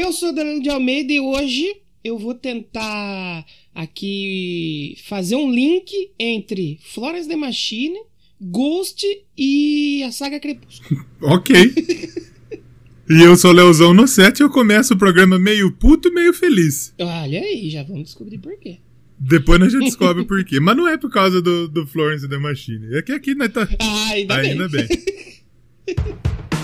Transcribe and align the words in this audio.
Eu 0.00 0.14
sou 0.14 0.32
Danilo 0.32 0.62
de 0.62 0.70
Almeida 0.70 1.12
e 1.12 1.20
hoje 1.20 1.76
eu 2.02 2.16
vou 2.16 2.32
tentar 2.32 3.44
aqui 3.74 4.96
fazer 5.04 5.36
um 5.36 5.52
link 5.52 5.92
entre 6.18 6.80
Florence 6.82 7.28
the 7.28 7.36
Machine, 7.36 7.98
Ghost 8.40 9.06
e 9.36 10.02
a 10.02 10.10
saga 10.10 10.40
Crepúsculo. 10.40 11.04
ok. 11.20 11.74
E 13.10 13.22
eu 13.22 13.36
sou 13.36 13.52
Leozão 13.52 13.92
no 13.92 14.08
set 14.08 14.40
e 14.40 14.42
eu 14.42 14.48
começo 14.48 14.94
o 14.94 14.98
programa 14.98 15.38
meio 15.38 15.70
puto 15.70 16.08
e 16.08 16.14
meio 16.14 16.32
feliz. 16.32 16.94
Olha 16.98 17.42
aí, 17.42 17.68
já 17.68 17.82
vamos 17.82 18.04
descobrir 18.04 18.38
por 18.38 18.58
quê. 18.58 18.78
Depois 19.18 19.60
a 19.60 19.68
gente 19.68 19.84
descobre 19.84 20.24
por 20.24 20.42
quê. 20.46 20.58
Mas 20.60 20.78
não 20.78 20.88
é 20.88 20.96
por 20.96 21.10
causa 21.10 21.42
do, 21.42 21.68
do 21.68 21.86
Florence 21.86 22.26
the 22.26 22.38
Machine. 22.38 22.96
É 22.96 23.02
que 23.02 23.12
aqui 23.12 23.34
nós 23.34 23.52
tá. 23.52 23.68
Ah, 23.78 24.08
ainda, 24.12 24.36
Ainda 24.36 24.66
bem. 24.66 24.88
bem. 24.88 24.96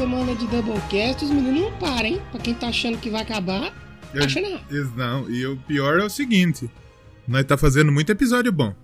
semana 0.00 0.34
de 0.34 0.46
Doublecast. 0.48 1.24
Os 1.24 1.30
meninos 1.30 1.60
não 1.62 1.72
param, 1.78 2.06
hein? 2.06 2.20
Pra 2.30 2.40
quem 2.40 2.52
tá 2.54 2.68
achando 2.68 2.98
que 2.98 3.08
vai 3.08 3.22
acabar, 3.22 3.72
achando 4.14 4.46
errado. 4.46 4.64
Is- 4.70 4.94
Não, 4.94 5.30
e 5.30 5.46
o 5.46 5.56
pior 5.56 5.98
é 5.98 6.04
o 6.04 6.10
seguinte: 6.10 6.68
nós 7.26 7.44
tá 7.44 7.56
fazendo 7.56 7.90
muito 7.90 8.10
episódio 8.10 8.52
bom. 8.52 8.74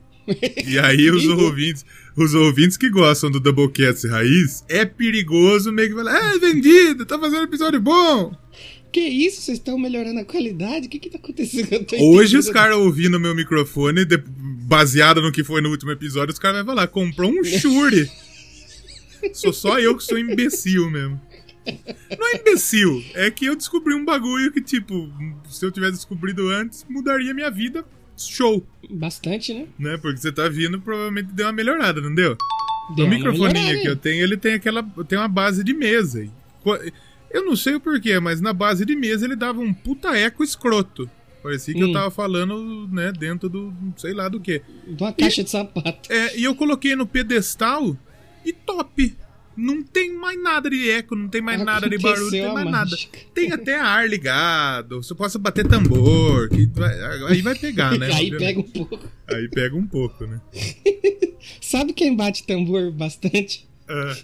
E 0.67 0.79
aí 0.79 1.11
os 1.11 1.27
ouvintes, 1.29 1.85
os 2.17 2.33
ouvintes 2.35 2.77
que 2.77 2.89
gostam 2.89 3.31
do 3.31 3.41
Doublecast 3.41 4.07
Raiz, 4.07 4.65
é 4.69 4.85
perigoso 4.85 5.71
meio 5.73 5.91
que 5.91 5.95
falar, 5.97 6.35
é 6.35 6.39
vendido, 6.39 7.05
tá 7.05 7.19
fazendo 7.19 7.43
episódio 7.45 7.81
bom. 7.81 8.35
Que 8.93 9.01
isso? 9.01 9.41
Vocês 9.43 9.59
estão 9.59 9.79
melhorando 9.79 10.21
a 10.21 10.25
qualidade? 10.25 10.87
O 10.87 10.89
que 10.91 10.99
que 10.99 11.11
tá 11.11 11.19
acontecendo? 11.19 11.69
Eu 11.93 12.05
Hoje 12.11 12.37
os 12.37 12.49
caras 12.51 12.77
ouvindo 12.77 13.19
meu 13.19 13.35
microfone, 13.35 14.05
de- 14.05 14.23
baseado 14.65 15.21
no 15.21 15.33
que 15.33 15.43
foi 15.45 15.61
no 15.61 15.71
último 15.71 15.91
episódio, 15.91 16.33
os 16.33 16.39
caras 16.39 16.59
vão 16.65 16.75
falar, 16.75 16.87
comprou 16.89 17.31
um 17.31 17.43
Shure. 17.45 18.09
Sou 19.35 19.53
só 19.53 19.79
eu 19.79 19.97
que 19.97 20.05
sou 20.05 20.19
imbecil 20.19 20.91
mesmo. 20.91 21.21
Não 22.19 22.29
é 22.35 22.37
imbecil, 22.39 23.03
é 23.15 23.31
que 23.31 23.45
eu 23.47 23.55
descobri 23.55 23.95
um 23.95 24.05
bagulho 24.05 24.51
que, 24.53 24.61
tipo, 24.61 25.09
se 25.49 25.65
eu 25.65 25.71
tivesse 25.71 25.93
descobrido 25.93 26.49
antes, 26.49 26.85
mudaria 26.89 27.33
minha 27.33 27.51
vida. 27.51 27.85
Show, 28.17 28.65
Bastante, 28.91 29.55
né? 29.55 29.67
né? 29.79 29.97
Porque 29.97 30.19
você 30.19 30.31
tá 30.31 30.49
vindo, 30.49 30.81
provavelmente 30.81 31.33
deu 31.33 31.47
uma 31.47 31.53
melhorada, 31.53 32.01
não 32.01 32.15
deu? 32.15 32.37
Deu 32.95 33.07
o 33.07 33.09
microfoninho 33.09 33.81
que 33.81 33.89
eu 33.89 33.97
tenho, 33.97 34.23
ele 34.23 34.37
tem 34.37 34.55
aquela. 34.55 34.83
Tem 35.09 35.19
uma 35.19 35.29
base 35.29 35.65
de 35.65 35.73
mesa. 35.73 36.23
E 36.23 36.31
Eu 37.31 37.45
não 37.45 37.57
sei 37.57 37.75
o 37.77 37.81
porquê, 37.81 38.21
mas 38.21 38.41
na 38.41 38.53
base 38.53 38.85
de 38.85 38.95
mesa 38.95 39.25
ele 39.25 39.35
dava 39.35 39.61
um 39.61 39.73
puta 39.73 40.17
eco 40.17 40.45
escroto. 40.45 41.09
Parecia 41.43 41.75
que 41.75 41.83
Hum. 41.83 41.89
eu 41.89 41.93
tava 41.93 42.11
falando, 42.11 42.87
né, 42.93 43.11
dentro 43.13 43.49
do. 43.49 43.73
sei 43.97 44.13
lá 44.13 44.29
do 44.29 44.39
que. 44.39 44.61
De 44.87 45.03
uma 45.03 45.13
caixa 45.13 45.43
de 45.43 45.51
sapato. 45.51 46.13
É, 46.13 46.37
e 46.39 46.45
eu 46.45 46.55
coloquei 46.55 46.95
no 46.95 47.07
pedestal 47.07 47.97
e 48.45 48.53
top. 48.53 49.15
Não 49.55 49.83
tem 49.83 50.15
mais 50.15 50.43
nada 50.43 50.71
de 50.71 50.91
eco, 50.91 51.15
não 51.15 51.29
tem 51.29 51.43
mais 51.43 51.63
nada 51.63 51.87
de 51.87 51.99
barulho, 51.99 52.25
não 52.25 52.31
tem 52.31 52.43
mais 52.55 52.65
nada. 52.71 52.91
mágica. 52.91 53.19
Tem 53.35 53.53
até 53.53 53.75
ar 53.79 54.09
ligado, 54.09 55.03
você 55.03 55.15
possa 55.15 55.39
bater 55.39 55.69
tambor, 55.69 56.49
que 56.49 56.65
vai- 56.69 56.99
aí 57.29 57.43
vai 57.43 57.55
pegar, 57.55 57.99
né? 57.99 58.09
Aí 58.15 58.31
pega 58.31 58.61
um 58.61 58.63
pouco. 58.63 58.99
Aí 59.31 59.49
pega 59.51 59.77
um 59.77 59.87
pouco, 59.87 60.27
né? 60.27 60.41
Sabe 61.61 61.93
quem 61.93 62.15
bate 62.17 62.45
tambor 62.47 62.91
bastante? 62.93 63.69
Ah, 63.89 64.17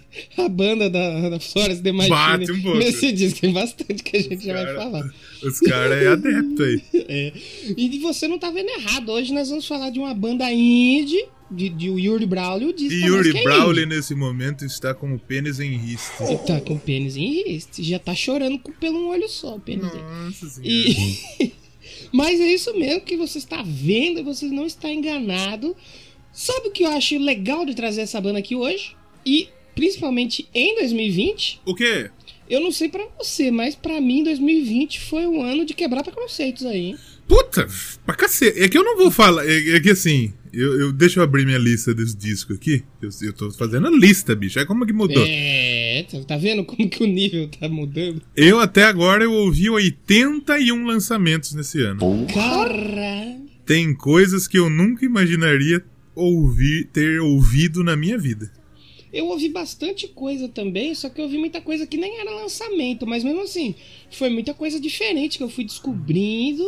A 0.45 0.49
banda 0.49 0.89
da, 0.89 1.29
da 1.29 1.39
Flores 1.39 1.79
de 1.79 1.91
Machine. 1.91 2.15
Bate 2.15 2.51
um 2.51 2.61
pouco. 2.63 2.77
Nesse 2.79 3.11
disco 3.11 3.41
tem 3.41 3.53
bastante 3.53 4.01
que 4.01 4.17
a 4.17 4.21
gente 4.21 4.43
já 4.43 4.53
vai 4.53 4.65
cara- 4.65 4.77
falar. 4.79 5.13
os 5.43 5.59
caras 5.59 6.01
é 6.01 6.07
adepto 6.07 6.63
aí. 6.63 6.81
É. 7.11 7.33
E 7.77 7.99
você 7.99 8.27
não 8.27 8.39
tá 8.39 8.49
vendo 8.49 8.69
errado. 8.69 9.11
Hoje 9.11 9.31
nós 9.33 9.49
vamos 9.49 9.67
falar 9.67 9.89
de 9.91 9.99
uma 9.99 10.13
banda 10.13 10.51
indie, 10.51 11.23
de, 11.51 11.69
de 11.69 11.89
o 11.89 11.97
Yuri 11.99 12.25
Braulio. 12.25 12.73
Diz 12.73 12.91
E 12.91 13.05
Yuri 13.05 13.37
é 13.37 13.43
Brawley 13.43 13.85
indie. 13.85 13.95
nesse 13.95 14.15
momento 14.15 14.63
está 14.65 14.93
com 14.93 15.13
o 15.13 15.19
pênis 15.19 15.59
em 15.59 15.75
riste. 15.77 16.11
Tá 16.45 16.59
com 16.61 16.75
o 16.75 16.79
pênis 16.79 17.15
em 17.17 17.43
riste. 17.43 17.83
Já 17.83 17.99
tá 17.99 18.13
chorando 18.15 18.59
com, 18.59 18.71
pelo 18.71 18.99
um 18.99 19.07
olho 19.09 19.27
só, 19.29 19.55
o 19.55 19.59
pênis. 19.59 19.85
Nossa. 19.91 20.61
E... 20.63 21.51
Mas 22.11 22.39
é 22.39 22.47
isso 22.53 22.77
mesmo 22.77 23.01
que 23.01 23.17
você 23.17 23.37
está 23.37 23.61
vendo 23.65 24.19
e 24.19 24.23
você 24.23 24.45
não 24.45 24.65
está 24.65 24.91
enganado. 24.91 25.75
Sabe 26.31 26.67
o 26.67 26.71
que 26.71 26.83
eu 26.83 26.89
acho 26.91 27.17
legal 27.17 27.65
de 27.65 27.75
trazer 27.75 28.01
essa 28.01 28.21
banda 28.21 28.39
aqui 28.39 28.55
hoje? 28.55 28.95
E 29.25 29.49
principalmente 29.75 30.47
em 30.53 30.75
2020, 30.75 31.61
O 31.65 31.73
quê? 31.75 32.09
eu 32.49 32.59
não 32.59 32.71
sei 32.71 32.89
pra 32.89 33.05
você, 33.17 33.49
mas 33.51 33.75
pra 33.75 33.99
mim 34.01 34.23
2020 34.23 34.99
foi 35.01 35.25
um 35.27 35.41
ano 35.41 35.65
de 35.65 35.73
quebrar 35.73 36.03
preconceitos 36.03 36.65
aí. 36.65 36.87
hein? 36.91 36.97
Puta, 37.29 37.67
pra 38.05 38.15
cacete. 38.15 38.59
É 38.59 38.67
que 38.67 38.77
eu 38.77 38.83
não 38.83 38.97
vou 38.97 39.11
falar. 39.11 39.47
É, 39.47 39.75
é 39.75 39.79
que 39.79 39.91
assim, 39.91 40.33
eu, 40.51 40.79
eu- 40.79 40.91
deixa 40.91 41.19
eu 41.19 41.23
abrir 41.23 41.45
minha 41.45 41.59
lista 41.59 41.93
dos 41.93 42.15
discos 42.15 42.57
aqui. 42.57 42.83
Eu, 43.01 43.09
eu 43.21 43.31
tô 43.33 43.51
fazendo 43.51 43.85
a 43.87 43.91
lista, 43.91 44.35
bicho. 44.35 44.59
É 44.59 44.65
como 44.65 44.83
que 44.85 44.91
mudou. 44.91 45.23
É, 45.27 46.05
tá- 46.11 46.23
tá 46.23 46.37
vendo 46.37 46.65
como 46.65 46.89
que 46.89 47.03
o 47.03 47.07
nível 47.07 47.47
tá 47.59 47.69
mudando? 47.69 48.21
Eu 48.35 48.59
até 48.59 48.83
agora 48.83 49.23
eu 49.23 49.31
ouvi 49.31 49.69
81 49.69 50.83
lançamentos 50.85 51.53
nesse 51.53 51.79
ano. 51.81 51.99
Cara, 52.33 53.37
Tem 53.65 53.93
coisas 53.93 54.47
que 54.47 54.57
eu 54.57 54.67
nunca 54.69 55.05
imaginaria 55.05 55.83
ouvir, 56.15 56.85
ter 56.91 57.21
ouvido 57.21 57.83
na 57.83 57.95
minha 57.95 58.17
vida. 58.17 58.51
eu 59.13 59.25
ouvi 59.27 59.49
bastante 59.49 60.07
coisa 60.07 60.47
também, 60.49 60.93
só 60.95 61.09
que 61.09 61.19
eu 61.21 61.25
ouvi 61.25 61.37
muita 61.37 61.61
coisa 61.61 61.85
que 61.87 61.95
nem 61.97 62.19
era 62.19 62.29
lançamento, 62.31 63.07
mas 63.07 63.23
mesmo 63.23 63.41
assim, 63.41 63.73
foi 64.11 64.29
muita 64.29 64.53
coisa 64.53 64.79
diferente 64.79 65.37
que 65.37 65.43
eu 65.43 65.49
fui 65.49 65.63
descobrindo 65.63 66.63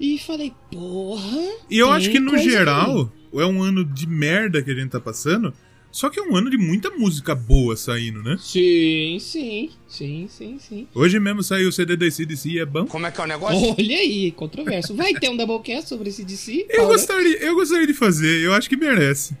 e 0.00 0.18
falei, 0.18 0.52
porra. 0.70 1.48
E 1.70 1.78
eu 1.78 1.90
acho 1.90 2.10
que 2.10 2.18
no 2.20 2.30
coisa 2.32 2.44
aí. 2.44 2.50
geral 2.50 3.12
é 3.34 3.44
um 3.44 3.62
ano 3.62 3.84
de 3.84 4.06
merda 4.06 4.62
que 4.62 4.70
a 4.70 4.74
gente 4.74 4.90
tá 4.90 5.00
passando. 5.00 5.52
Só 5.90 6.10
que 6.10 6.20
é 6.20 6.22
um 6.22 6.36
ano 6.36 6.50
de 6.50 6.58
muita 6.58 6.90
música 6.90 7.34
boa 7.34 7.74
saindo, 7.74 8.22
né? 8.22 8.36
Sim, 8.38 9.16
sim, 9.18 9.70
sim, 9.88 10.28
sim, 10.28 10.58
sim. 10.58 10.86
Hoje 10.94 11.18
mesmo 11.18 11.42
saiu 11.42 11.70
o 11.70 11.72
CD 11.72 11.96
da 11.96 12.10
CDC 12.10 12.48
e 12.50 12.58
é 12.58 12.66
bom. 12.66 12.84
Como 12.86 13.06
é 13.06 13.10
que 13.10 13.18
é 13.20 13.24
o 13.24 13.26
negócio? 13.26 13.74
Olha 13.76 13.96
aí, 13.98 14.30
controverso. 14.32 14.94
Vai 14.94 15.14
ter 15.14 15.30
um 15.30 15.36
Doublecast 15.36 15.88
sobre 15.88 16.10
esse 16.10 16.24
DC? 16.24 16.66
Eu 16.68 16.86
gostaria, 16.88 17.38
eu 17.38 17.54
gostaria 17.54 17.86
de 17.86 17.94
fazer, 17.94 18.44
eu 18.44 18.52
acho 18.52 18.68
que 18.68 18.76
merece. 18.76 19.34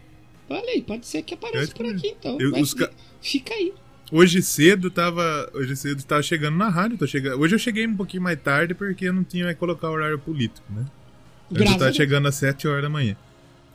Olha 0.48 0.70
aí, 0.70 0.80
pode 0.80 1.06
ser 1.06 1.20
que 1.22 1.34
apareça 1.34 1.70
por 1.74 1.84
aqui 1.84 2.14
então. 2.18 2.38
eu- 2.40 2.50
Vai- 2.50 2.62
os 2.62 2.72
ca- 2.72 2.90
Fica 3.20 3.52
aí. 3.52 3.74
Hoje 4.10 4.42
cedo 4.42 4.90
tava. 4.90 5.50
Hoje 5.54 5.76
cedo 5.76 6.02
tava 6.02 6.22
chegando 6.22 6.56
na 6.56 6.68
rádio. 6.68 6.96
Tô 6.96 7.06
chegando, 7.06 7.40
hoje 7.40 7.54
eu 7.54 7.58
cheguei 7.58 7.86
um 7.86 7.96
pouquinho 7.96 8.22
mais 8.22 8.40
tarde 8.40 8.74
porque 8.74 9.06
eu 9.06 9.12
não 9.12 9.22
tinha 9.24 9.46
que 9.48 9.54
colocar 9.54 9.90
horário 9.90 10.18
político, 10.18 10.66
né? 10.70 10.84
Eu 11.50 11.56
Graças 11.56 11.76
a 11.76 11.78
tava 11.78 11.92
chegando 11.92 12.28
às 12.28 12.34
7 12.36 12.68
horas 12.68 12.82
da 12.82 12.88
manhã. 12.88 13.16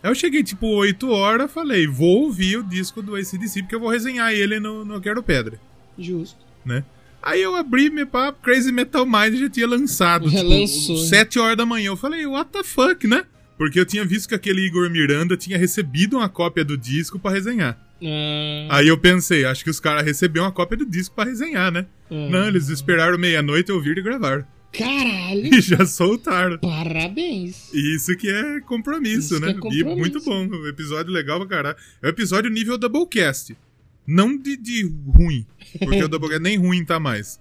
Aí 0.02 0.10
eu 0.10 0.16
cheguei 0.16 0.44
tipo 0.44 0.68
8 0.68 1.10
horas, 1.10 1.52
falei, 1.52 1.88
vou 1.88 2.24
ouvir 2.24 2.58
o 2.58 2.64
disco 2.64 3.02
do 3.02 3.16
ACDC 3.16 3.62
porque 3.62 3.76
eu 3.76 3.80
vou 3.80 3.90
resenhar 3.90 4.32
ele 4.34 4.60
no, 4.60 4.84
no 4.84 5.00
Quero 5.00 5.24
Pedra, 5.24 5.60
Justo. 5.98 6.38
né? 6.66 6.84
Aí 7.22 7.42
eu 7.42 7.56
abri 7.56 7.90
meu 7.90 8.06
papo, 8.06 8.42
Crazy 8.42 8.72
Metal 8.72 9.06
Mind 9.06 9.40
já 9.40 9.50
tinha 9.50 9.68
lançado. 9.68 10.30
Já 10.30 10.40
tipo, 10.40 10.50
lançou, 10.50 10.98
né? 10.98 11.04
7 11.08 11.40
horas 11.40 11.58
da 11.58 11.66
manhã. 11.66 11.88
Eu 11.88 11.98
falei, 11.98 12.26
what 12.26 12.52
the 12.52 12.64
fuck, 12.64 13.08
né? 13.08 13.24
Porque 13.58 13.80
eu 13.80 13.86
tinha 13.86 14.04
visto 14.04 14.28
que 14.28 14.36
aquele 14.36 14.66
Igor 14.66 14.90
Miranda 14.90 15.38
tinha 15.38 15.58
recebido 15.58 16.18
uma 16.18 16.28
cópia 16.28 16.66
do 16.66 16.78
disco 16.78 17.18
pra 17.18 17.32
resenhar. 17.32 17.78
Ah, 18.06 18.78
Aí 18.78 18.88
eu 18.88 18.98
pensei, 18.98 19.46
acho 19.46 19.64
que 19.64 19.70
os 19.70 19.80
caras 19.80 20.04
receberam 20.06 20.46
uma 20.46 20.52
cópia 20.52 20.78
do 20.78 20.86
disco 20.86 21.16
pra 21.16 21.26
resenhar, 21.26 21.72
né? 21.72 21.86
ah. 22.12 22.30
Não, 22.30 22.48
eles 22.48 22.70
esperaram 22.70 23.18
meia-noite, 23.18 23.72
ouviram 23.72 24.00
e 24.00 24.04
gravaram. 24.04 24.46
Caralho, 24.76 25.54
E 25.54 25.62
já 25.62 25.86
soltaram. 25.86 26.58
parabéns. 26.58 27.72
Isso 27.74 28.16
que 28.18 28.28
é 28.28 28.60
compromisso, 28.62 29.36
Isso 29.36 29.40
né? 29.40 29.52
é 29.52 29.54
compromisso. 29.54 29.88
E 29.88 29.96
muito 29.96 30.20
bom. 30.24 30.48
Um 30.48 30.68
episódio 30.68 31.12
legal 31.14 31.40
pra 31.40 31.48
caralho. 31.48 31.76
É 32.02 32.08
um 32.08 32.10
episódio 32.10 32.50
nível 32.50 32.76
Doublecast. 32.78 33.56
Não 34.08 34.36
de, 34.36 34.58
de 34.58 34.84
ruim. 35.08 35.46
Porque 35.80 36.04
o 36.04 36.08
Doublecast 36.10 36.42
nem 36.42 36.58
ruim 36.58 36.84
tá 36.84 37.00
mais. 37.00 37.40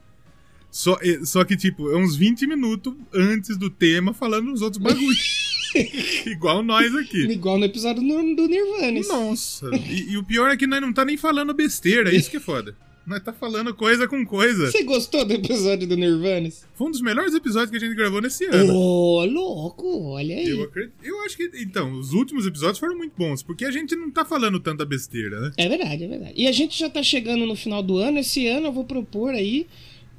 Só, 0.70 0.98
só 1.24 1.42
que, 1.44 1.56
tipo, 1.56 1.90
é 1.90 1.96
uns 1.96 2.16
20 2.16 2.46
minutos 2.46 2.94
antes 3.14 3.56
do 3.58 3.68
tema 3.70 4.12
falando 4.14 4.52
os 4.52 4.60
outros 4.62 4.82
bagulhos. 4.82 5.51
Igual 6.26 6.62
nós 6.62 6.94
aqui. 6.94 7.26
Igual 7.26 7.58
no 7.58 7.64
episódio 7.64 8.02
do, 8.02 8.48
Nirvana. 8.48 9.00
Nossa. 9.08 9.70
E, 9.88 10.12
e 10.12 10.16
o 10.16 10.24
pior 10.24 10.50
é 10.50 10.56
que 10.56 10.66
nós 10.66 10.80
não 10.80 10.92
tá 10.92 11.04
nem 11.04 11.16
falando 11.16 11.54
besteira. 11.54 12.10
É 12.10 12.14
isso 12.14 12.30
que 12.30 12.36
é 12.36 12.40
foda. 12.40 12.76
Nós 13.04 13.20
tá 13.20 13.32
falando 13.32 13.74
coisa 13.74 14.06
com 14.06 14.24
coisa. 14.24 14.70
Você 14.70 14.84
gostou 14.84 15.24
do 15.24 15.32
episódio 15.32 15.88
do 15.88 15.96
Nirvana? 15.96 16.48
Foi 16.74 16.86
um 16.86 16.90
dos 16.90 17.00
melhores 17.00 17.34
episódios 17.34 17.70
que 17.70 17.76
a 17.76 17.80
gente 17.80 17.96
gravou 17.96 18.20
nesse 18.20 18.44
ano. 18.44 18.72
Ô, 18.72 19.24
louco, 19.24 20.04
olha 20.10 20.36
aí. 20.36 20.48
Eu, 20.48 20.62
acredito, 20.62 20.94
eu 21.02 21.20
acho 21.22 21.36
que. 21.36 21.50
Então, 21.56 21.98
os 21.98 22.12
últimos 22.12 22.46
episódios 22.46 22.78
foram 22.78 22.96
muito 22.96 23.14
bons, 23.16 23.42
porque 23.42 23.64
a 23.64 23.72
gente 23.72 23.96
não 23.96 24.08
tá 24.08 24.24
falando 24.24 24.60
tanta 24.60 24.84
besteira, 24.84 25.40
né? 25.40 25.52
É 25.56 25.68
verdade, 25.68 26.04
é 26.04 26.08
verdade. 26.08 26.34
E 26.36 26.46
a 26.46 26.52
gente 26.52 26.78
já 26.78 26.88
tá 26.88 27.02
chegando 27.02 27.44
no 27.44 27.56
final 27.56 27.82
do 27.82 27.98
ano. 27.98 28.20
Esse 28.20 28.46
ano 28.46 28.68
eu 28.68 28.72
vou 28.72 28.84
propor 28.84 29.34
aí 29.34 29.66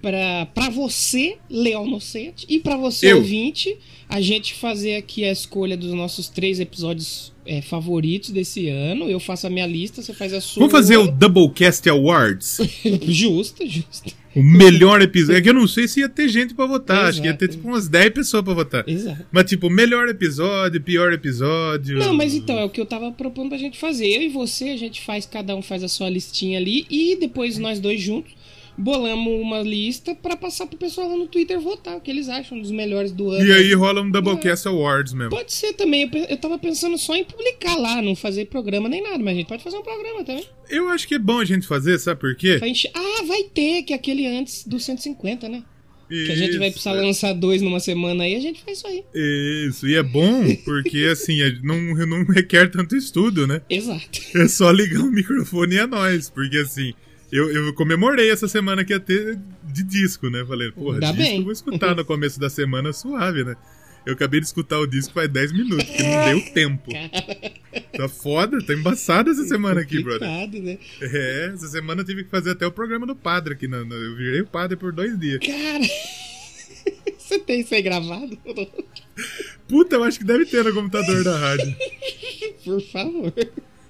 pra, 0.04 0.46
pra 0.48 0.70
você, 0.70 1.38
Leão 1.50 1.88
Nocete, 1.90 2.46
e 2.50 2.60
pra 2.60 2.76
você, 2.76 3.14
Eu. 3.14 3.18
ouvinte, 3.20 3.78
a 4.10 4.20
gente 4.20 4.54
fazer 4.54 4.98
aqui 4.98 5.24
a 5.24 5.32
escolha 5.32 5.78
dos 5.78 5.94
nossos 5.94 6.28
três 6.28 6.60
episódios 6.60 7.32
é, 7.46 7.62
favoritos 7.62 8.30
desse 8.30 8.68
ano. 8.68 9.10
Eu 9.10 9.20
faço 9.20 9.48
a 9.48 9.50
minha 9.50 9.66
lista, 9.66 10.02
você 10.02 10.14
faz 10.14 10.34
a 10.34 10.42
sua. 10.42 10.60
Vamos 10.60 10.74
fazer 10.74 10.98
o 10.98 11.08
Doublecast 11.08 11.90
Awards. 11.90 12.60
Justo, 13.08 13.66
justo. 13.66 14.12
O 14.36 14.44
melhor 14.44 15.02
episódio. 15.02 15.38
É 15.38 15.42
que 15.42 15.50
eu 15.50 15.54
não 15.54 15.68
sei 15.68 15.88
se 15.88 16.02
ia 16.02 16.10
ter 16.10 16.28
gente 16.28 16.54
pra 16.54 16.66
votar. 16.66 17.06
Acho 17.06 17.22
que 17.22 17.28
ia 17.28 17.34
ter 17.34 17.46
Exato. 17.46 17.58
tipo 17.58 17.70
umas 17.70 17.88
10 17.88 18.14
pessoas 18.14 18.44
pra 18.44 18.54
votar. 18.54 18.84
Exato. 18.88 19.26
Mas 19.32 19.46
tipo, 19.46 19.70
melhor 19.70 20.10
episódio, 20.10 20.82
pior 20.82 21.14
episódio. 21.14 21.98
Não, 22.00 22.14
mas 22.14 22.34
então, 22.34 22.58
é 22.58 22.66
o 22.66 22.70
que 22.70 22.82
eu 22.82 22.86
tava 22.86 23.12
propondo 23.12 23.50
pra 23.50 23.58
gente 23.58 23.78
fazer. 23.78 24.08
Eu 24.08 24.22
e 24.24 24.30
você, 24.30 24.70
a 24.70 24.78
gente 24.78 25.02
faz, 25.02 25.26
cada 25.26 25.56
um 25.56 25.62
faz 25.62 25.84
a 25.84 25.88
sua 25.88 26.10
listinha 26.10 26.58
ali 26.58 26.86
e 26.90 27.16
depois 27.16 27.58
nós 27.58 27.80
dois 27.80 28.02
juntos 28.02 28.34
bolamos 28.78 29.34
uma 29.42 29.62
lista 29.62 30.16
pra 30.16 30.36
passar 30.36 30.66
pro 30.68 30.78
pessoal 30.78 31.10
lá 31.10 31.16
no 31.16 31.28
Twitter 31.28 31.60
votar 31.60 31.96
o 31.96 32.02
que 32.02 32.10
eles 32.10 32.28
acham 32.30 32.60
dos 32.60 32.72
melhores 32.72 33.12
do 33.12 33.30
ano. 33.30 33.46
E 33.46 33.52
aí 33.52 33.74
rola 33.74 34.02
um 34.02 34.10
Doublecast 34.10 34.68
Awards 34.68 35.14
mesmo. 35.14 35.30
Pode 35.30 35.54
ser 35.54 35.74
também, 35.74 36.10
eu, 36.14 36.24
eu 36.26 36.38
tava 36.38 36.58
pensando 36.58 36.98
só 36.98 37.16
em 37.16 37.24
publicar 37.24 37.76
lá, 37.76 38.02
não 38.02 38.16
fazer 38.16 38.46
programa 38.46 38.90
nem 38.90 39.02
nada, 39.04 39.20
mas 39.20 39.34
a 39.34 39.38
gente 39.38 39.48
pode 39.48 39.64
fazer 39.64 39.78
um 39.78 39.84
programa 39.84 40.24
também. 40.24 40.46
Eu 40.70 40.90
acho 40.90 41.08
que 41.08 41.16
é 41.16 41.20
bom 41.20 41.40
a 41.40 41.46
gente 41.46 41.68
fazer, 41.68 41.98
sabe 42.00 42.20
por 42.20 42.36
quê? 42.36 42.60
Encher- 42.64 42.92
Ah, 42.96 43.24
vai 43.28 43.44
ter, 43.44 43.84
que 43.84 43.94
é 43.94 43.96
aquele 43.96 44.26
antes 44.28 44.66
do 44.68 44.80
150, 44.80 45.48
né? 45.50 45.64
Que 46.10 46.32
a 46.32 46.36
gente 46.36 46.58
vai 46.58 46.68
Isso, 46.68 46.74
precisar 46.80 46.92
lançar 46.94 47.34
dois 47.34 47.60
numa 47.62 47.80
semana 47.80 48.24
aí, 48.26 48.36
a 48.36 48.40
gente 48.40 48.62
faz 48.64 48.78
isso 48.78 48.88
aí. 48.88 49.04
Isso, 49.16 49.88
e 49.88 49.96
é 49.96 50.04
bom 50.04 50.44
porque 50.64 51.06
assim, 51.12 51.42
é- 51.42 51.58
não, 51.64 51.78
não 52.06 52.24
requer 52.26 52.70
tanto 52.70 52.96
estudo, 52.96 53.48
né? 53.48 53.62
Exato. 53.70 54.20
É 54.36 54.48
só 54.48 54.70
ligar 54.70 55.00
o 55.02 55.12
microfone 55.12 55.76
e 55.76 55.80
é 55.80 55.88
nóis. 55.88 56.30
Porque 56.30 56.58
assim, 56.58 56.94
eu, 57.36 57.52
eu 57.68 57.74
comemorei 57.74 58.30
essa 58.32 58.48
semana 58.48 58.84
que 58.86 58.94
ia 58.94 59.00
ter 59.00 59.40
de 59.64 59.84
disco, 59.84 60.30
né? 60.30 60.44
Falei, 60.48 60.72
porra, 60.72 61.00
Dá 61.00 61.08
disco 61.12 61.24
bem. 61.24 61.38
eu 61.38 61.44
vou 61.44 61.52
escutar 61.52 61.96
no 61.96 62.06
começo 62.06 62.40
da 62.40 62.50
semana 62.50 62.94
suave, 62.94 63.44
né? 63.44 63.56
Eu 64.06 64.14
acabei 64.16 64.42
de 64.42 64.46
escutar 64.46 64.80
o 64.80 64.86
disco 64.86 65.14
faz 65.14 65.30
10 65.30 65.54
minutos, 65.54 65.86
porque 65.86 66.04
não 66.04 66.26
deu 66.26 66.42
tempo. 66.54 66.92
Tá 67.96 68.08
foda, 68.10 68.60
tá 68.64 68.74
embaçada 68.74 69.30
essa 69.32 69.44
semana 69.46 69.82
aqui, 69.82 70.02
brother. 70.04 70.28
Né? 70.62 70.78
É, 71.02 71.52
essa 71.54 71.68
semana 71.68 72.02
eu 72.02 72.06
tive 72.06 72.24
que 72.24 72.30
fazer 72.30 72.52
até 72.52 72.66
o 72.66 72.72
programa 72.72 73.06
do 73.06 73.16
padre 73.16 73.54
aqui. 73.54 73.68
Na, 73.68 73.84
na- 73.86 73.96
eu 73.96 74.16
virei 74.16 74.42
o 74.42 74.48
padre 74.48 74.76
por 74.76 74.92
dois 74.92 75.18
dias. 75.20 75.40
Cara, 75.40 75.84
você 77.18 77.38
tem 77.40 77.62
isso 77.62 77.74
aí 77.74 77.82
gravado? 77.84 78.36
Puta, 79.68 79.96
eu 79.96 80.04
acho 80.04 80.18
que 80.20 80.26
deve 80.26 80.46
ter 80.48 80.64
no 80.64 80.74
computador 80.74 81.24
da 81.24 81.38
rádio. 81.38 81.76
Por 82.66 82.82
favor. 82.92 83.34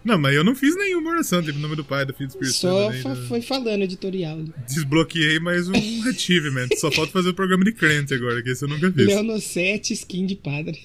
Não, 0.03 0.17
mas 0.17 0.35
eu 0.35 0.43
não 0.43 0.53
fiz 0.53 0.75
nenhuma 0.75 1.11
oração, 1.11 1.41
tipo, 1.41 1.57
em 1.57 1.61
nome 1.61 1.75
do 1.77 1.83
Pai, 1.83 2.05
do 2.05 2.13
Filho 2.13 2.27
do 2.27 2.31
Espírito 2.33 2.55
Só 2.57 2.91
Santo. 2.91 3.21
do- 3.21 3.27
foi 3.27 3.41
falando 3.41 3.83
editorial. 3.83 4.43
Desbloqueei 4.67 5.39
mais 5.39 5.67
um 5.69 5.73
achievement. 6.09 6.67
Só 6.77 6.91
falta 6.91 7.11
fazer 7.11 7.29
o 7.29 7.33
programa 7.33 7.63
de 7.63 7.71
crente 7.71 8.13
agora, 8.13 8.41
que 8.43 8.49
esse 8.49 8.63
eu 8.65 8.69
nunca 8.69 8.91
fiz. 8.91 9.05
Leono 9.07 9.39
7, 9.39 9.93
skin 9.93 10.25
de 10.25 10.35
padre. 10.35 10.79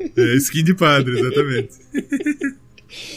É, 0.00 0.34
skin 0.36 0.64
de 0.64 0.74
padre, 0.74 1.18
exatamente. 1.20 1.70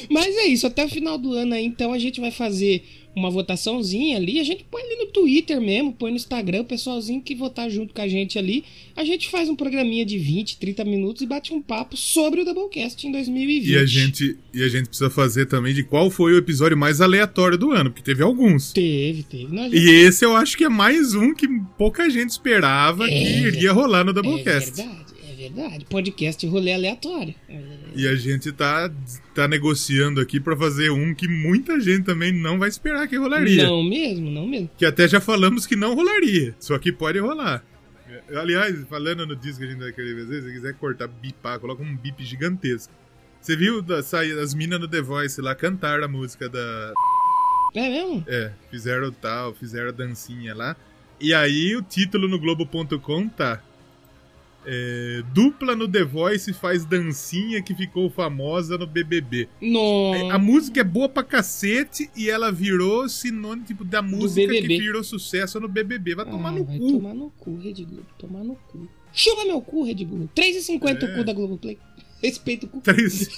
Mas 0.10 0.36
é 0.36 0.46
isso, 0.48 0.66
até 0.66 0.84
o 0.86 0.90
final 0.90 1.18
do 1.18 1.34
ano 1.34 1.54
aí, 1.54 1.66
então 1.66 1.94
a 1.94 2.00
gente 2.00 2.20
vai 2.20 2.32
fazer 2.32 2.84
uma 3.18 3.30
votaçãozinha 3.31 4.18
ali. 4.18 4.40
A 4.40 4.44
gente 4.44 4.66
põe 4.69 4.81
ali 4.81 4.96
no 4.98 5.08
Twitter 5.08 5.60
mesmo, 5.60 5.92
põe 5.94 6.12
no 6.12 6.18
Instagram, 6.18 6.62
o 6.62 6.66
pessoalzinho 6.66 7.22
que 7.22 7.34
votar 7.36 7.69
junto 7.69 7.94
com 7.94 8.02
a 8.02 8.08
gente 8.08 8.38
ali. 8.38 8.64
A 8.96 9.04
gente 9.04 9.30
faz 9.30 9.50
um 9.50 9.56
programinha 9.56 10.06
de 10.06 10.18
20, 10.18 10.58
30 10.58 10.84
minutos 10.86 11.22
e 11.22 11.25
bate 11.25 11.54
um 11.54 11.62
papo 11.62 11.96
sobre 11.98 12.42
o 12.42 12.46
Doublecast 12.46 13.06
em 13.08 13.12
2020. 13.12 13.69
E 13.72 13.78
a, 13.78 13.86
gente, 13.86 14.38
e 14.54 14.64
a 14.64 14.68
gente 14.69 14.88
precisa 14.88 15.10
fazer 15.10 15.46
também 15.48 15.74
de 15.74 15.84
qual 15.84 16.10
foi 16.10 16.34
o 16.34 16.38
episódio 16.38 16.78
mais 16.78 17.02
aleatório 17.02 17.58
do 17.58 17.72
ano, 17.72 17.90
porque 17.92 18.04
teve 18.04 18.24
alguns. 18.24 18.72
Teve, 18.72 19.24
teve. 19.24 19.54
Não, 19.54 19.64
gente- 19.69 19.78
E 19.78 19.90
esse 19.90 20.24
eu 20.25 20.36
acho 20.36 20.58
que 20.58 20.64
é 20.64 20.69
mais 20.69 21.14
um 21.16 21.34
que 21.34 21.48
pouca 21.78 22.10
gente 22.10 22.30
esperava 22.30 23.06
É, 23.06 23.10
que 23.10 23.48
iria 23.48 23.72
rolar 23.72 24.04
no 24.04 24.14
Doublecast. 24.14 24.69
é 24.80 24.84
verdade. 24.84 25.08
Podcast 25.90 26.46
rolê 26.48 26.74
aleatório. 26.74 27.34
E 27.96 28.08
a 28.08 28.16
gente 28.16 28.52
tá, 28.52 28.92
tá 29.34 29.48
negociando 29.48 30.22
aqui 30.22 30.40
pra 30.40 30.56
fazer 30.56 30.90
um 30.90 31.14
que 31.14 31.28
muita 31.28 31.80
gente 31.80 32.04
também 32.04 32.32
não 32.32 32.60
vai 32.60 32.70
esperar 32.70 33.08
que 33.08 33.18
rolaria. 33.18 33.64
Não 33.64 33.84
mesmo, 33.84 34.30
não 34.30 34.48
mesmo. 34.48 34.70
Que 34.78 34.86
até 34.86 35.08
já 35.08 35.20
falamos 35.20 35.66
que 35.66 35.76
não 35.76 35.96
rolaria. 35.96 36.56
Só 36.60 36.78
que 36.78 36.92
pode 36.92 37.20
rolar. 37.20 37.64
Aliás, 38.36 38.84
falando 38.90 39.26
no 39.26 39.36
disco 39.36 39.60
que 39.60 39.66
a 39.66 39.72
gente 39.72 39.80
vai 39.80 39.92
querer 39.92 40.20
fazer, 40.20 40.42
se 40.42 40.52
quiser 40.54 40.74
cortar, 40.76 41.08
bipar, 41.08 41.60
coloca 41.60 41.84
um 41.84 41.96
bip 41.96 42.24
gigantesco. 42.24 42.94
Você 43.42 43.56
viu 43.56 43.82
da, 43.82 44.00
as 44.00 44.54
minas 44.54 44.80
do 44.80 44.88
The 44.88 45.02
Voice 45.02 45.40
lá 45.42 45.56
cantar 45.56 46.04
a 46.04 46.08
música 46.08 46.50
da. 46.50 46.94
É 47.76 47.90
mesmo? 47.90 48.24
É, 48.28 48.52
fizeram 48.70 49.12
tal, 49.12 49.54
fizeram 49.54 49.90
a 49.90 49.92
dancinha 49.92 50.54
lá. 50.56 50.76
E 51.20 51.34
aí 51.34 51.76
o 51.76 51.82
título 51.82 52.28
no 52.28 52.40
Globo.com 52.40 53.28
tá. 53.30 53.62
É, 54.69 55.24
dupla 55.34 55.75
no 55.78 55.88
The 55.88 56.04
Voice 56.04 56.52
faz 56.52 56.84
dancinha 56.84 57.62
que 57.62 57.74
ficou 57.74 58.10
famosa 58.10 58.78
no 58.78 58.86
BBB. 58.86 59.48
É, 59.62 59.66
Nossa. 59.69 60.34
A 60.34 60.38
música 60.38 60.81
é 60.81 60.84
boa 60.84 61.08
pra 61.08 61.24
cacete 61.24 62.10
e 62.18 62.30
ela 62.30 62.52
virou 62.52 63.08
sinônimo 63.08 63.66
tipo, 63.66 63.86
da 63.86 64.02
música 64.02 64.52
que 64.52 64.68
virou 64.68 65.04
sucesso 65.04 65.58
no 65.60 65.69
BBB. 65.69 66.16
Vai 66.16 66.25
tomar 66.25 66.50
Ah, 66.50 66.52
no 66.52 66.66
vai 66.66 66.78
cu. 66.78 66.92
tomar 66.92 67.14
no 67.14 67.30
cu, 67.40 67.56
Rede 67.58 67.86
Globo. 67.86 68.06
Tomar 68.19 68.44
no 68.44 68.56
cu. 68.56 68.88
Chupa 69.14 69.46
meu 69.46 69.62
cu, 69.62 69.84
Rede 69.84 70.04
Globo. 70.04 70.30
3,50 70.36 71.02
É. 71.04 71.06
o 71.06 71.16
cu 71.16 71.24
da 71.24 71.31
Globoplay. 71.34 71.78
Respeita 72.22 72.66
o 72.66 72.69
cu. 72.69 72.81
Três. 72.81 73.30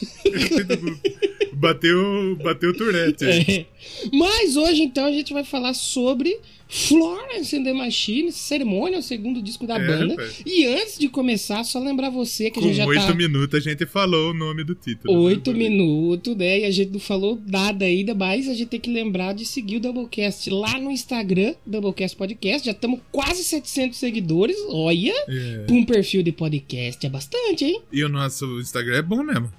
bateu, 1.54 2.36
bateu 2.44 2.70
o 2.72 2.74
Tourette. 2.74 3.26
aí. 3.26 3.68
É. 3.70 4.18
Mas 4.18 4.56
hoje, 4.56 4.81
então, 4.84 5.06
a 5.06 5.12
gente 5.12 5.34
vai 5.34 5.44
falar 5.44 5.74
sobre 5.74 6.40
Florence 6.71 7.56
and 7.57 7.63
the 7.63 7.74
Machine, 7.74 8.31
Cerimônia, 8.31 9.00
o 9.00 9.01
segundo 9.01 9.42
disco 9.42 9.66
da 9.66 9.77
É, 9.80 9.88
banda. 9.88 10.13
rapaz. 10.13 10.44
E 10.45 10.68
antes 10.68 11.00
de 11.00 11.10
começar, 11.10 11.63
só 11.63 11.80
lembrar 11.80 12.12
você 12.12 12.51
que 12.51 12.60
a 12.60 12.62
Com 12.62 12.68
gente 12.68 12.77
já 12.77 12.86
oito 12.86 13.07
tá... 13.07 13.16
minutos 13.16 13.56
a 13.56 13.60
gente 13.60 13.88
falou 13.88 14.30
o 14.30 14.33
nome 14.36 14.63
do 14.63 14.75
título. 14.75 15.19
Oito 15.24 15.51
né? 15.51 15.57
minutos, 15.57 16.36
né? 16.36 16.60
E 16.60 16.66
a 16.66 16.71
gente 16.71 16.92
não 16.92 17.00
falou 17.00 17.42
nada 17.48 17.86
ainda, 17.86 18.13
mas 18.13 18.48
a 18.48 18.54
gente 18.54 18.68
tem 18.68 18.80
que 18.80 18.92
lembrar 18.92 19.33
de 19.33 19.48
seguir 19.48 19.77
o 19.77 19.80
Doublecast 19.80 20.48
lá 20.51 20.80
no 20.80 20.92
Instagram, 20.92 21.56
Doublecast 21.66 22.16
Podcast. 22.16 22.68
Já 22.68 22.71
estamos 22.71 23.00
quase 23.12 23.44
700 23.44 23.98
seguidores. 23.98 24.56
Olha, 24.69 25.13
É. 25.27 25.63
pra 25.66 25.75
um 25.75 25.83
perfil 25.83 26.21
de 26.21 26.31
podcast 26.31 27.04
é 27.04 27.10
bastante, 27.10 27.66
hein? 27.66 27.81
E 27.92 28.04
o 28.04 28.10
nosso 28.10 28.45
Instagram 28.60 28.98
é 28.98 29.01
bom 29.01 29.24
mesmo. 29.24 29.51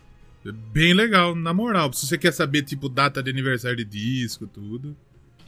É 0.47 0.53
bem 0.73 0.95
legal, 0.95 1.35
na 1.35 1.53
moral. 1.53 1.93
Se 1.93 2.07
você 2.07 2.17
quer 2.17 2.33
saber, 2.33 2.63
tipo, 2.63 2.89
data 2.89 3.21
de 3.21 3.29
aniversário 3.31 3.77
de 3.77 3.85
disco, 3.85 4.47
tudo. 4.47 4.97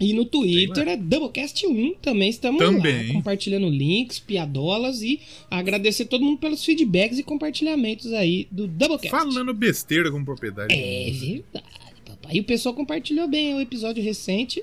E 0.01 0.13
no 0.13 0.25
Twitter 0.25 0.89
é 0.89 0.97
Doublecast1 0.97 1.97
também 2.03 2.29
estamos 2.29 2.59
Também. 2.61 3.09
lá, 3.09 3.13
compartilhando 3.15 3.69
links, 3.69 4.19
piadolas 4.19 5.03
e 5.03 5.21
agradecer 5.51 6.07
todo 6.07 6.25
mundo 6.25 6.39
pelos 6.39 6.65
feedbacks 6.65 7.19
e 7.19 7.23
compartilhamentos 7.23 8.13
aí 8.13 8.49
do 8.51 8.67
Doublecast. 8.67 9.11
Falando 9.11 9.55
besteira 9.55 10.11
com 10.11 10.25
propriedade. 10.25 10.75
É 10.75 11.11
verdade, 11.11 11.67
papai. 12.05 12.37
E 12.37 12.41
o 12.41 12.45
pessoal 12.45 12.75
compartilhou 12.75 13.29
bem 13.29 13.55
o 13.55 13.61
episódio 13.61 14.03
recente. 14.03 14.63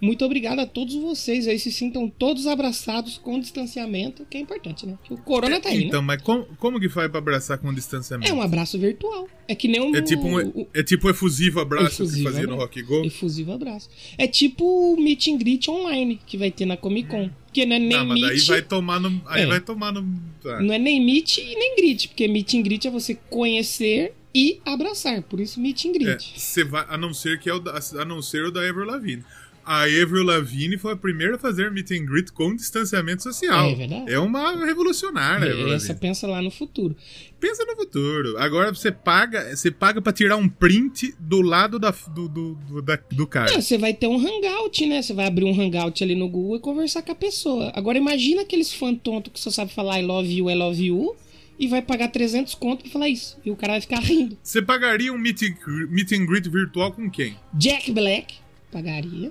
Muito 0.00 0.24
obrigado 0.24 0.60
a 0.60 0.66
todos 0.66 0.94
vocês 0.94 1.46
aí. 1.46 1.58
Se 1.58 1.70
sintam 1.70 2.08
todos 2.08 2.46
abraçados 2.46 3.18
com 3.18 3.38
distanciamento, 3.38 4.24
que 4.30 4.38
é 4.38 4.40
importante, 4.40 4.86
né? 4.86 4.96
O 5.10 5.16
corona 5.18 5.60
tá 5.60 5.68
aí, 5.68 5.84
Então, 5.84 6.00
né? 6.00 6.06
mas 6.06 6.22
como, 6.22 6.44
como 6.58 6.80
que 6.80 6.88
faz 6.88 7.10
pra 7.10 7.18
abraçar 7.18 7.58
com 7.58 7.72
distanciamento? 7.74 8.30
É 8.30 8.34
um 8.34 8.40
abraço 8.40 8.78
virtual. 8.78 9.28
É 9.46 9.54
que 9.54 9.68
nem 9.68 9.80
um. 9.80 9.94
É 9.94 10.00
tipo 10.00 10.22
um, 10.26 10.38
o- 10.48 10.68
é 10.72 10.82
tipo 10.82 11.06
um 11.06 11.10
efusivo 11.10 11.60
abraço 11.60 12.02
Efusivo 12.02 12.16
que 12.16 12.22
fazia 12.32 12.46
no 12.46 12.54
abraço. 12.54 12.66
Rock 12.66 12.82
Go. 12.82 13.04
Efusivo 13.04 13.52
abraço. 13.52 13.90
É 14.16 14.26
tipo 14.26 14.64
o 14.64 14.96
meet 15.00 15.28
and 15.28 15.36
greet 15.36 15.68
online 15.68 16.18
que 16.26 16.38
vai 16.38 16.50
ter 16.50 16.64
na 16.66 16.76
Comic 16.76 17.08
Con. 17.08 17.28
Que 17.52 17.66
não 17.66 17.76
é 17.76 17.78
nem 17.80 17.88
Não, 17.90 18.06
mas 18.06 18.20
daí 18.20 18.30
meet, 18.36 18.46
vai 18.46 18.62
tomar 18.62 19.00
no. 19.00 19.20
Aí 19.26 19.42
É. 19.42 19.46
vai 19.46 19.60
tomar 19.60 19.92
no. 19.92 20.02
tá. 20.42 20.60
não 20.62 20.72
é 20.72 20.78
nem 20.78 21.04
meet 21.04 21.38
e 21.38 21.54
nem 21.56 21.76
greet, 21.76 22.06
porque 22.08 22.26
meet 22.28 22.54
and 22.54 22.62
greet 22.62 22.86
é 22.86 22.90
você 22.90 23.14
conhecer 23.28 24.14
e 24.34 24.60
abraçar. 24.64 25.20
Por 25.22 25.40
isso 25.40 25.60
meet 25.60 25.84
and 25.84 25.90
É, 25.90 25.92
greet. 25.98 26.32
você 26.40 26.62
vai, 26.64 26.86
a 26.88 26.96
não 26.96 27.12
ser 27.12 27.38
que 27.40 27.50
é 27.50 27.54
o 27.54 27.58
da, 27.58 27.78
a 27.98 28.04
não 28.04 28.22
ser 28.22 28.44
o 28.44 28.50
da 28.52 28.60
Avril 28.60 28.86
Lavigne. 28.86 29.24
A 29.64 29.82
Avril 29.82 30.24
Lavigne 30.24 30.76
foi 30.78 30.92
a 30.92 30.96
primeira 30.96 31.36
a 31.36 31.38
fazer 31.38 31.70
meet 31.70 31.90
and 31.92 32.04
greet 32.06 32.32
com 32.32 32.54
distanciamento 32.56 33.22
social. 33.22 33.68
É 33.70 33.74
verdade. 33.74 34.12
É 34.12 34.18
uma 34.18 34.64
revolucionária. 34.64 35.52
Avril 35.52 35.72
Essa 35.72 35.94
pensa 35.94 36.26
lá 36.26 36.42
no 36.42 36.50
futuro. 36.50 36.96
Pensa 37.38 37.64
no 37.64 37.76
futuro. 37.76 38.36
Agora 38.38 38.72
você 38.74 38.90
paga, 38.90 39.54
você 39.56 39.70
paga 39.70 40.00
para 40.02 40.12
tirar 40.12 40.36
um 40.36 40.48
print 40.48 41.14
do 41.18 41.40
lado 41.40 41.78
da, 41.78 41.90
do, 42.14 42.28
do, 42.28 42.54
do, 42.54 42.82
da- 42.82 42.98
do 43.10 43.26
cara. 43.26 43.52
Não, 43.52 43.60
você 43.60 43.78
vai 43.78 43.94
ter 43.94 44.06
um 44.06 44.16
hangout, 44.18 44.84
né? 44.86 45.02
Você 45.02 45.12
vai 45.14 45.26
abrir 45.26 45.44
um 45.44 45.60
hangout 45.60 46.02
ali 46.02 46.14
no 46.14 46.28
Google 46.28 46.56
e 46.56 46.60
conversar 46.60 47.02
com 47.02 47.12
a 47.12 47.14
pessoa. 47.14 47.72
Agora 47.74 47.96
imagina 47.98 48.42
aqueles 48.42 48.72
fã 48.72 48.94
tonto 48.94 49.30
que 49.30 49.38
só 49.40 49.50
sabe 49.50 49.72
falar 49.72 50.00
I 50.00 50.04
love 50.04 50.30
you, 50.30 50.50
I 50.50 50.54
love 50.54 50.84
you 50.84 51.14
e 51.58 51.68
vai 51.68 51.82
pagar 51.82 52.08
300 52.08 52.54
conto 52.54 52.82
pra 52.84 52.90
falar 52.92 53.08
isso. 53.10 53.38
E 53.44 53.50
o 53.50 53.56
cara 53.56 53.74
vai 53.74 53.80
ficar 53.82 54.00
rindo. 54.00 54.36
Você 54.42 54.62
pagaria 54.62 55.12
um 55.12 55.18
meet, 55.18 55.42
and 55.42 55.54
meet 55.90 56.10
and 56.12 56.24
greet 56.24 56.48
virtual 56.48 56.90
com 56.92 57.10
quem? 57.10 57.36
Jack 57.52 57.92
Black 57.92 58.36
pagaria. 58.72 59.30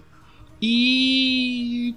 E. 0.62 1.94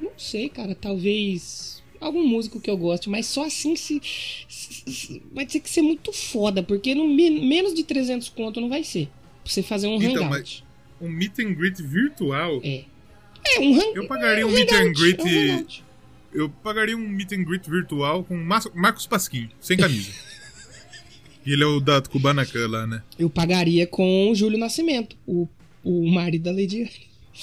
Não 0.00 0.10
sei, 0.16 0.48
cara. 0.48 0.74
Talvez. 0.74 1.82
Algum 1.98 2.26
músico 2.26 2.60
que 2.60 2.68
eu 2.70 2.76
goste, 2.76 3.08
mas 3.08 3.26
só 3.26 3.46
assim 3.46 3.74
se. 3.74 4.00
se- 4.48 4.82
se- 4.92 5.22
vai 5.32 5.46
ter 5.46 5.60
que 5.60 5.70
ser 5.70 5.80
muito 5.82 6.12
foda, 6.12 6.62
porque 6.62 6.94
no 6.94 7.08
men- 7.08 7.46
menos 7.46 7.72
de 7.74 7.82
300 7.84 8.28
conto 8.28 8.60
não 8.60 8.68
vai 8.68 8.84
ser. 8.84 9.06
Pra 9.42 9.52
você 9.52 9.62
fazer 9.62 9.86
um 9.86 10.00
Então, 10.02 10.24
hangout. 10.26 10.62
Um 11.00 11.08
meet 11.08 11.38
and 11.38 11.54
greet 11.54 11.80
virtual? 11.82 12.60
É. 12.62 12.84
É, 13.48 13.60
um 13.60 13.72
hangout. 13.74 13.96
Eu 13.96 14.06
pagaria 14.06 14.42
é 14.42 14.46
um 14.46 14.50
meet 14.50 14.72
and 14.72 14.92
greet 14.92 15.20
é 15.20 15.56
um 15.56 15.66
eu 16.34 16.50
pagaria 16.50 16.94
um 16.96 17.00
meet 17.08 17.32
and 17.32 17.44
greet 17.44 17.68
virtual 17.70 18.22
com 18.24 18.36
Marcos 18.36 19.06
Pasquim, 19.06 19.48
sem 19.60 19.76
camisa. 19.76 20.10
E 21.46 21.52
ele 21.52 21.62
é 21.62 21.66
o 21.66 21.78
da 21.78 22.02
Kubanacan 22.02 22.66
lá, 22.66 22.88
né? 22.88 23.04
Eu 23.16 23.30
pagaria 23.30 23.86
com 23.86 24.32
o 24.32 24.34
Júlio 24.34 24.58
Nascimento, 24.58 25.16
o, 25.24 25.46
o 25.84 26.04
marido 26.10 26.42
da 26.42 26.50
Lady 26.50 26.90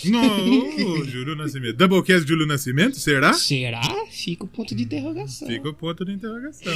Não, 0.05 1.03
Júlio 1.05 1.35
Nascimento. 1.35 1.77
Doublecast 1.77 2.27
Júlio 2.27 2.45
Nascimento, 2.45 2.97
será? 2.97 3.33
Será? 3.33 3.81
Fica 4.09 4.43
o 4.43 4.47
ponto 4.47 4.75
de 4.75 4.83
interrogação. 4.83 5.47
Fica 5.47 5.69
o 5.69 5.73
ponto 5.73 6.03
de 6.05 6.13
interrogação. 6.13 6.73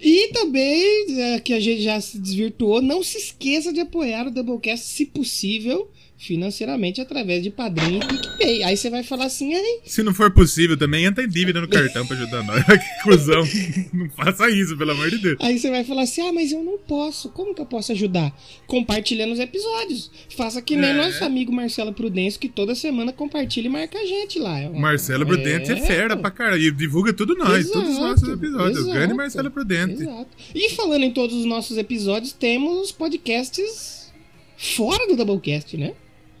E 0.00 0.28
também, 0.32 1.20
é, 1.20 1.40
que 1.40 1.52
a 1.52 1.60
gente 1.60 1.82
já 1.82 2.00
se 2.00 2.18
desvirtuou, 2.18 2.80
não 2.80 3.02
se 3.02 3.18
esqueça 3.18 3.72
de 3.72 3.80
apoiar 3.80 4.26
o 4.26 4.30
Doublecast, 4.30 4.86
se 4.86 5.06
possível, 5.06 5.90
financeiramente, 6.18 7.00
através 7.00 7.42
de 7.42 7.50
padrinho 7.50 8.00
e 8.02 8.06
PicPay. 8.06 8.62
Aí 8.64 8.76
você 8.76 8.88
vai 8.88 9.02
falar 9.02 9.26
assim, 9.26 9.54
ai, 9.54 9.80
Se 9.84 10.02
não 10.02 10.14
for 10.14 10.30
possível 10.30 10.76
também, 10.76 11.04
entra 11.04 11.22
em 11.24 11.28
dívida 11.28 11.60
no 11.60 11.68
cartão 11.68 12.06
pra 12.06 12.16
ajudar 12.16 12.42
nós. 12.42 12.64
que 12.64 13.02
cuzão. 13.02 13.42
Não 13.92 14.08
faça 14.10 14.48
isso, 14.50 14.76
pelo 14.76 14.90
amor 14.92 15.10
de 15.10 15.18
Deus. 15.18 15.36
Aí 15.40 15.58
você 15.58 15.70
vai 15.70 15.84
falar 15.84 16.02
assim: 16.02 16.20
ah, 16.26 16.32
mas 16.32 16.52
eu 16.52 16.62
não 16.62 16.78
posso. 16.78 17.28
Como 17.30 17.54
que 17.54 17.60
eu 17.60 17.66
posso 17.66 17.92
ajudar? 17.92 18.34
Compartilhando 18.66 19.32
os 19.32 19.38
episódios. 19.38 20.10
Faça 20.36 20.60
que 20.60 20.76
nem 20.76 20.90
É. 20.90 20.94
nosso 20.94 21.24
amigo 21.24 21.52
Marcelo 21.52 21.92
Prudêncio, 21.92 22.40
que 22.40 22.48
toda 22.48 22.74
semana 22.74 23.12
compartilha 23.12 23.66
e 23.66 23.70
marca 23.70 23.98
a 23.98 24.04
gente 24.04 24.38
lá. 24.38 24.68
Marcelo 24.70 25.24
Prudente 25.26 25.72
é, 25.72 25.76
fera 25.76 26.16
pra 26.16 26.30
caralho. 26.30 26.62
E 26.62 26.70
divulga 26.72 27.12
tudo 27.12 27.34
nós, 27.36 27.70
todos 27.70 27.90
os 27.90 27.98
nossos 27.98 28.22
Exato, 28.22 28.38
episódios. 28.44 28.78
exato. 28.78 28.94
Grande 28.94 29.14
Marcelo 29.14 29.50
Prudente. 29.50 30.02
Exato. 30.02 30.28
E 30.54 30.70
falando 30.70 31.04
em 31.04 31.10
todos 31.12 31.36
os 31.36 31.44
nossos 31.44 31.76
episódios, 31.78 32.32
temos 32.32 32.92
podcasts 32.92 34.12
fora 34.56 35.06
do 35.06 35.16
Doublecast, 35.16 35.76
né? 35.76 35.92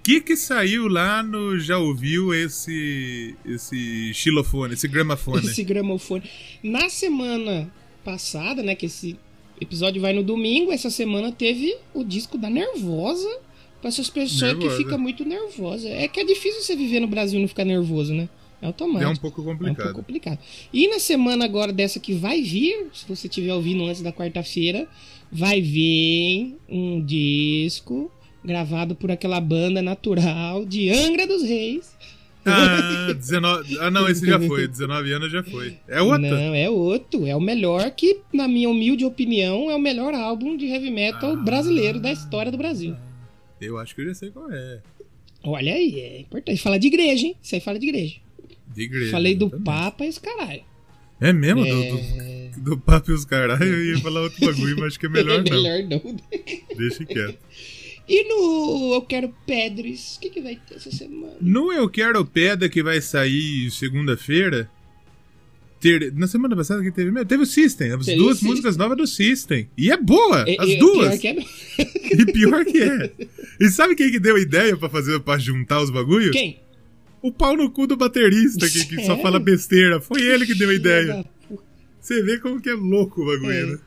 O 0.06 0.08
que 0.08 0.20
que 0.20 0.36
saiu 0.36 0.86
lá 0.86 1.20
no 1.20 1.58
Já 1.58 1.78
Ouviu 1.78 2.32
esse 2.32 3.34
esse 3.44 4.14
xilofone, 4.14 4.74
esse 4.74 4.86
gramafone? 4.86 5.44
Esse 5.44 5.64
gramofone. 5.64 6.22
Na 6.62 6.88
semana 6.88 7.68
passada, 8.04 8.62
né, 8.62 8.76
que 8.76 8.86
esse 8.86 9.16
episódio 9.60 10.00
vai 10.00 10.12
no 10.12 10.22
domingo, 10.22 10.70
essa 10.70 10.90
semana 10.90 11.32
teve 11.32 11.76
o 11.92 12.04
disco 12.04 12.38
da 12.38 12.48
Nervosa. 12.48 13.28
Pra 13.80 13.88
essas 13.88 14.08
pessoas 14.08 14.42
Nervosa. 14.42 14.68
que 14.76 14.84
ficam 14.84 14.96
muito 14.96 15.24
nervosas. 15.24 15.90
É 15.90 16.06
que 16.06 16.20
é 16.20 16.24
difícil 16.24 16.62
você 16.62 16.76
viver 16.76 17.00
no 17.00 17.08
Brasil 17.08 17.40
e 17.40 17.42
não 17.42 17.48
ficar 17.48 17.64
nervoso, 17.64 18.14
né? 18.14 18.28
É 18.62 18.66
automático. 18.68 19.10
É 19.10 19.12
um 19.12 19.16
pouco 19.16 19.40
É 19.40 19.42
um 19.42 19.46
complicado. 19.46 19.76
pouco 19.86 19.94
complicado. 20.02 20.38
E 20.72 20.86
na 20.86 21.00
semana 21.00 21.44
agora 21.44 21.72
dessa 21.72 21.98
que 21.98 22.14
vai 22.14 22.40
vir, 22.42 22.86
se 22.94 23.04
você 23.08 23.26
estiver 23.26 23.52
ouvindo 23.52 23.84
antes 23.84 24.02
da 24.02 24.12
quarta-feira, 24.12 24.86
vai 25.32 25.60
vir 25.60 26.56
um 26.68 27.04
disco 27.04 28.08
gravado 28.46 28.94
por 28.94 29.10
aquela 29.10 29.40
banda 29.40 29.82
natural 29.82 30.64
de 30.64 30.90
Angra 30.90 31.26
dos 31.26 31.42
Reis. 31.42 31.94
Ah, 32.48 33.12
19... 33.12 33.76
ah, 33.80 33.90
não, 33.90 34.08
esse 34.08 34.24
já 34.24 34.38
foi. 34.40 34.68
19 34.68 35.12
anos 35.12 35.32
já 35.32 35.42
foi. 35.42 35.76
É 35.88 36.00
outro? 36.00 36.20
Não, 36.22 36.54
é 36.54 36.70
outro. 36.70 37.26
É 37.26 37.34
o 37.34 37.40
melhor 37.40 37.90
que, 37.90 38.20
na 38.32 38.46
minha 38.46 38.68
humilde 38.70 39.04
opinião, 39.04 39.68
é 39.68 39.74
o 39.74 39.80
melhor 39.80 40.14
álbum 40.14 40.56
de 40.56 40.66
heavy 40.66 40.90
metal 40.90 41.32
Ah. 41.32 41.36
brasileiro 41.36 41.98
da 41.98 42.12
história 42.12 42.52
do 42.52 42.56
Brasil. 42.58 42.94
Eu 43.60 43.76
acho 43.78 43.94
que 43.96 44.02
eu 44.02 44.06
já 44.06 44.14
sei 44.14 44.30
qual 44.30 44.48
é. 44.52 44.80
Olha 45.42 45.74
aí, 45.74 45.98
é 45.98 46.20
importante. 46.20 46.60
Fala 46.62 46.78
de 46.78 46.86
igreja, 46.86 47.26
hein? 47.26 47.36
Isso 47.42 47.54
aí 47.56 47.60
fala 47.60 47.78
de 47.80 47.88
igreja. 47.88 48.14
De 48.72 48.82
igreja. 48.82 49.10
Falei 49.10 49.34
do 49.34 49.46
exatamente. 49.46 49.64
Papa 49.64 50.04
e 50.04 50.08
os 50.08 50.18
caralho. 50.18 50.62
É 51.20 51.32
mesmo? 51.32 51.64
Do, 51.64 51.68
É... 51.68 52.50
do, 52.56 52.60
do 52.60 52.78
papo 52.78 53.10
e 53.10 53.14
os 53.14 53.24
caralho, 53.24 53.64
eu 53.64 53.84
ia 53.86 53.98
falar 53.98 54.20
outro 54.22 54.38
bagulho, 54.46 54.76
mas 54.78 54.88
acho 54.88 55.00
que 55.00 55.06
é 55.06 55.08
melhor 55.08 55.42
não. 55.48 55.50
melhor 55.62 55.82
não. 55.88 56.16
Deixa 56.76 57.04
quieto. 57.04 57.38
E 58.08 58.24
no 58.28 58.94
Eu 58.94 59.02
Quero 59.02 59.34
Pedres, 59.46 60.16
o 60.16 60.20
que, 60.20 60.30
que 60.30 60.40
vai 60.40 60.56
ter 60.56 60.76
essa 60.76 60.90
semana? 60.92 61.34
No 61.40 61.72
Eu 61.72 61.88
Quero 61.88 62.24
Pedra, 62.24 62.68
que 62.68 62.82
vai 62.82 63.00
sair 63.00 63.70
segunda-feira. 63.70 64.70
ter- 65.80 66.12
Na 66.14 66.26
semana 66.28 66.54
passada 66.56 66.82
que 66.82 66.92
teve 66.92 67.10
mesmo? 67.10 67.26
Teve 67.28 67.42
o 67.42 67.46
System, 67.46 67.92
as 67.92 68.06
Teve 68.06 68.18
duas 68.18 68.34
System. 68.36 68.50
músicas 68.50 68.76
novas 68.76 68.96
do 68.96 69.06
System. 69.06 69.68
E 69.76 69.90
é 69.90 69.96
boa! 69.96 70.44
É- 70.48 70.56
as 70.58 70.70
é- 70.70 70.76
duas! 70.78 71.18
pior 71.18 71.20
que 71.20 71.28
é- 71.28 72.22
E 72.22 72.26
pior 72.32 72.64
que 72.64 72.82
é. 72.82 73.12
E 73.60 73.68
sabe 73.70 73.94
quem 73.96 74.10
que 74.10 74.20
deu 74.20 74.36
a 74.36 74.40
ideia 74.40 74.76
pra 74.76 74.88
fazer 74.88 75.18
pra 75.20 75.36
juntar 75.38 75.82
os 75.82 75.90
bagulhos? 75.90 76.30
Quem? 76.30 76.60
O 77.20 77.32
pau 77.32 77.56
no 77.56 77.68
cu 77.70 77.86
do 77.88 77.96
baterista, 77.96 78.68
que, 78.70 78.84
que 78.86 79.04
só 79.04 79.18
fala 79.18 79.40
besteira. 79.40 80.00
Foi 80.00 80.22
ele 80.22 80.46
que 80.46 80.54
deu 80.54 80.70
a 80.70 80.74
ideia. 80.74 81.24
Você 82.00 82.22
vê 82.22 82.38
como 82.38 82.60
que 82.60 82.68
é 82.70 82.74
louco 82.74 83.22
o 83.22 83.26
bagulho, 83.26 83.50
É. 83.52 83.66
né? 83.66 83.78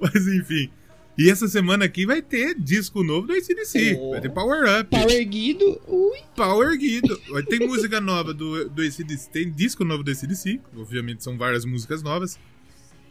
Mas 0.00 0.28
enfim. 0.28 0.70
E 1.18 1.28
essa 1.28 1.48
semana 1.48 1.84
aqui 1.84 2.06
vai 2.06 2.22
ter 2.22 2.54
disco 2.54 3.02
novo 3.02 3.26
do 3.26 3.32
ACDC. 3.32 3.98
Oh. 4.00 4.10
Vai 4.10 4.20
ter 4.20 4.28
Power 4.30 4.80
Up. 4.80 4.88
Power 4.88 5.28
Guido, 5.28 5.80
ui. 5.88 6.18
Power 6.36 6.78
Guido. 6.78 7.20
Vai 7.30 7.42
ter 7.42 7.58
música 7.66 8.00
nova 8.00 8.32
do, 8.32 8.68
do 8.68 8.82
ACDC. 8.82 9.28
Tem 9.32 9.50
disco 9.50 9.84
novo 9.84 10.04
do 10.04 10.12
ACDC. 10.12 10.60
Obviamente 10.76 11.24
são 11.24 11.36
várias 11.36 11.64
músicas 11.64 12.04
novas. 12.04 12.38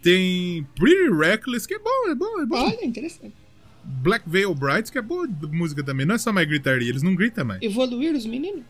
Tem 0.01 0.65
Pretty 0.73 1.11
Reckless, 1.11 1.67
que 1.67 1.73
é 1.73 1.79
bom, 1.79 2.09
é 2.09 2.15
bom, 2.15 2.39
é 2.39 2.45
bom. 2.45 2.55
Olha, 2.55 2.85
interessante. 2.85 3.35
Black 3.83 4.29
Veil 4.29 4.53
Brides, 4.55 4.89
que 4.89 4.97
é 4.97 5.01
boa 5.01 5.27
música 5.51 5.83
também. 5.83 6.05
Não 6.05 6.15
é 6.15 6.17
só 6.17 6.31
mais 6.31 6.47
gritaria, 6.47 6.87
eles 6.87 7.03
não 7.03 7.13
gritam 7.13 7.43
mais. 7.43 7.61
Evoluir 7.61 8.15
os 8.15 8.25
meninos? 8.25 8.63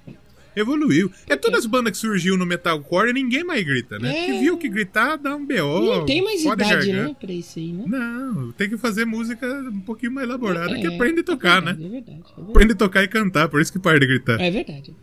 Evoluiu. 0.60 1.12
É 1.28 1.36
todas 1.36 1.60
as 1.60 1.66
bandas 1.66 1.92
que 1.92 1.98
surgiu 2.00 2.36
no 2.38 2.46
metalcore 2.46 3.10
e 3.10 3.14
ninguém 3.14 3.44
mais 3.44 3.64
grita, 3.64 4.00
né? 4.00 4.10
É. 4.10 4.26
Porque 4.26 4.40
viu 4.40 4.58
que 4.58 4.68
gritar 4.68 5.18
dá 5.18 5.36
um 5.36 5.46
BO. 5.46 5.54
Não 5.98 6.06
tem 6.06 6.24
mais 6.24 6.44
idade, 6.44 6.92
né, 6.92 7.16
pra 7.20 7.32
isso 7.32 7.60
aí, 7.60 7.72
né? 7.72 7.84
Não, 7.88 8.52
tem 8.54 8.70
que 8.70 8.78
fazer 8.78 9.06
música 9.06 9.48
um 9.72 9.80
pouquinho 9.82 10.12
mais 10.14 10.28
elaborada, 10.28 10.76
que 10.80 10.88
É, 10.88 10.96
aprende 10.96 11.20
a 11.20 11.24
tocar, 11.24 11.62
é 11.62 11.66
né? 11.66 11.74
verdade, 11.74 11.86
É 11.86 11.90
verdade, 11.90 12.18
é 12.22 12.36
verdade. 12.36 12.52
Aprende 12.52 12.74
a 12.74 12.76
tocar 12.76 13.04
e 13.04 13.08
cantar, 13.08 13.50
por 13.50 13.62
isso 13.62 13.72
que 13.72 13.80
para 13.80 14.00
de 14.00 14.08
gritar. 14.08 14.40
É 14.42 14.50
verdade. 14.52 14.96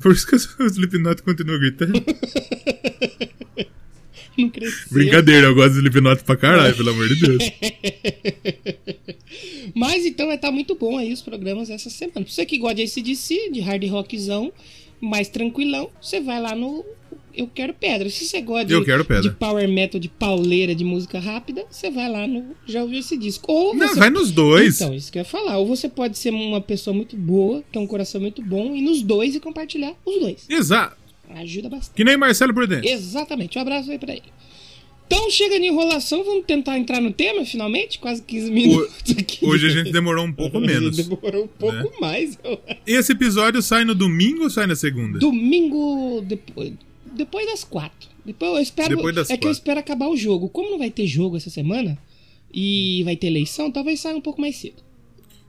Por 0.00 0.12
isso 0.12 0.26
que 0.26 0.34
o 0.62 0.66
Slipknot 0.66 1.22
continua 1.22 1.58
gritando. 1.58 1.92
Não 4.36 4.50
cresceu. 4.50 4.88
Brincadeira, 4.90 5.46
eu 5.46 5.54
gosto 5.54 5.72
de 5.72 5.78
Slipknot 5.78 6.22
pra 6.24 6.36
caralho, 6.36 6.76
pelo 6.76 6.90
amor 6.90 7.08
de 7.08 7.14
Deus. 7.14 7.42
Mas 9.74 10.04
então 10.04 10.26
vai 10.26 10.36
estar 10.36 10.50
muito 10.52 10.74
bom 10.74 10.98
aí 10.98 11.12
os 11.12 11.22
programas 11.22 11.70
essa 11.70 11.88
semana. 11.88 12.20
Pra 12.22 12.32
você 12.32 12.44
que 12.44 12.58
gosta 12.58 12.74
de 12.76 12.82
ACDC, 12.82 13.50
de 13.50 13.60
hard 13.60 13.82
rockzão, 13.88 14.52
mais 15.00 15.28
tranquilão, 15.28 15.90
você 16.00 16.20
vai 16.20 16.40
lá 16.40 16.54
no 16.54 16.84
Eu 17.34 17.46
Quero 17.46 17.74
Pedra. 17.74 18.08
Se 18.08 18.24
você 18.24 18.40
gosta 18.40 18.66
de, 18.66 18.72
Eu 18.74 18.84
Quero 18.84 19.04
Pedra. 19.04 19.22
de 19.22 19.30
power 19.36 19.68
metal, 19.68 20.00
de 20.00 20.08
pauleira, 20.08 20.74
de 20.74 20.84
música 20.84 21.18
rápida, 21.18 21.64
você 21.70 21.90
vai 21.90 22.08
lá 22.10 22.26
no 22.26 22.56
Já 22.66 22.82
Ouviu 22.82 22.98
Esse 23.00 23.16
Disco. 23.16 23.50
Ou 23.50 23.74
Não, 23.74 23.88
você... 23.88 23.98
vai 23.98 24.10
nos 24.10 24.30
dois. 24.30 24.80
Então, 24.80 24.94
isso 24.94 25.12
que 25.12 25.18
eu 25.18 25.20
ia 25.20 25.24
falar. 25.24 25.58
Ou 25.58 25.66
você 25.66 25.88
pode 25.88 26.16
ser 26.18 26.30
uma 26.32 26.60
pessoa 26.60 26.94
muito 26.94 27.16
boa, 27.16 27.62
ter 27.70 27.78
um 27.78 27.86
coração 27.86 28.20
muito 28.20 28.42
bom, 28.42 28.74
e 28.74 28.80
nos 28.80 29.02
dois 29.02 29.34
e 29.34 29.40
compartilhar 29.40 29.94
os 30.04 30.18
dois. 30.20 30.46
Exato. 30.48 30.96
Ajuda 31.28 31.68
bastante. 31.68 31.96
Que 31.96 32.04
nem 32.04 32.16
Marcelo 32.16 32.54
Prudente. 32.54 32.88
Exatamente. 32.88 33.58
Um 33.58 33.62
abraço 33.62 33.90
aí 33.90 33.98
pra 33.98 34.12
ele. 34.12 34.22
Então 35.06 35.30
chega 35.30 35.58
de 35.58 35.66
enrolação, 35.66 36.24
vamos 36.24 36.44
tentar 36.46 36.78
entrar 36.78 37.00
no 37.00 37.12
tema 37.12 37.44
finalmente? 37.44 37.98
Quase 37.98 38.22
15 38.22 38.50
minutos 38.50 39.14
aqui. 39.16 39.44
Hoje 39.44 39.66
a 39.66 39.70
gente 39.70 39.92
demorou 39.92 40.24
um 40.24 40.32
pouco 40.32 40.58
menos. 40.60 40.96
Demorou 40.96 41.44
um 41.44 41.48
pouco 41.48 41.74
né? 41.74 41.90
mais. 42.00 42.38
acho. 42.42 42.58
Esse 42.86 43.12
episódio 43.12 43.62
sai 43.62 43.84
no 43.84 43.94
domingo 43.94 44.44
ou 44.44 44.50
sai 44.50 44.66
na 44.66 44.74
segunda? 44.74 45.18
Domingo 45.18 46.22
depois, 46.26 46.72
depois 47.04 47.46
das 47.46 47.62
quatro. 47.62 48.08
Depois 48.24 48.52
eu 48.52 48.60
espero. 48.60 48.96
Depois 48.96 49.14
das 49.14 49.30
é 49.30 49.36
que 49.36 49.46
eu 49.46 49.50
quatro. 49.50 49.58
espero 49.58 49.80
acabar 49.80 50.08
o 50.08 50.16
jogo. 50.16 50.48
Como 50.48 50.70
não 50.70 50.78
vai 50.78 50.90
ter 50.90 51.06
jogo 51.06 51.36
essa 51.36 51.50
semana 51.50 51.96
e 52.52 53.02
vai 53.04 53.16
ter 53.16 53.28
eleição, 53.28 53.70
talvez 53.70 54.00
saia 54.00 54.16
um 54.16 54.20
pouco 54.20 54.40
mais 54.40 54.56
cedo. 54.56 54.85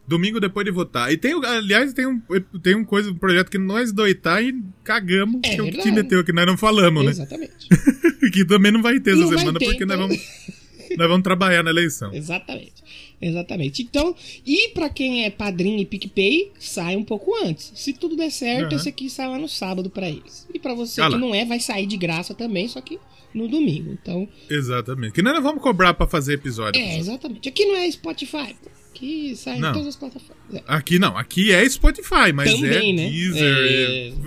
Domingo 0.07 0.39
depois 0.39 0.65
de 0.65 0.71
votar. 0.71 1.11
E 1.11 1.17
tem, 1.17 1.33
aliás, 1.45 1.91
tem 1.93 2.07
um, 2.07 2.21
tem 2.63 2.75
um 2.75 2.85
coisa, 2.85 3.11
um 3.11 3.15
projeto 3.15 3.49
que 3.51 3.57
nós 3.57 3.91
doitar 3.91 4.41
e 4.43 4.53
cagamos, 4.83 5.41
É 5.43 5.49
que 5.55 5.59
é 5.59 5.61
o 5.61 5.65
que 5.65 5.71
verdade. 5.71 5.89
te 5.89 5.95
meteu, 5.95 6.23
que 6.23 6.31
nós 6.31 6.45
não 6.45 6.57
falamos, 6.57 7.03
né? 7.03 7.11
Exatamente. 7.11 7.67
que 8.31 8.45
também 8.45 8.71
não 8.71 8.81
vai 8.81 8.99
ter 8.99 9.11
essa 9.11 9.19
Não 9.21 9.27
vai 9.29 9.37
semana, 9.39 9.59
ter, 9.59 9.65
porque 9.65 9.83
então. 9.83 9.97
nós, 9.97 10.07
vamos, 10.07 10.97
nós 10.97 11.07
vamos 11.09 11.23
trabalhar 11.23 11.61
na 11.63 11.69
eleição. 11.71 12.13
Exatamente. 12.13 12.83
Exatamente. 13.21 13.81
Então, 13.81 14.15
e 14.45 14.69
pra 14.69 14.89
quem 14.89 15.25
é 15.25 15.29
padrinho 15.29 15.79
e 15.79 15.85
PicPay, 15.85 16.51
sai 16.59 16.95
um 16.95 17.03
pouco 17.03 17.33
antes. 17.43 17.71
Se 17.75 17.91
tudo 17.91 18.15
der 18.15 18.29
certo, 18.31 18.67
Aham. 18.73 18.75
esse 18.75 18.87
aqui 18.89 19.09
sai 19.09 19.27
lá 19.27 19.37
no 19.39 19.49
sábado 19.49 19.89
pra 19.89 20.07
eles. 20.07 20.47
E 20.53 20.59
pra 20.59 20.73
você 20.73 21.01
Ah 21.01 21.09
que 21.09 21.17
não 21.17 21.33
é, 21.35 21.43
vai 21.43 21.59
sair 21.59 21.85
de 21.87 21.97
graça 21.97 22.33
também, 22.33 22.67
só 22.67 22.79
que 22.79 22.99
no 23.33 23.47
domingo. 23.47 23.91
Então, 24.01 24.27
Exatamente. 24.49 25.13
Que 25.13 25.21
nós 25.21 25.33
não 25.33 25.41
vamos 25.43 25.61
cobrar 25.61 25.93
pra 25.95 26.07
fazer 26.07 26.33
episódio. 26.35 26.79
é, 26.81 26.97
exatamente. 26.97 27.49
Aqui 27.49 27.65
não 27.65 27.75
é 27.75 27.89
Spotify, 27.91 28.55
pô. 28.63 28.69
Aqui 28.97 29.35
sai 29.35 29.59
Não. 29.59 29.69
em 29.69 29.73
todas 29.73 29.87
as 29.89 29.95
plataformas. 29.95 30.37
É. 30.53 30.63
Aqui 30.67 30.97
não, 30.97 31.17
aqui 31.17 31.51
é 31.51 31.67
Spotify, 31.69 32.33
mas 32.33 32.53
Também, 32.53 32.91
é 32.91 32.93
né? 32.93 33.09
Deezer, 33.09 33.57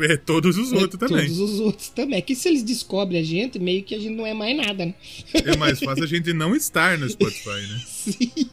é... 0.01 0.13
é 0.13 0.17
todos 0.17 0.57
os 0.57 0.73
outros 0.73 0.99
também. 0.99 1.27
Todos 1.27 1.41
os 1.41 1.61
outros 1.61 1.89
também. 1.89 2.19
É 2.19 2.23
que 2.23 2.35
se 2.35 2.49
eles 2.49 2.63
descobrem 2.63 3.21
a 3.21 3.25
gente, 3.25 3.59
meio 3.59 3.83
que 3.83 3.95
a 3.95 3.99
gente 3.99 4.15
não 4.15 4.27
é 4.27 4.33
mais 4.33 4.57
nada, 4.57 4.87
né? 4.87 4.95
É 5.35 5.57
mais 5.57 5.81
fácil 5.81 6.05
a 6.05 6.07
gente 6.07 6.33
não 6.33 6.55
estar 6.55 6.97
no 6.99 7.09
Spotify, 7.09 7.49
né? 7.49 7.81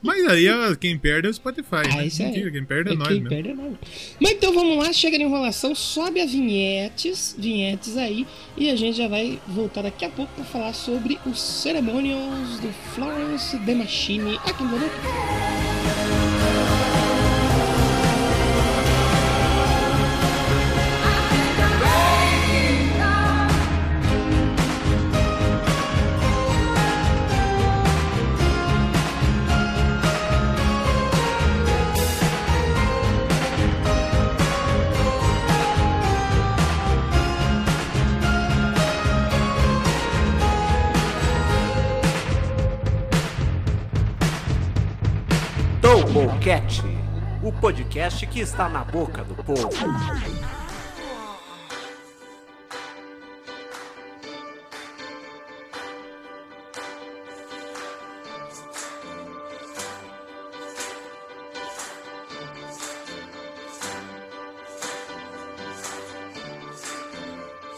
Mas 0.02 0.26
aí 0.28 0.46
quem 0.80 0.98
perde 0.98 1.28
é 1.28 1.30
o 1.30 1.34
Spotify, 1.34 1.76
Ah, 1.92 1.96
né? 1.98 2.08
isso. 2.08 2.22
Mentira, 2.24 2.52
quem 2.52 2.64
perde 2.66 2.94
é, 2.94 2.96
nós 2.96 3.08
quem 3.08 3.18
mesmo. 3.18 3.30
perde 3.30 3.50
é 3.50 3.54
nós. 3.54 3.74
Mas 4.22 4.32
então 4.34 4.54
vamos 4.54 4.78
lá, 4.78 4.92
chega 4.94 5.18
de 5.18 5.24
enrolação, 5.24 5.74
sobe 5.76 6.22
a 6.22 6.26
vinhetes, 6.26 7.36
vinhetes 7.38 7.98
aí, 7.98 8.26
e 8.56 8.70
a 8.70 8.76
gente 8.76 8.98
já 8.98 9.08
vai 9.08 9.40
voltar 9.48 9.82
daqui 9.82 10.06
a 10.06 10.10
pouco 10.10 10.32
pra 10.36 10.44
falar 10.46 10.74
sobre 10.74 11.18
os 11.26 11.42
Ceremonials 11.42 12.60
do 12.60 12.70
Florence 12.94 13.58
The 13.60 13.74
Machine 13.76 14.36
aqui 14.46 14.64
no 14.64 14.70
Brasil. 14.70 14.88
O 47.44 47.52
podcast 47.52 48.26
que 48.26 48.40
está 48.40 48.70
na 48.70 48.82
boca 48.82 49.22
do 49.22 49.36
povo. 49.36 49.70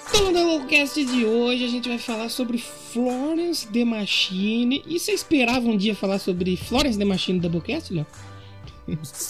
Então, 0.07 0.25
no 0.25 0.31
Doublecast 0.31 1.03
de 1.05 1.25
hoje 1.25 1.65
a 1.65 1.67
gente 1.67 1.89
vai 1.89 1.97
falar 1.97 2.29
sobre 2.29 2.59
Florence 2.59 3.67
The 3.67 3.83
Machine. 3.83 4.83
E 4.85 4.99
você 4.99 5.13
esperava 5.13 5.67
um 5.67 5.75
dia 5.75 5.95
falar 5.95 6.19
sobre 6.19 6.55
Florence 6.55 6.99
The 6.99 7.05
Machine 7.05 7.39
no 7.39 7.49
Doublecast, 7.49 7.91
Léo? 7.91 8.05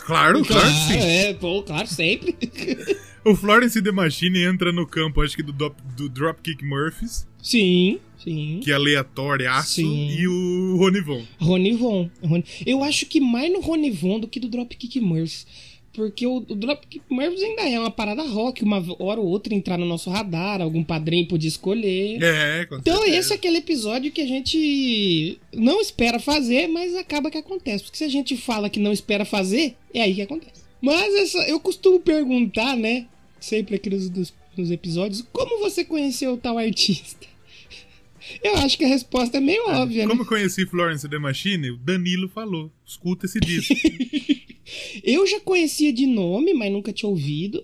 Claro, 0.05 0.43
claro 0.45 0.67
sim. 0.69 0.93
É, 0.97 1.33
pô, 1.33 1.63
claro, 1.63 1.87
sempre. 1.87 2.35
O 3.25 3.35
Florence 3.35 3.81
The 3.81 3.91
Machine 3.91 4.39
entra 4.43 4.71
no 4.71 4.87
campo, 4.87 5.21
acho 5.21 5.35
que 5.35 5.43
do, 5.43 5.51
do, 5.51 5.75
do 5.97 6.07
Dropkick 6.07 6.63
Murphys, 6.63 7.27
sim, 7.43 7.99
sim. 8.17 8.61
que 8.63 8.71
é 8.71 8.73
aleatóriaço, 8.75 9.73
Sim. 9.75 10.09
e 10.17 10.25
o 10.25 10.77
Ronivon. 10.77 11.25
Rony 11.37 11.73
Von. 11.73 12.09
Rony- 12.23 12.45
Eu 12.65 12.81
acho 12.81 13.05
que 13.07 13.19
mais 13.19 13.51
no 13.51 13.59
Rony 13.59 13.91
Von 13.91 14.21
do 14.21 14.27
que 14.27 14.39
do 14.39 14.47
Dropkick 14.47 15.01
Murphys. 15.01 15.45
Porque 15.93 16.25
o, 16.27 16.37
o 16.37 16.55
Dropkick 16.55 17.01
Murphys 17.09 17.41
ainda 17.41 17.63
é 17.63 17.79
uma 17.79 17.89
parada 17.91 18.21
rock, 18.23 18.63
uma 18.63 18.77
hora 18.99 19.19
ou 19.19 19.27
outra 19.27 19.53
entrar 19.53 19.77
no 19.77 19.85
nosso 19.85 20.09
radar, 20.09 20.61
algum 20.61 20.83
padrinho 20.83 21.27
podia 21.27 21.47
escolher. 21.47 22.21
É, 22.23 22.65
com 22.65 22.75
Então 22.77 22.97
certeza. 22.97 23.17
esse 23.17 23.31
é 23.33 23.35
aquele 23.35 23.57
episódio 23.57 24.11
que 24.11 24.21
a 24.21 24.27
gente 24.27 25.39
não 25.53 25.81
espera 25.81 26.19
fazer, 26.19 26.67
mas 26.67 26.95
acaba 26.95 27.31
que 27.31 27.37
acontece. 27.39 27.83
Porque 27.83 27.97
se 27.97 28.03
a 28.03 28.09
gente 28.09 28.37
fala 28.37 28.69
que 28.69 28.79
não 28.79 28.93
espera 28.93 29.25
fazer, 29.25 29.75
é 29.93 30.01
aí 30.03 30.13
que 30.15 30.21
acontece. 30.21 30.61
Mas 30.81 31.13
essa, 31.15 31.39
eu 31.49 31.59
costumo 31.59 31.99
perguntar, 31.99 32.77
né? 32.77 33.05
Sempre 33.39 33.75
aqui 33.75 33.89
nos, 33.89 34.09
dos- 34.09 34.33
nos 34.55 34.69
episódios, 34.71 35.25
como 35.33 35.59
você 35.59 35.83
conheceu 35.83 36.33
o 36.33 36.37
tal 36.37 36.57
artista? 36.57 37.27
Eu 38.43 38.55
acho 38.57 38.77
que 38.77 38.83
a 38.83 38.87
resposta 38.87 39.37
é 39.37 39.39
meio 39.39 39.67
óbvia, 39.69 40.03
né? 40.03 40.09
Como 40.09 40.21
eu 40.21 40.25
conheci 40.25 40.65
Florence 40.65 41.07
The 41.09 41.17
Machine, 41.17 41.71
o 41.71 41.77
Danilo 41.77 42.27
falou. 42.29 42.69
Escuta 42.85 43.25
esse 43.25 43.39
disco. 43.39 43.73
Eu 45.03 45.25
já 45.27 45.39
conhecia 45.39 45.91
de 45.91 46.05
nome, 46.05 46.53
mas 46.53 46.71
nunca 46.71 46.93
tinha 46.93 47.09
ouvido. 47.09 47.63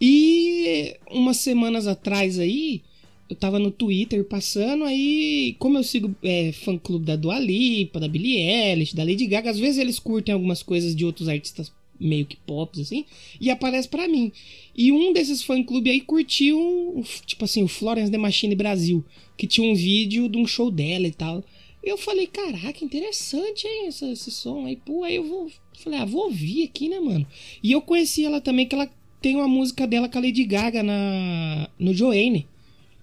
E 0.00 0.94
umas 1.10 1.38
semanas 1.38 1.86
atrás 1.86 2.38
aí, 2.38 2.82
eu 3.28 3.34
tava 3.34 3.58
no 3.58 3.70
Twitter 3.70 4.24
passando, 4.24 4.84
aí, 4.84 5.56
como 5.58 5.78
eu 5.78 5.82
sigo 5.82 6.14
é, 6.22 6.52
fã 6.52 6.76
clube 6.78 7.06
da 7.06 7.16
Dua 7.16 7.38
Lipa, 7.38 7.98
da 7.98 8.08
Billie 8.08 8.38
Eilish, 8.38 8.94
da 8.94 9.02
Lady 9.02 9.26
Gaga, 9.26 9.50
às 9.50 9.58
vezes 9.58 9.78
eles 9.78 9.98
curtem 9.98 10.32
algumas 10.32 10.62
coisas 10.62 10.94
de 10.94 11.04
outros 11.04 11.28
artistas 11.28 11.72
meio 11.98 12.26
que 12.26 12.36
pops, 12.36 12.80
assim, 12.80 13.04
e 13.40 13.50
aparece 13.50 13.88
pra 13.88 14.06
mim. 14.06 14.30
E 14.76 14.92
um 14.92 15.12
desses 15.12 15.42
fã 15.42 15.62
clube 15.62 15.90
aí 15.90 16.00
curtiu, 16.00 17.02
tipo 17.24 17.44
assim, 17.44 17.62
o 17.62 17.68
Florence 17.68 18.10
The 18.10 18.18
Machine 18.18 18.54
Brasil, 18.54 19.04
que 19.36 19.46
tinha 19.46 19.66
um 19.66 19.74
vídeo 19.74 20.28
de 20.28 20.38
um 20.38 20.46
show 20.46 20.70
dela 20.70 21.06
e 21.06 21.12
tal. 21.12 21.42
Eu 21.82 21.96
falei, 21.96 22.26
caraca, 22.26 22.84
interessante, 22.84 23.66
hein, 23.66 23.86
esse, 23.86 24.04
esse 24.10 24.30
som 24.30 24.66
aí. 24.66 24.76
Pô, 24.76 25.04
aí 25.04 25.16
eu 25.16 25.24
vou. 25.24 25.50
Falei, 25.76 25.98
ah, 25.98 26.04
vou 26.04 26.24
ouvir 26.24 26.64
aqui, 26.64 26.88
né, 26.88 26.98
mano? 26.98 27.26
E 27.62 27.72
eu 27.72 27.80
conheci 27.80 28.24
ela 28.24 28.40
também, 28.40 28.66
que 28.66 28.74
ela 28.74 28.90
tem 29.20 29.36
uma 29.36 29.48
música 29.48 29.86
dela 29.86 30.08
com 30.08 30.18
a 30.18 30.20
Lady 30.20 30.44
Gaga 30.44 30.82
na, 30.82 31.68
no 31.78 31.92
Joanne. 31.94 32.46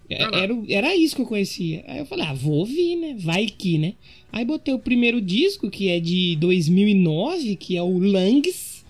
É-. 0.10 0.24
Era, 0.24 0.64
era 0.68 0.96
isso 0.96 1.16
que 1.16 1.22
eu 1.22 1.26
conhecia. 1.26 1.84
Aí 1.88 2.00
eu 2.00 2.06
falei, 2.06 2.26
ah, 2.26 2.34
vou 2.34 2.56
ouvir, 2.56 2.96
né? 2.96 3.16
Vai 3.18 3.46
que, 3.46 3.78
né? 3.78 3.94
Aí 4.32 4.44
botei 4.44 4.74
o 4.74 4.80
primeiro 4.80 5.22
disco, 5.22 5.70
que 5.70 5.90
é 5.90 6.00
de 6.00 6.36
2009, 6.38 7.56
que 7.56 7.78
é 7.78 7.84
o 7.84 7.98
Langs. 7.98 8.84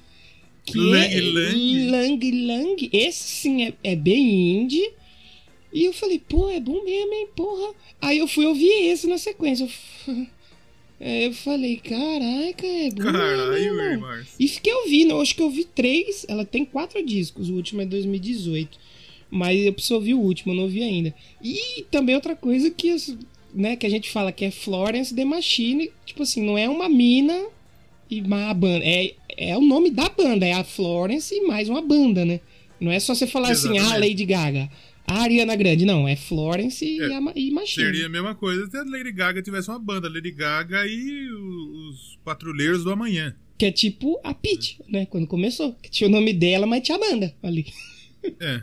Que 0.65 0.77
Lang 0.77 1.13
é 1.13 1.21
Lang. 1.21 1.85
Lang 1.89 2.31
Lang. 2.47 2.89
Esse 2.91 3.23
sim 3.23 3.63
é, 3.63 3.73
é 3.83 3.95
bem 3.95 4.61
indie. 4.61 4.91
E 5.73 5.85
eu 5.85 5.93
falei, 5.93 6.19
pô, 6.19 6.49
é 6.49 6.59
bom 6.59 6.83
mesmo, 6.83 7.13
hein, 7.13 7.27
porra. 7.35 7.73
Aí 7.99 8.19
eu 8.19 8.27
fui 8.27 8.45
ouvir 8.45 8.69
esse 8.69 9.07
na 9.07 9.17
sequência. 9.17 9.67
Eu 10.07 10.27
Aí 11.05 11.25
eu 11.25 11.33
falei, 11.33 11.77
caraca, 11.77 12.65
é 12.65 12.89
Caralho, 12.91 13.57
irmão. 13.57 13.91
hein, 13.91 13.97
Márcio. 13.97 14.35
E 14.39 14.47
fiquei 14.47 14.73
ouvindo, 14.73 15.11
eu 15.11 15.21
acho 15.21 15.35
que 15.35 15.41
eu 15.41 15.49
vi 15.49 15.65
três. 15.65 16.25
Ela 16.29 16.45
tem 16.45 16.63
quatro 16.63 17.05
discos, 17.05 17.49
o 17.49 17.55
último 17.55 17.81
é 17.81 17.85
2018. 17.85 18.77
Mas 19.29 19.65
eu 19.65 19.73
preciso 19.73 19.95
ouvir 19.95 20.13
o 20.13 20.19
último, 20.19 20.53
eu 20.53 20.57
não 20.57 20.63
ouvi 20.63 20.81
ainda. 20.81 21.13
E 21.43 21.85
também 21.91 22.15
outra 22.15 22.35
coisa 22.35 22.69
que, 22.69 22.95
né, 23.53 23.75
que 23.75 23.85
a 23.85 23.89
gente 23.89 24.09
fala 24.11 24.31
que 24.31 24.45
é 24.45 24.51
Florence 24.51 25.13
The 25.13 25.25
Machine. 25.25 25.91
Tipo 26.05 26.23
assim, 26.23 26.41
não 26.41 26.57
é 26.57 26.69
uma 26.69 26.87
mina 26.87 27.47
e 28.09 28.21
uma 28.21 28.53
banda. 28.53 28.85
É, 28.85 29.13
é 29.35 29.57
o 29.57 29.61
nome 29.61 29.89
da 29.89 30.07
banda, 30.07 30.45
é 30.45 30.53
a 30.53 30.63
Florence 30.63 31.33
e 31.35 31.41
mais 31.45 31.67
uma 31.67 31.81
banda, 31.81 32.23
né? 32.23 32.39
Não 32.79 32.91
é 32.91 32.99
só 32.99 33.13
você 33.15 33.25
falar 33.27 33.51
assim, 33.51 33.77
ah, 33.77 33.81
Exatamente. 33.81 34.09
Lady 34.09 34.25
Gaga, 34.25 34.69
a 35.07 35.21
Ariana 35.21 35.55
Grande. 35.55 35.85
Não, 35.85 36.07
é 36.07 36.15
Florence 36.15 36.83
e, 36.85 36.99
É, 37.01 37.15
a, 37.15 37.21
Ma- 37.21 37.33
e 37.35 37.51
Machine. 37.51 37.85
Seria 37.87 38.05
a 38.05 38.09
mesma 38.09 38.33
coisa 38.35 38.69
se 38.69 38.77
a 38.77 38.83
Lady 38.83 39.11
Gaga 39.11 39.41
tivesse 39.41 39.69
uma 39.69 39.79
banda. 39.79 40.09
Lady 40.09 40.31
Gaga 40.31 40.85
e 40.87 41.29
os 41.29 42.17
Patrulheiros 42.23 42.83
do 42.83 42.91
Amanhã. 42.91 43.35
Que 43.57 43.65
é 43.67 43.71
tipo 43.71 44.19
a 44.23 44.33
Peach, 44.33 44.79
né? 44.89 45.05
Quando 45.05 45.27
começou. 45.27 45.73
Que 45.81 45.89
tinha 45.89 46.07
o 46.07 46.11
nome 46.11 46.33
dela, 46.33 46.65
mas 46.65 46.81
tinha 46.83 46.97
a 46.97 46.99
banda 46.99 47.33
ali. 47.43 47.65
É. 48.39 48.61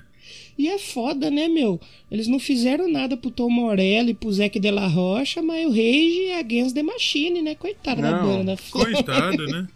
E 0.59 0.68
é 0.68 0.79
foda, 0.79 1.31
né, 1.31 1.48
meu? 1.48 1.81
Eles 2.11 2.26
não 2.26 2.38
fizeram 2.38 2.90
nada 2.90 3.16
pro 3.16 3.31
Tom 3.31 3.48
Morello 3.48 4.11
e 4.11 4.14
pro 4.14 4.31
Zac 4.31 4.59
de 4.59 4.70
la 4.70 4.87
Rocha, 4.87 5.40
mas 5.40 5.64
o 5.66 5.70
Rage 5.70 6.24
é 6.26 6.38
Against 6.38 6.74
the 6.74 6.83
Machine, 6.83 7.40
né? 7.40 7.55
Coitado 7.55 8.03
da 8.03 8.11
Não. 8.11 8.22
banda 8.26 8.44
da 8.44 8.57
Florence. 8.59 8.94
Coitado, 9.03 9.46
né? 9.46 9.66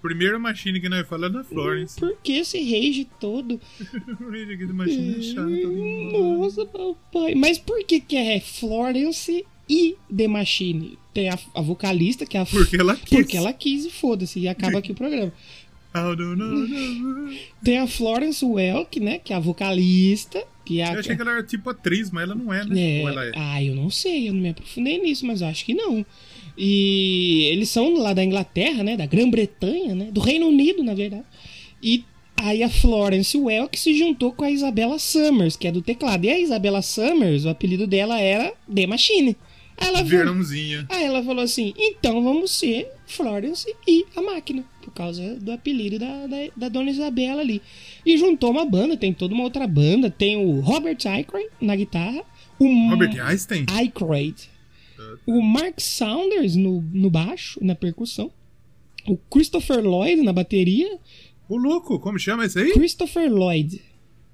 Primeira 0.00 0.38
machine 0.38 0.80
que 0.80 0.88
nós 0.88 1.06
falamos 1.06 1.36
é 1.36 1.42
da 1.42 1.44
Florence. 1.44 2.00
Por 2.00 2.16
que 2.22 2.32
esse 2.32 2.58
Rage 2.58 3.06
todo? 3.20 3.60
O 4.20 4.30
rei 4.30 4.44
aqui 4.44 4.66
da 4.66 4.72
machine 4.72 5.18
é 5.18 5.22
chato. 5.22 5.50
fala. 5.50 6.38
Nossa, 6.38 6.66
papai. 6.66 7.34
Mas 7.34 7.58
por 7.58 7.84
que 7.84 8.00
que 8.00 8.16
é 8.16 8.40
Florence 8.40 9.44
e 9.68 9.96
The 10.14 10.28
Machine? 10.28 10.98
Tem 11.12 11.28
a, 11.28 11.38
a 11.54 11.60
vocalista, 11.60 12.24
que 12.24 12.36
é 12.36 12.40
a... 12.40 12.46
Porque 12.46 12.76
ela 12.76 12.96
quis. 12.96 13.08
Porque 13.10 13.36
ela 13.36 13.52
quis 13.52 13.84
e 13.84 13.90
foda-se, 13.90 14.38
e 14.40 14.48
acaba 14.48 14.78
aqui 14.78 14.92
o 14.92 14.94
programa. 14.94 15.32
I 15.92 16.16
don't 16.16 16.36
know, 16.36 16.68
know. 16.68 17.34
Tem 17.64 17.78
a 17.78 17.86
Florence 17.86 18.44
Welk, 18.44 19.00
né? 19.00 19.18
Que 19.18 19.32
é 19.32 19.36
a 19.36 19.40
vocalista, 19.40 20.42
que 20.64 20.80
é 20.80 20.84
a... 20.84 20.92
Eu 20.94 21.00
achei 21.00 21.16
que 21.16 21.22
ela 21.22 21.32
era 21.32 21.42
tipo 21.42 21.68
atriz, 21.68 22.10
mas 22.12 22.22
ela 22.24 22.34
não 22.34 22.54
é, 22.54 22.64
né? 22.64 22.98
É, 22.98 23.02
Ou 23.02 23.08
ela 23.08 23.24
é? 23.26 23.32
Ah, 23.34 23.62
eu 23.62 23.74
não 23.74 23.90
sei, 23.90 24.28
eu 24.28 24.32
não 24.32 24.40
me 24.40 24.50
aprofundei 24.50 24.98
nisso, 25.00 25.26
mas 25.26 25.40
eu 25.40 25.48
acho 25.48 25.64
que 25.64 25.74
não. 25.74 26.06
E 26.62 27.48
eles 27.52 27.70
são 27.70 27.94
lá 27.94 28.12
da 28.12 28.22
Inglaterra, 28.22 28.84
né? 28.84 28.94
Da 28.94 29.06
Grã-Bretanha, 29.06 29.94
né? 29.94 30.08
Do 30.12 30.20
Reino 30.20 30.46
Unido, 30.46 30.82
na 30.84 30.92
verdade. 30.92 31.24
E 31.82 32.04
aí 32.36 32.62
a 32.62 32.68
Florence 32.68 33.34
Welk 33.34 33.80
se 33.80 33.96
juntou 33.96 34.30
com 34.30 34.44
a 34.44 34.50
Isabella 34.50 34.98
Summers, 34.98 35.56
que 35.56 35.66
é 35.66 35.72
do 35.72 35.80
teclado. 35.80 36.26
E 36.26 36.28
a 36.28 36.38
Isabella 36.38 36.82
Summers, 36.82 37.46
o 37.46 37.48
apelido 37.48 37.86
dela 37.86 38.20
era 38.20 38.52
The 38.72 38.86
Machine. 38.86 39.34
Ela, 39.74 39.98
falou, 39.98 40.10
Verãozinha. 40.10 40.86
aí 40.90 41.04
ela 41.04 41.22
falou 41.22 41.42
assim: 41.42 41.72
então 41.78 42.22
vamos 42.22 42.50
ser 42.50 42.86
Florence 43.06 43.66
e 43.88 44.04
a 44.14 44.20
máquina, 44.20 44.62
por 44.82 44.92
causa 44.92 45.36
do 45.36 45.52
apelido 45.52 45.98
da, 45.98 46.26
da, 46.26 46.36
da 46.54 46.68
dona 46.68 46.90
Isabela 46.90 47.40
ali. 47.40 47.62
E 48.04 48.18
juntou 48.18 48.50
uma 48.50 48.66
banda, 48.66 48.98
tem 48.98 49.14
toda 49.14 49.32
uma 49.32 49.44
outra 49.44 49.66
banda. 49.66 50.10
Tem 50.10 50.36
o 50.36 50.60
Robert 50.60 50.98
Aykroyd 51.06 51.48
na 51.58 51.74
guitarra, 51.74 52.22
o 52.58 52.90
Robert 52.90 53.18
Einstein? 53.18 53.64
Aykroyd, 53.70 54.50
o 55.26 55.42
Mark 55.42 55.80
Saunders 55.80 56.56
no, 56.56 56.82
no 56.92 57.10
baixo, 57.10 57.58
na 57.62 57.74
percussão, 57.74 58.30
o 59.06 59.16
Christopher 59.16 59.82
Lloyd 59.82 60.22
na 60.22 60.32
bateria. 60.32 60.98
O 61.48 61.56
louco, 61.56 61.98
como 61.98 62.18
chama 62.18 62.44
esse 62.44 62.58
aí? 62.58 62.72
Christopher 62.72 63.32
Lloyd. 63.32 63.80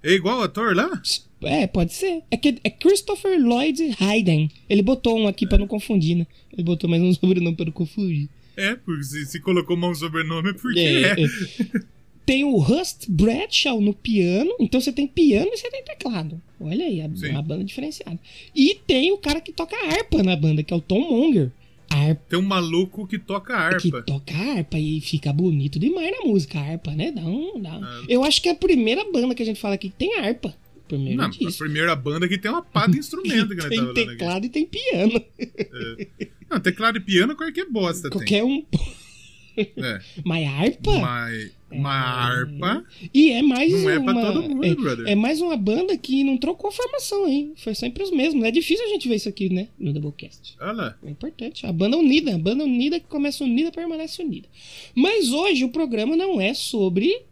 É 0.02 0.12
igual 0.12 0.38
o 0.38 0.42
ator 0.42 0.74
lá? 0.74 1.02
É, 1.42 1.66
pode 1.66 1.92
ser. 1.92 2.22
É, 2.30 2.36
que, 2.36 2.58
é 2.62 2.70
Christopher 2.70 3.40
Lloyd 3.40 3.96
Hayden. 3.98 4.50
Ele 4.68 4.82
botou 4.82 5.18
um 5.18 5.26
aqui 5.26 5.46
pra 5.46 5.58
não 5.58 5.66
confundir, 5.66 6.16
né? 6.16 6.26
Ele 6.52 6.62
botou 6.62 6.88
mais 6.88 7.02
um 7.02 7.12
sobrenome 7.14 7.56
pra 7.56 7.66
não 7.66 7.72
confundir. 7.72 8.28
É, 8.56 8.74
porque 8.74 9.04
se, 9.04 9.26
se 9.26 9.40
colocou 9.40 9.76
mão 9.76 9.94
sobrenome 9.94 10.50
é 10.50 10.52
porque 10.54 10.78
É, 10.80 11.22
é. 11.22 11.26
é. 12.26 12.32
Tem 12.32 12.44
o 12.44 12.56
Rust 12.58 13.06
Bradshaw 13.08 13.80
no 13.80 13.94
piano. 13.94 14.50
Então 14.60 14.80
você 14.80 14.92
tem 14.92 15.06
piano 15.06 15.48
e 15.52 15.56
você 15.56 15.70
tem 15.70 15.82
teclado. 15.84 16.40
Olha 16.60 16.84
aí, 16.84 17.00
a, 17.00 17.08
Sim. 17.14 17.30
uma 17.30 17.42
banda 17.42 17.64
diferenciada. 17.64 18.18
E 18.54 18.74
tem 18.86 19.12
o 19.12 19.18
cara 19.18 19.40
que 19.40 19.52
toca 19.52 19.76
harpa 19.76 20.22
na 20.22 20.34
banda, 20.36 20.62
que 20.62 20.72
é 20.72 20.76
o 20.76 20.80
Tom 20.80 21.00
Monger. 21.00 21.52
Harpa. 21.88 22.22
Tem 22.28 22.38
um 22.38 22.42
maluco 22.42 23.06
que 23.06 23.16
toca 23.18 23.52
Que 23.78 23.88
harpa. 23.94 24.02
toca 24.02 24.34
harpa 24.34 24.76
e 24.78 25.00
fica 25.00 25.32
bonito 25.32 25.78
demais 25.78 26.10
na 26.10 26.24
música, 26.26 26.58
a 26.58 26.62
harpa, 26.62 26.90
né? 26.90 27.12
Dá 27.12 27.22
um, 27.22 27.60
dá 27.62 27.78
um- 27.78 27.84
Ah. 27.84 28.02
Eu 28.08 28.24
acho 28.24 28.42
que 28.42 28.48
é 28.48 28.52
a 28.52 28.56
primeira 28.56 29.04
banda 29.12 29.34
que 29.34 29.42
a 29.42 29.46
gente 29.46 29.60
fala 29.60 29.76
aqui 29.76 29.88
que 29.90 29.96
tem 29.96 30.18
harpa. 30.18 30.52
Primeiro 30.88 31.16
Não, 31.18 31.24
a 31.26 31.28
disso. 31.28 31.58
primeira 31.58 31.94
banda 31.96 32.28
que 32.28 32.38
tem 32.38 32.50
uma 32.50 32.62
pá 32.62 32.86
de 32.88 32.98
instrumento 32.98 33.54
que 33.56 33.68
tem 33.68 33.78
falando 33.78 33.98
aqui. 33.98 34.06
teclado 34.06 34.46
e 34.46 34.48
tem 34.48 34.66
piano. 34.66 35.22
Não, 36.50 36.60
teclado 36.60 36.98
e 36.98 37.00
piano 37.00 37.34
qualquer 37.36 37.66
bosta 37.70 38.08
Qualquer 38.10 38.42
um. 38.44 38.62
tem. 38.62 39.72
É. 39.78 40.00
Mas 40.24 40.46
harpa? 40.46 40.98
Mas 40.98 41.52
Uma 41.68 41.90
harpa 41.90 42.84
E 43.12 43.30
é 43.32 43.42
mais 43.42 43.72
não 43.72 43.90
é 43.90 43.98
uma. 43.98 44.12
pra 44.14 44.32
todo 44.32 44.42
mundo, 44.48 44.64
é, 44.64 44.74
brother. 44.74 45.08
é 45.08 45.14
mais 45.16 45.40
uma 45.40 45.56
banda 45.56 45.96
que 45.96 46.22
não 46.22 46.36
trocou 46.36 46.68
a 46.70 46.72
formação, 46.72 47.26
hein? 47.26 47.54
Foi 47.56 47.74
sempre 47.74 48.04
os 48.04 48.10
mesmos. 48.12 48.44
É 48.44 48.52
difícil 48.52 48.84
a 48.84 48.88
gente 48.88 49.08
ver 49.08 49.16
isso 49.16 49.28
aqui, 49.28 49.48
né? 49.52 49.66
No 49.78 49.92
Doublecast. 49.92 50.56
Olha. 50.60 50.96
É 51.04 51.10
importante. 51.10 51.66
A 51.66 51.72
banda 51.72 51.96
unida. 51.98 52.34
A 52.34 52.38
banda 52.38 52.62
unida 52.62 53.00
que 53.00 53.06
começa 53.06 53.42
unida 53.42 53.72
permanece 53.72 54.22
unida. 54.22 54.46
Mas 54.94 55.32
hoje 55.32 55.64
o 55.64 55.68
programa 55.70 56.16
não 56.16 56.40
é 56.40 56.54
sobre 56.54 57.22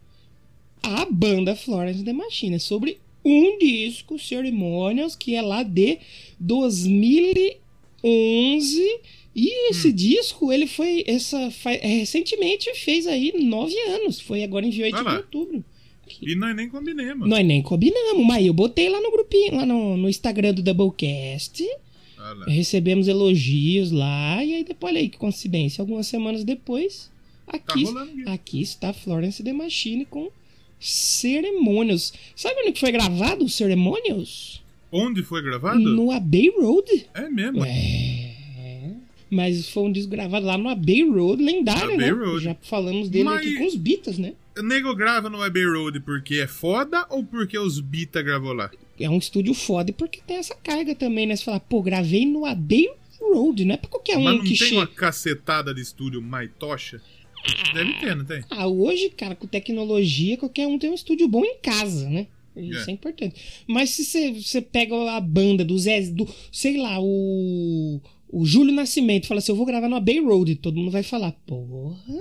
a 0.83 1.05
banda 1.09 1.55
Florence 1.55 2.03
the 2.03 2.11
Machine. 2.11 2.55
É 2.57 2.59
sobre 2.59 2.99
um 3.23 3.57
disco, 3.57 4.19
Ceremonials, 4.19 5.15
que 5.15 5.33
é 5.33 5.41
lá 5.41 5.63
de 5.63 5.97
2011. 8.03 8.99
E 9.35 9.69
esse 9.69 9.91
disco, 9.91 10.51
ele 10.53 10.65
foi. 10.65 11.03
Essa, 11.05 11.51
é, 11.65 11.87
recentemente 11.97 12.73
fez 12.75 13.05
aí 13.05 13.33
nove 13.43 13.75
anos. 13.89 14.19
Foi 14.21 14.43
agora 14.43 14.65
em 14.65 14.69
28 14.69 14.95
Ah 14.95 15.01
lá. 15.01 15.11
de 15.11 15.17
outubro. 15.17 15.63
E 16.21 16.35
nós 16.35 16.55
nem 16.55 16.69
combinemos. 16.69 17.27
Nós 17.27 17.45
nem 17.45 17.61
combinamos, 17.61 18.25
mas 18.25 18.45
eu 18.45 18.53
botei 18.53 18.87
lá 18.87 19.01
no 19.01 19.11
grupinho, 19.11 19.55
lá 19.55 19.65
no, 19.65 19.97
no 19.97 20.07
Instagram 20.07 20.53
do 20.53 20.61
Doublecast. 20.63 21.63
Olha. 22.17 22.45
Recebemos 22.45 23.07
elogios 23.07 23.91
lá, 23.91 24.43
e 24.43 24.53
aí 24.53 24.63
depois, 24.63 24.93
olha 24.93 25.01
aí 25.01 25.09
que 25.09 25.17
coincidência. 25.17 25.81
Algumas 25.81 26.07
semanas 26.07 26.43
depois, 26.43 27.11
aqui, 27.47 27.83
Tá 28.23 28.33
aqui. 28.33 28.61
está 28.61 28.93
Florence 28.93 29.43
The 29.43 29.51
Machine 29.51 30.05
com 30.05 30.29
Cerimônios. 30.79 32.13
Sabe 32.35 32.61
onde 32.61 32.71
que 32.71 32.79
foi 32.79 32.91
gravado 32.91 33.43
o 33.45 33.49
Cerimônios? 33.49 34.63
Onde 34.91 35.23
foi 35.23 35.41
gravado? 35.41 35.79
No 35.79 36.11
Abbey 36.11 36.49
Road. 36.57 37.07
É 37.13 37.27
mesmo. 37.29 37.65
É. 37.65 38.34
Mas 39.35 39.69
foi 39.69 39.83
um 39.83 39.91
disco 39.91 40.09
gravado 40.11 40.45
lá 40.45 40.57
no 40.57 40.69
Abbey 40.69 41.03
Road, 41.09 41.43
lendário, 41.43 41.83
Abbey 41.95 41.97
né? 41.97 42.09
Road. 42.11 42.43
Já 42.43 42.55
falamos 42.61 43.09
dele 43.09 43.25
Mas- 43.25 43.39
aqui 43.39 43.55
com 43.57 43.65
os 43.67 43.75
Beatles, 43.75 44.17
né? 44.17 44.33
O 44.57 44.61
nego 44.63 44.95
grava 44.95 45.29
no 45.29 45.41
Abbey 45.41 45.65
Road 45.65 45.99
porque 45.99 46.35
é 46.35 46.47
foda 46.47 47.05
ou 47.09 47.23
porque 47.25 47.57
os 47.57 47.81
Bita 47.81 48.21
gravou 48.21 48.53
lá? 48.53 48.71
É 48.97 49.09
um 49.09 49.17
estúdio 49.17 49.53
foda 49.53 49.91
porque 49.91 50.21
tem 50.25 50.37
essa 50.37 50.55
carga 50.55 50.95
também, 50.95 51.27
né? 51.27 51.35
Você 51.35 51.43
fala, 51.43 51.59
pô, 51.59 51.81
gravei 51.81 52.25
no 52.25 52.45
Abbey 52.45 52.89
Road, 53.19 53.65
não 53.65 53.73
é 53.75 53.77
pra 53.77 53.89
qualquer 53.89 54.17
um 54.17 54.23
Mas 54.23 54.35
não 54.37 54.43
que 54.43 54.47
tem 54.49 54.69
chega. 54.69 54.75
uma 54.79 54.87
cacetada 54.87 55.73
de 55.73 55.81
estúdio 55.81 56.21
mais 56.21 56.49
tocha? 56.57 57.01
Deve 57.73 57.93
ter, 57.99 58.15
não 58.15 58.23
tem? 58.25 58.43
Ah, 58.49 58.67
hoje, 58.67 59.09
cara, 59.09 59.35
com 59.35 59.45
tecnologia, 59.45 60.37
qualquer 60.37 60.65
um 60.67 60.79
tem 60.79 60.89
um 60.89 60.93
estúdio 60.95 61.27
bom 61.27 61.43
em 61.43 61.57
casa, 61.61 62.09
né? 62.09 62.25
Isso 62.55 62.87
É. 62.87 62.91
é, 62.91 62.93
importante. 62.93 63.35
Mas 63.67 63.89
se 63.89 64.31
você 64.41 64.61
pega 64.61 64.95
a 65.11 65.19
banda 65.19 65.65
do 65.65 65.77
Zé, 65.77 65.99
do, 66.09 66.25
sei 66.51 66.77
lá, 66.77 66.97
o, 67.01 67.99
o 68.35 68.45
Júlio 68.45 68.73
Nascimento, 68.73 69.27
fala 69.27 69.39
assim: 69.39 69.53
eu 69.53 69.55
vou 69.55 69.65
gravar 69.65 69.87
no 69.87 69.95
Abbey 69.95 70.19
Road, 70.19 70.55
todo 70.57 70.75
mundo 70.77 70.91
vai 70.91 71.03
falar, 71.03 71.31
porra. 71.47 72.19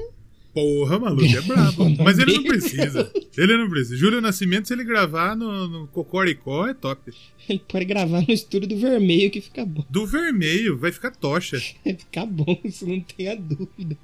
Porra, 0.55 1.01
maluco, 1.01 1.25
é 1.37 1.41
brabo. 1.41 1.91
Mas 2.05 2.17
ele 2.21 2.35
não 2.35 2.45
precisa. 2.45 3.13
Ele 3.37 3.57
não 3.57 3.69
precisa. 3.69 3.97
Júlio 3.97 4.21
Nascimento, 4.21 4.69
se 4.69 4.75
ele 4.75 4.85
gravar 4.85 5.35
no, 5.35 5.67
no 5.67 5.89
Cocoricó, 5.89 6.69
é 6.69 6.75
top. 6.75 7.11
Ele 7.49 7.61
pode 7.67 7.85
gravar 7.85 8.21
no 8.21 8.33
estúdio 8.33 8.69
do 8.69 8.77
Vermelho 8.77 9.29
que 9.33 9.41
fica 9.41 9.67
bom. 9.67 9.85
Do 9.91 10.07
vermelho, 10.07 10.79
vai 10.79 10.93
ficar 10.93 11.11
tocha. 11.11 11.61
Vai 11.85 11.95
ficar 11.95 12.27
bom, 12.27 12.57
isso 12.63 12.87
não 12.87 13.01
tenha 13.01 13.35
dúvida. 13.35 13.99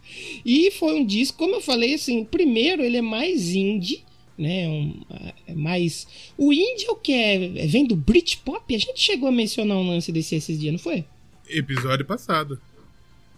E 0.44 0.72
foi 0.72 0.94
um 0.94 1.06
disco, 1.06 1.38
como 1.38 1.54
eu 1.54 1.60
falei, 1.60 1.94
assim, 1.94 2.22
o 2.22 2.26
primeiro 2.26 2.82
ele 2.82 2.96
é 2.96 3.02
mais 3.02 3.50
indie, 3.54 4.02
né? 4.36 4.68
Um, 4.68 5.00
é 5.46 5.54
mais. 5.54 6.08
O 6.36 6.52
indie 6.52 6.86
é 6.86 6.90
o 6.90 6.96
que 6.96 7.12
é- 7.12 7.66
Vem 7.68 7.86
do 7.86 7.94
Britpop? 7.94 8.74
A 8.74 8.78
gente 8.78 8.98
chegou 9.00 9.28
a 9.28 9.32
mencionar 9.32 9.76
um 9.76 9.88
lance 9.88 10.10
desse 10.10 10.34
esses 10.34 10.58
dias, 10.58 10.72
não 10.72 10.80
foi? 10.80 11.04
Episódio 11.50 12.04
passado. 12.04 12.60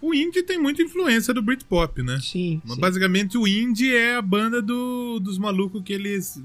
O 0.00 0.12
indie 0.12 0.42
tem 0.42 0.58
muita 0.58 0.82
influência 0.82 1.32
do 1.32 1.40
Britpop, 1.40 2.02
né? 2.02 2.18
Sim. 2.20 2.60
Mas 2.64 2.74
sim. 2.74 2.80
basicamente 2.80 3.38
o 3.38 3.46
indie 3.46 3.94
é 3.94 4.16
a 4.16 4.22
banda 4.22 4.60
do, 4.60 5.20
dos 5.20 5.38
malucos 5.38 5.80
que 5.84 5.92
eles, 5.92 6.40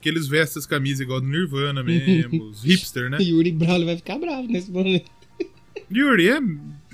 que 0.00 0.08
eles 0.08 0.28
vestem 0.28 0.60
as 0.60 0.66
camisas 0.66 1.00
igual 1.00 1.20
do 1.20 1.26
Nirvana 1.26 1.82
mesmo, 1.82 2.44
os 2.50 2.62
hipster, 2.62 3.08
né? 3.08 3.16
Yuri 3.22 3.52
Brown 3.52 3.84
vai 3.86 3.96
ficar 3.96 4.18
bravo 4.18 4.46
nesse 4.48 4.70
momento. 4.70 5.10
Yuri, 5.90 6.28
é, 6.28 6.38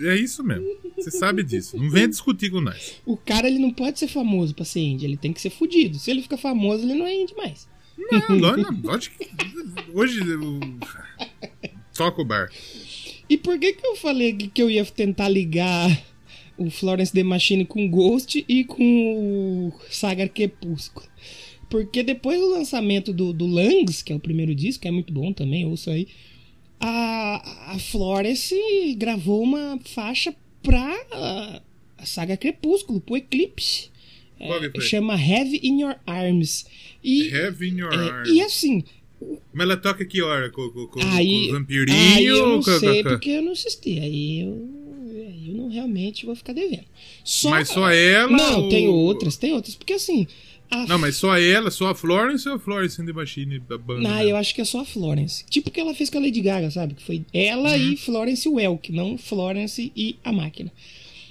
é 0.08 0.14
isso 0.16 0.44
mesmo. 0.44 0.64
Você 0.96 1.10
sabe 1.10 1.42
disso. 1.42 1.76
Não 1.76 1.90
venha 1.90 2.08
discutir 2.08 2.50
com 2.50 2.60
nós. 2.60 2.96
O 3.04 3.16
cara 3.16 3.48
ele 3.48 3.58
não 3.58 3.72
pode 3.72 3.98
ser 3.98 4.08
famoso 4.08 4.54
pra 4.54 4.64
ser 4.64 4.80
indie, 4.80 5.04
ele 5.06 5.16
tem 5.16 5.32
que 5.32 5.40
ser 5.40 5.50
fudido. 5.50 5.98
Se 5.98 6.10
ele 6.10 6.22
fica 6.22 6.38
famoso, 6.38 6.84
ele 6.84 6.94
não 6.94 7.04
é 7.06 7.14
indie 7.14 7.34
mais. 7.36 7.68
Não, 7.98 8.38
ló- 8.38 8.56
não, 8.56 8.80
lógico 8.82 9.16
que. 9.18 9.28
Hoje. 9.92 10.20
o- 10.36 10.60
Toca 11.96 12.20
o 12.20 12.24
bar. 12.24 12.50
E 13.28 13.36
por 13.36 13.58
que 13.58 13.72
que 13.72 13.86
eu 13.86 13.96
falei 13.96 14.32
que 14.32 14.62
eu 14.62 14.70
ia 14.70 14.84
tentar 14.84 15.28
ligar 15.28 16.04
o 16.56 16.70
Florence 16.70 17.12
The 17.12 17.22
Machine 17.22 17.64
com 17.64 17.88
Ghost 17.88 18.44
e 18.48 18.64
com 18.64 19.68
o 19.68 19.72
Saga 19.90 20.28
Crepúsculo? 20.28 21.06
Porque 21.68 22.02
depois 22.02 22.40
do 22.40 22.50
lançamento 22.50 23.12
do, 23.12 23.32
do 23.32 23.46
Langs, 23.46 24.02
que 24.02 24.12
é 24.12 24.16
o 24.16 24.20
primeiro 24.20 24.54
disco, 24.54 24.82
que 24.82 24.88
é 24.88 24.92
muito 24.92 25.12
bom 25.12 25.32
também, 25.32 25.66
ouço 25.66 25.90
aí, 25.90 26.06
a, 26.78 27.72
a 27.72 27.78
Florence 27.78 28.54
gravou 28.96 29.42
uma 29.42 29.78
faixa 29.84 30.34
pra 30.62 30.94
a, 31.12 31.62
Saga 32.04 32.36
Crepúsculo, 32.36 33.00
pro 33.00 33.16
Eclipse. 33.16 33.90
É, 34.38 34.80
chama 34.80 35.14
Heavy 35.20 35.60
in 35.62 35.80
Your 35.80 35.96
Arms. 36.06 36.66
E, 37.02 37.34
Have 37.34 37.66
in 37.66 37.78
your 37.78 37.92
é, 37.92 38.10
arms. 38.10 38.28
e 38.28 38.42
assim, 38.42 38.84
Mas 39.52 39.64
ela 39.66 39.76
toca 39.76 40.04
que 40.04 40.20
hora? 40.22 40.50
Com, 40.50 40.68
com, 40.70 40.86
com, 40.86 41.00
Aí, 41.12 41.46
com 41.48 41.54
o 41.54 41.58
vampirinho? 41.58 42.14
aí 42.16 42.26
eu 42.26 42.46
não 42.48 42.62
sei 42.62 43.02
porque 43.02 43.30
eu 43.30 43.42
não 43.42 43.52
assisti. 43.52 43.98
Aí 43.98 44.40
eu, 44.40 44.68
eu 45.48 45.54
não 45.54 45.68
realmente 45.68 46.26
vou 46.26 46.34
ficar 46.36 46.52
devendo. 46.52 46.84
Só, 47.24 47.50
Mas 47.50 47.68
só 47.68 47.90
ela? 47.90 48.30
Não, 48.30 48.62
ou- 48.62 48.68
tem 48.68 48.88
outras, 48.88 49.36
tem 49.36 49.52
outras. 49.52 49.74
Porque 49.74 49.94
assim. 49.94 50.26
A... 50.68 50.84
Não, 50.86 50.98
mas 50.98 51.14
só 51.16 51.38
ela, 51.38 51.70
só 51.70 51.90
a 51.90 51.94
Florence 51.94 52.48
ou 52.48 52.56
a 52.56 52.58
Florence 52.58 53.00
and 53.00 53.06
the 53.06 53.12
Machine 53.12 53.60
da 53.60 53.78
banda? 53.78 54.00
Não, 54.00 54.20
eu 54.22 54.36
acho 54.36 54.52
que 54.52 54.60
é 54.60 54.64
só 54.64 54.80
a 54.80 54.84
Florence. 54.84 55.44
Tipo 55.48 55.68
o 55.68 55.72
que 55.72 55.78
ela 55.78 55.94
fez 55.94 56.10
com 56.10 56.18
a 56.18 56.20
Lady 56.20 56.40
Gaga, 56.40 56.70
sabe? 56.72 56.94
Que 56.94 57.02
foi 57.04 57.24
ela 57.32 57.70
Uhum. 57.76 57.92
e 57.92 57.96
Florence 57.96 58.48
Welk, 58.48 58.90
não 58.90 59.16
Florence 59.16 59.92
e 59.94 60.16
a 60.24 60.32
máquina. 60.32 60.72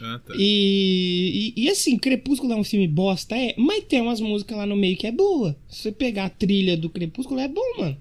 Ah, 0.02 0.20
tá. 0.26 0.34
E, 0.38 1.54
e, 1.56 1.64
e, 1.64 1.70
assim, 1.70 1.98
Crepúsculo 1.98 2.54
é 2.54 2.56
um 2.56 2.64
filme 2.64 2.88
bosta, 2.88 3.36
é, 3.36 3.54
mas 3.58 3.84
tem 3.86 4.02
umas 4.02 4.20
músicas 4.20 4.58
lá 4.58 4.66
no 4.66 4.76
meio 4.76 4.98
que 4.98 5.08
é 5.08 5.12
boa. 5.12 5.56
Se 5.70 5.84
você 5.84 5.92
pegar 5.92 6.26
a 6.26 6.30
trilha 6.30 6.76
do 6.76 6.90
Crepúsculo, 6.90 7.40
é 7.40 7.48
bom, 7.48 7.78
mano. 7.78 7.98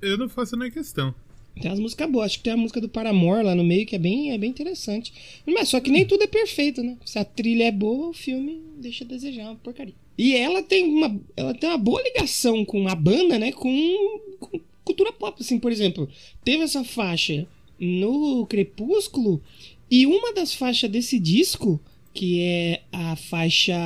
Eu 0.00 0.18
não 0.18 0.28
faço 0.28 0.56
nem 0.56 0.70
questão. 0.70 1.14
Tem 1.60 1.70
as 1.70 1.78
músicas 1.78 2.10
boas. 2.10 2.26
Acho 2.26 2.38
que 2.38 2.44
tem 2.44 2.52
a 2.52 2.56
música 2.56 2.80
do 2.80 2.88
Paramore 2.88 3.44
lá 3.44 3.54
no 3.54 3.64
meio 3.64 3.86
que 3.86 3.94
é 3.94 3.98
bem, 3.98 4.32
é 4.32 4.38
bem 4.38 4.50
interessante. 4.50 5.12
Mas 5.46 5.68
só 5.68 5.80
que 5.80 5.90
nem 5.90 6.06
tudo 6.06 6.24
é 6.24 6.26
perfeito, 6.26 6.82
né? 6.82 6.96
Se 7.04 7.18
a 7.18 7.24
trilha 7.24 7.64
é 7.64 7.72
boa, 7.72 8.08
o 8.08 8.12
filme 8.14 8.60
deixa 8.78 9.04
a 9.04 9.06
desejar 9.06 9.44
uma 9.44 9.56
porcaria. 9.56 9.94
E 10.16 10.34
ela 10.34 10.62
tem 10.62 10.84
uma, 10.86 11.20
ela 11.36 11.54
tem 11.54 11.68
uma 11.68 11.78
boa 11.78 12.02
ligação 12.02 12.64
com 12.64 12.88
a 12.88 12.94
banda, 12.94 13.38
né? 13.38 13.52
Com, 13.52 14.20
com 14.40 14.60
cultura 14.84 15.12
pop, 15.12 15.40
assim, 15.40 15.58
por 15.58 15.70
exemplo. 15.70 16.08
Teve 16.44 16.64
essa 16.64 16.84
faixa 16.84 17.46
no 17.78 18.46
Crepúsculo 18.46 19.42
e 19.92 20.06
uma 20.06 20.32
das 20.32 20.54
faixas 20.54 20.90
desse 20.90 21.18
disco, 21.18 21.78
que 22.14 22.40
é 22.40 22.82
a 22.90 23.14
faixa 23.14 23.76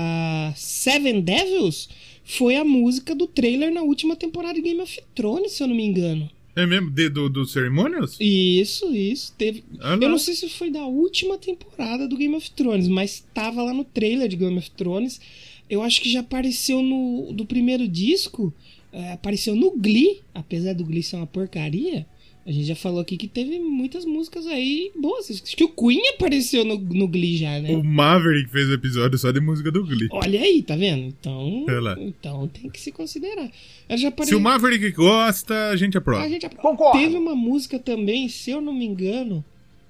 Seven 0.55 1.21
Devils, 1.21 1.89
foi 2.25 2.55
a 2.55 2.65
música 2.65 3.13
do 3.13 3.27
trailer 3.27 3.73
na 3.73 3.83
última 3.83 4.15
temporada 4.15 4.55
de 4.55 4.63
Game 4.63 4.81
of 4.81 5.01
Thrones, 5.17 5.51
se 5.51 5.65
eu 5.65 5.67
não 5.67 5.75
me 5.75 5.85
engano. 5.85 6.31
É 6.55 6.65
mesmo? 6.65 6.93
De, 6.93 7.09
do, 7.09 7.29
do 7.29 7.45
Ceremonials? 7.45 8.17
Isso, 8.21 8.95
isso. 8.95 9.35
Teve. 9.37 9.65
Ah, 9.81 9.97
lá. 9.97 9.99
Eu 10.01 10.09
não 10.09 10.17
sei 10.17 10.35
se 10.35 10.49
foi 10.49 10.71
da 10.71 10.87
última 10.87 11.37
temporada 11.39 12.07
do 12.07 12.17
Game 12.17 12.37
of 12.37 12.53
Thrones, 12.53 12.87
mas 12.87 13.25
tava 13.35 13.61
lá 13.65 13.75
no 13.75 13.85
trailer 13.85 14.29
de 14.29 14.37
Game 14.37 14.57
of 14.57 14.71
Thrones. 14.71 15.21
Eu 15.69 15.83
acho 15.83 16.01
que 16.01 16.09
já 16.09 16.21
apareceu 16.21 16.83
no 16.83 17.33
do 17.33 17.45
primeiro 17.45 17.89
disco. 17.89 18.55
é, 18.93 19.13
apareceu 19.13 19.57
no 19.57 19.73
Glee, 19.73 20.21
apesar 20.33 20.73
do 20.73 20.85
Glee 20.85 21.03
ser 21.03 21.17
uma 21.17 21.27
porcaria. 21.27 22.07
A 22.47 22.53
gente 22.53 22.67
já 22.67 22.77
falou 22.77 23.01
aqui 23.01 23.17
que 23.17 23.27
teve 23.27 23.59
muitas 23.59 24.05
músicas 24.05 24.47
aí 24.47 24.93
boas. 24.97 25.29
Acho 25.29 25.57
que 25.57 25.65
o 25.65 25.69
Queen 25.69 26.01
apareceu 26.11 26.65
no, 26.65 26.79
no 26.79 27.09
Glee 27.09 27.37
já, 27.37 27.59
né? 27.59 27.75
O 27.75 27.83
Maverick 27.83 28.49
fez 28.49 28.69
o 28.69 28.73
episódio 28.73 29.19
só 29.19 29.33
de 29.33 29.41
música 29.41 29.73
do 29.73 29.85
Glee. 29.85 30.07
Olha 30.13 30.41
aí, 30.41 30.63
tá 30.63 30.77
vendo? 30.77 31.07
Então, 31.07 31.67
então 31.99 32.47
tem 32.47 32.71
que 32.71 32.81
se 32.81 32.93
considerar. 32.93 33.51
Ela 33.89 33.99
já 33.99 34.13
Se 34.23 34.35
o 34.37 34.41
Maverick 34.41 34.93
gosta, 34.93 35.71
a 35.71 35.77
gente 35.77 35.99
aprova. 35.99 36.23
A 36.23 36.29
gente 36.29 36.47
aprova. 36.47 36.63
Concordo. 36.63 36.97
Teve 36.97 37.17
uma 37.17 37.35
música 37.35 37.81
também, 37.81 38.29
se 38.29 38.53
eu 38.53 38.61
não 38.61 38.73
me 38.73 38.85
engano, 38.85 39.45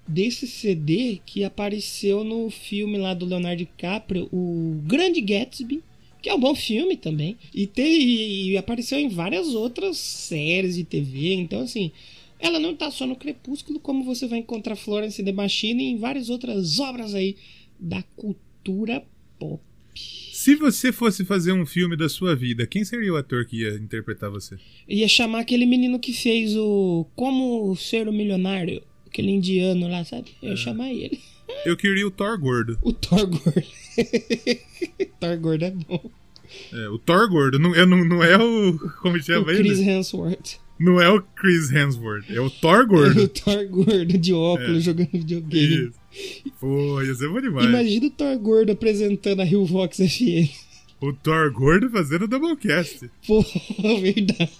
desse 0.08 0.46
CD 0.46 1.20
que 1.26 1.44
apareceu 1.44 2.24
no 2.24 2.48
filme 2.48 2.96
lá 2.96 3.12
do 3.12 3.26
Leonardo 3.26 3.58
DiCaprio, 3.58 4.30
o 4.32 4.80
Grande 4.86 5.20
Gatsby, 5.20 5.82
que 6.22 6.30
é 6.30 6.34
um 6.34 6.40
bom 6.40 6.54
filme 6.54 6.96
também. 6.96 7.36
E, 7.54 7.66
te, 7.66 7.82
e 7.82 8.56
apareceu 8.56 8.98
em 8.98 9.08
várias 9.08 9.48
outras 9.54 9.98
séries 9.98 10.76
de 10.76 10.84
TV. 10.84 11.34
Então, 11.34 11.60
assim, 11.60 11.92
ela 12.38 12.58
não 12.58 12.74
tá 12.74 12.90
só 12.90 13.06
no 13.06 13.16
Crepúsculo, 13.16 13.80
como 13.80 14.04
você 14.04 14.26
vai 14.26 14.38
encontrar 14.38 14.76
Florence 14.76 15.22
The 15.22 15.32
Machine 15.32 15.84
em 15.84 15.96
várias 15.98 16.28
outras 16.30 16.78
obras 16.78 17.14
aí 17.14 17.36
da 17.78 18.02
cultura 18.16 19.02
pop. 19.38 19.62
Se 19.94 20.54
você 20.54 20.92
fosse 20.92 21.24
fazer 21.24 21.52
um 21.52 21.64
filme 21.64 21.96
da 21.96 22.08
sua 22.08 22.36
vida, 22.36 22.66
quem 22.66 22.84
seria 22.84 23.12
o 23.12 23.16
ator 23.16 23.46
que 23.46 23.62
ia 23.62 23.74
interpretar 23.74 24.30
você? 24.30 24.56
Ia 24.86 25.08
chamar 25.08 25.40
aquele 25.40 25.64
menino 25.64 25.98
que 25.98 26.12
fez 26.12 26.54
o 26.54 27.06
Como 27.16 27.74
Ser 27.76 28.06
um 28.08 28.12
Milionário, 28.12 28.82
aquele 29.06 29.30
indiano 29.30 29.88
lá, 29.88 30.04
sabe? 30.04 30.28
Eu 30.42 30.50
ia 30.50 30.56
chamar 30.56 30.90
ele. 30.92 31.18
Eu 31.64 31.76
queria 31.76 32.06
o 32.06 32.10
Thor 32.10 32.38
gordo. 32.38 32.78
O 32.82 32.92
Thor 32.92 33.26
Gordo. 33.26 33.62
Thor 35.18 35.38
Gordo 35.38 35.64
é 35.64 35.70
bom. 35.70 36.10
É, 36.72 36.88
o 36.88 36.98
Thor 36.98 37.28
gordo. 37.28 37.58
Não, 37.58 37.74
é, 37.74 37.84
não, 37.86 38.04
não 38.04 38.22
é 38.22 38.36
o. 38.36 38.78
Como 39.00 39.16
O 39.16 39.22
chama 39.22 39.46
Chris 39.46 39.78
ele? 39.78 39.90
Hemsworth. 39.90 40.58
Não 40.78 41.00
é 41.00 41.08
o 41.10 41.22
Chris 41.22 41.70
Hemsworth. 41.72 42.30
É 42.30 42.40
o 42.40 42.50
Thor 42.50 42.86
gordo. 42.86 43.22
O 43.22 43.28
Thor 43.28 43.66
gordo 43.68 44.18
de 44.18 44.32
óculos 44.32 44.78
É. 44.78 44.80
jogando 44.80 45.10
videogame. 45.12 45.88
Isso. 45.88 46.52
Pô, 46.60 47.02
ia 47.02 47.14
ser 47.14 47.28
bom 47.28 47.40
demais. 47.40 47.66
Imagina 47.66 48.06
o 48.06 48.10
Thor 48.10 48.38
gordo 48.38 48.72
apresentando 48.72 49.40
a 49.40 49.44
Rio 49.44 49.64
Vox 49.64 49.96
FM. 49.98 50.50
O 51.00 51.12
Thor 51.12 51.50
gordo 51.52 51.88
fazendo 51.90 52.26
Doublecast. 52.28 53.08
Pô, 53.26 53.42
verdade. 54.00 54.50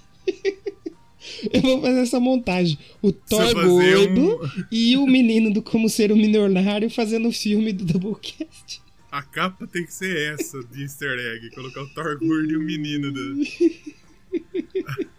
Eu 1.53 1.61
vou 1.61 1.81
fazer 1.81 2.01
essa 2.01 2.21
montagem. 2.21 2.79
O 3.03 3.11
Thor 3.13 3.53
gordo 3.55 4.21
um- 4.45 4.65
e 4.71 4.97
o 4.97 5.07
menino 5.07 5.53
do 5.53 5.61
Como 5.63 5.89
Ser 5.89 6.13
um 6.13 6.17
Milionário 6.17 6.89
fazendo 6.91 7.29
o 7.29 7.33
filme 7.33 7.73
do 7.73 7.85
Doublecast. 7.85 8.81
A 9.11 9.23
capa 9.23 9.67
tem 9.67 9.85
que 9.85 9.93
ser 9.95 10.35
essa 10.35 10.63
de 10.65 10.83
easter 10.83 11.19
egg. 11.19 11.51
Colocar 11.55 11.83
o 11.83 11.89
Thor 11.89 12.19
gordo 12.19 12.53
e 12.53 12.57
o 12.57 12.61
menino. 12.61 13.11
Do... 13.13 13.37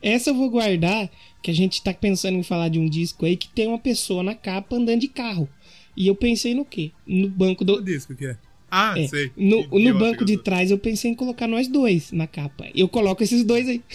Essa 0.00 0.30
eu 0.30 0.34
vou 0.34 0.50
guardar, 0.50 1.10
que 1.42 1.50
a 1.50 1.54
gente 1.54 1.82
tá 1.82 1.92
pensando 1.92 2.36
em 2.36 2.42
falar 2.42 2.68
de 2.68 2.78
um 2.78 2.88
disco 2.88 3.26
aí 3.26 3.36
que 3.36 3.48
tem 3.48 3.66
uma 3.66 3.78
pessoa 3.78 4.22
na 4.22 4.34
capa 4.34 4.76
andando 4.76 5.00
de 5.00 5.08
carro. 5.08 5.48
E 5.96 6.06
eu 6.06 6.14
pensei 6.14 6.54
no 6.54 6.64
quê? 6.64 6.90
No 7.06 7.28
banco 7.28 7.64
Qual 7.64 7.78
do. 7.78 7.84
disco 7.84 8.14
que 8.14 8.26
é? 8.26 8.36
Ah, 8.70 8.98
é, 8.98 9.06
sei. 9.06 9.30
no, 9.36 9.68
Que 9.68 9.78
no 9.78 9.98
banco 9.98 10.24
de 10.24 10.38
trás 10.38 10.70
eu 10.70 10.78
pensei 10.78 11.10
em 11.10 11.14
colocar 11.14 11.46
nós 11.46 11.68
dois 11.68 12.10
na 12.10 12.26
capa. 12.26 12.66
Eu 12.74 12.88
coloco 12.88 13.22
esses 13.22 13.44
dois 13.44 13.68
aí. 13.68 13.82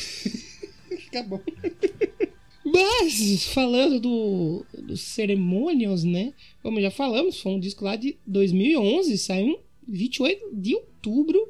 Fica 1.00 1.24
bom. 1.24 1.42
Mas, 2.64 3.46
falando 3.46 4.00
do, 4.00 4.66
dos 4.78 5.02
Ceremonials, 5.02 6.04
né? 6.04 6.34
Como 6.62 6.82
já 6.82 6.92
falamos, 6.92 7.40
foi 7.40 7.54
um 7.54 7.60
disco 7.60 7.86
lá 7.86 7.96
de 7.96 8.18
2011, 8.28 9.18
saiu 9.18 9.48
em 9.48 9.60
28 9.88 10.50
de 10.54 10.76
outubro, 10.76 11.50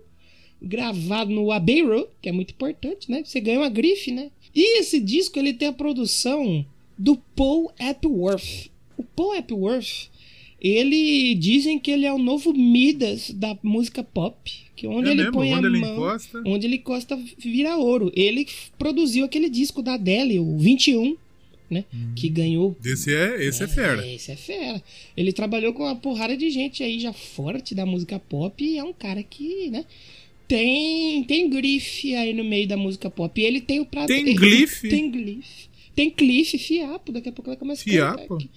gravado 0.61 1.31
no 1.31 1.51
Abbey 1.51 1.81
Road, 1.83 2.07
que 2.21 2.29
é 2.29 2.31
muito 2.31 2.51
importante, 2.51 3.09
né? 3.11 3.21
Você 3.23 3.39
ganha 3.39 3.59
uma 3.59 3.69
grife, 3.69 4.11
né? 4.11 4.29
E 4.55 4.79
esse 4.79 4.99
disco, 4.99 5.37
ele 5.37 5.53
tem 5.53 5.67
a 5.67 5.73
produção 5.73 6.65
do 6.97 7.15
Paul 7.35 7.71
Epworth. 7.79 8.69
O 8.97 9.03
Paul 9.03 9.35
Epworth, 9.35 10.09
ele 10.59 11.35
dizem 11.35 11.77
que 11.77 11.91
ele 11.91 12.05
é 12.05 12.11
o 12.13 12.17
novo 12.17 12.51
Midas 12.53 13.29
da 13.29 13.55
música 13.61 14.03
pop, 14.03 14.35
que 14.75 14.87
onde 14.87 15.09
É 15.09 15.11
ele 15.11 15.21
mesmo? 15.23 15.33
põe 15.33 15.53
Onde 15.53 15.65
a 15.65 15.69
ele 15.69 15.79
mão, 15.79 15.93
encosta? 15.93 16.41
onde 16.45 16.65
ele 16.65 16.75
encosta 16.77 17.19
vira 17.37 17.77
ouro. 17.77 18.11
Ele 18.15 18.47
produziu 18.79 19.25
aquele 19.25 19.49
disco 19.49 19.83
da 19.83 19.93
Adele, 19.93 20.39
o 20.39 20.57
21, 20.57 21.15
né? 21.69 21.85
Que 22.15 22.29
ganhou 22.29 22.75
Esse 22.83 23.13
é, 23.13 23.45
esse 23.45 23.63
é 23.63 23.67
fera. 23.67 24.07
esse 24.07 24.31
é 24.31 24.35
fera. 24.35 24.81
Ele 25.15 25.31
trabalhou 25.31 25.73
com 25.73 25.83
uma 25.83 25.95
porrada 25.95 26.35
de 26.35 26.49
gente 26.49 26.81
aí 26.81 26.99
já 26.99 27.13
forte 27.13 27.75
da 27.75 27.85
música 27.85 28.17
pop 28.17 28.63
e 28.63 28.77
é 28.79 28.83
um 28.83 28.93
cara 28.93 29.21
que, 29.21 29.69
né? 29.69 29.85
Tem, 30.47 31.23
tem 31.25 31.49
grife 31.49 32.15
aí 32.15 32.33
no 32.33 32.43
meio 32.43 32.67
da 32.67 32.77
música 32.77 33.09
pop. 33.09 33.39
E 33.39 33.43
ele 33.45 33.59
tem 33.61 33.79
o 33.81 33.85
prato. 33.85 34.07
Tem 34.07 34.23
glife? 34.35 34.87
Tem 34.87 35.11
glife. 35.11 35.67
Tem 35.93 36.09
clife, 36.11 36.57
fiapo. 36.59 37.11
Daqui 37.11 37.29
a 37.29 37.31
pouco 37.31 37.49
ela 37.49 37.57
começa 37.57 37.81
a 37.81 37.83
Fiapo? 37.83 38.17
cantar 38.19 38.35
aqui. 38.35 38.49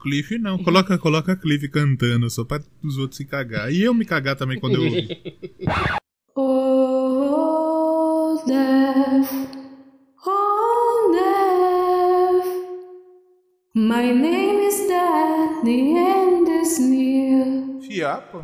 Cliff 0.00 0.36
não. 0.38 0.58
Coloca, 0.58 0.98
coloca 0.98 1.32
a 1.32 1.36
Cliff 1.36 1.68
cantando 1.68 2.28
só 2.28 2.44
pra 2.44 2.60
os 2.82 2.98
outros 2.98 3.16
se 3.18 3.24
cagar. 3.24 3.72
E 3.72 3.80
eu 3.82 3.94
me 3.94 4.04
cagar 4.04 4.34
também 4.36 4.58
quando 4.58 4.74
eu 4.74 4.82
ouvir. 4.84 5.08
Oh, 7.54 8.42
death, 8.46 9.30
oh, 10.26 11.12
death. 11.12 12.48
My 13.74 14.10
name 14.12 14.66
is 14.66 14.86
death, 14.88 15.62
the 15.64 15.70
end. 15.72 16.51
Fiapo? 17.86 18.40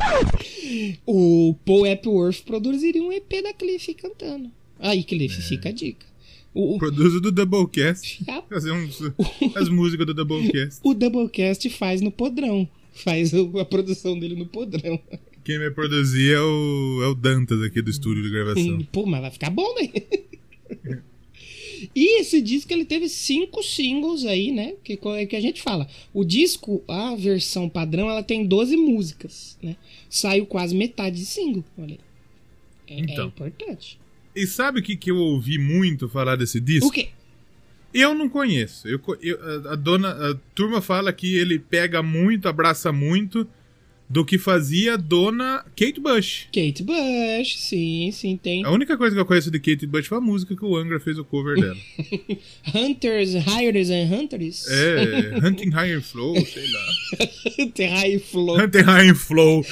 O 1.06 1.54
Paul 1.64 1.86
Epworth 1.86 2.42
produziria 2.44 3.02
um 3.02 3.12
EP 3.12 3.42
da 3.42 3.52
Cliff 3.52 3.94
cantando. 3.94 4.50
Aí, 4.78 5.02
Cliff, 5.02 5.40
fica 5.42 5.68
a 5.68 5.72
dica. 5.72 6.06
O, 6.54 6.76
o, 6.76 6.78
Produz 6.78 7.14
o 7.14 7.20
do 7.20 7.30
Doublecast. 7.30 8.24
Fazer 8.48 8.72
uns, 8.72 9.00
as 9.54 9.68
músicas 9.68 10.06
do 10.06 10.14
Doublecast. 10.14 10.80
o 10.82 10.94
Doublecast 10.94 11.68
faz 11.70 12.00
no 12.00 12.10
podrão. 12.10 12.68
Faz 12.92 13.32
o- 13.32 13.58
a 13.58 13.64
produção 13.64 14.18
dele 14.18 14.34
no 14.34 14.46
podrão. 14.46 14.98
Quem 15.44 15.58
vai 15.58 15.70
produzir 15.70 16.34
é 16.34 16.40
o, 16.40 17.00
é 17.04 17.06
o 17.08 17.14
Dantas 17.14 17.62
aqui 17.62 17.80
do 17.80 17.90
estúdio 17.90 18.22
de 18.22 18.30
gravação. 18.30 18.78
Pô, 18.92 19.06
mas 19.06 19.20
vai 19.20 19.30
ficar 19.30 19.50
bom, 19.50 19.74
né? 19.80 19.88
E 21.94 22.20
esse 22.20 22.40
disco 22.40 22.72
ele 22.72 22.84
teve 22.84 23.08
cinco 23.08 23.62
singles 23.62 24.24
aí, 24.24 24.50
né? 24.52 24.74
Que, 24.82 24.96
que 24.96 25.36
a 25.36 25.40
gente 25.40 25.60
fala. 25.62 25.88
O 26.12 26.24
disco, 26.24 26.82
a 26.88 27.14
versão 27.14 27.68
padrão, 27.68 28.08
ela 28.10 28.22
tem 28.22 28.44
12 28.46 28.76
músicas, 28.76 29.58
né? 29.62 29.76
Saiu 30.10 30.46
quase 30.46 30.74
metade 30.74 31.16
de 31.16 31.26
single. 31.26 31.64
Olha. 31.78 31.98
É, 32.86 32.94
é 32.94 32.98
Então. 33.00 33.26
importante. 33.28 33.98
E 34.34 34.46
sabe 34.46 34.80
o 34.80 34.82
que, 34.82 34.96
que 34.96 35.10
eu 35.10 35.16
ouvi 35.16 35.58
muito 35.58 36.08
falar 36.08 36.36
desse 36.36 36.60
disco? 36.60 36.86
O 36.88 36.90
quê? 36.90 37.08
Eu 37.92 38.14
não 38.14 38.28
conheço. 38.28 38.86
Eu, 38.86 39.00
eu- 39.22 39.68
a, 39.68 39.72
a 39.72 39.74
dona, 39.74 40.10
a 40.10 40.34
turma 40.54 40.80
fala 40.80 41.12
que 41.12 41.34
ele 41.36 41.58
pega 41.58 42.02
muito, 42.02 42.46
abraça 42.48 42.92
muito 42.92 43.46
do 44.10 44.24
que 44.24 44.38
fazia 44.38 44.96
dona 44.96 45.64
Kate 45.76 46.00
Bush. 46.00 46.46
Kate 46.52 46.82
Bush, 46.82 47.56
sim, 47.58 48.10
sim, 48.10 48.36
tem. 48.36 48.64
A 48.64 48.70
única 48.70 48.96
coisa 48.96 49.14
que 49.14 49.20
eu 49.20 49.26
conheço 49.26 49.50
de 49.50 49.60
Kate 49.60 49.86
Bush 49.86 50.06
foi 50.06 50.18
a 50.18 50.20
música 50.20 50.56
que 50.56 50.64
o 50.64 50.76
Angra 50.76 50.98
fez 50.98 51.18
o 51.18 51.24
cover 51.24 51.56
dela. 51.60 51.76
Hunters, 52.74 53.34
Hires 53.34 53.90
and 53.90 54.08
Hunters. 54.14 54.66
É, 54.68 55.46
Hunting 55.46 55.70
High 55.70 55.92
and 55.92 56.02
Flow, 56.02 56.34
sei 56.46 56.66
lá. 56.70 56.80
Hunter 57.58 57.90
High 57.90 58.18
Flow. 58.18 58.58
Hunting 58.58 58.82
High 58.82 59.10
and 59.10 59.14
Flow. 59.14 59.64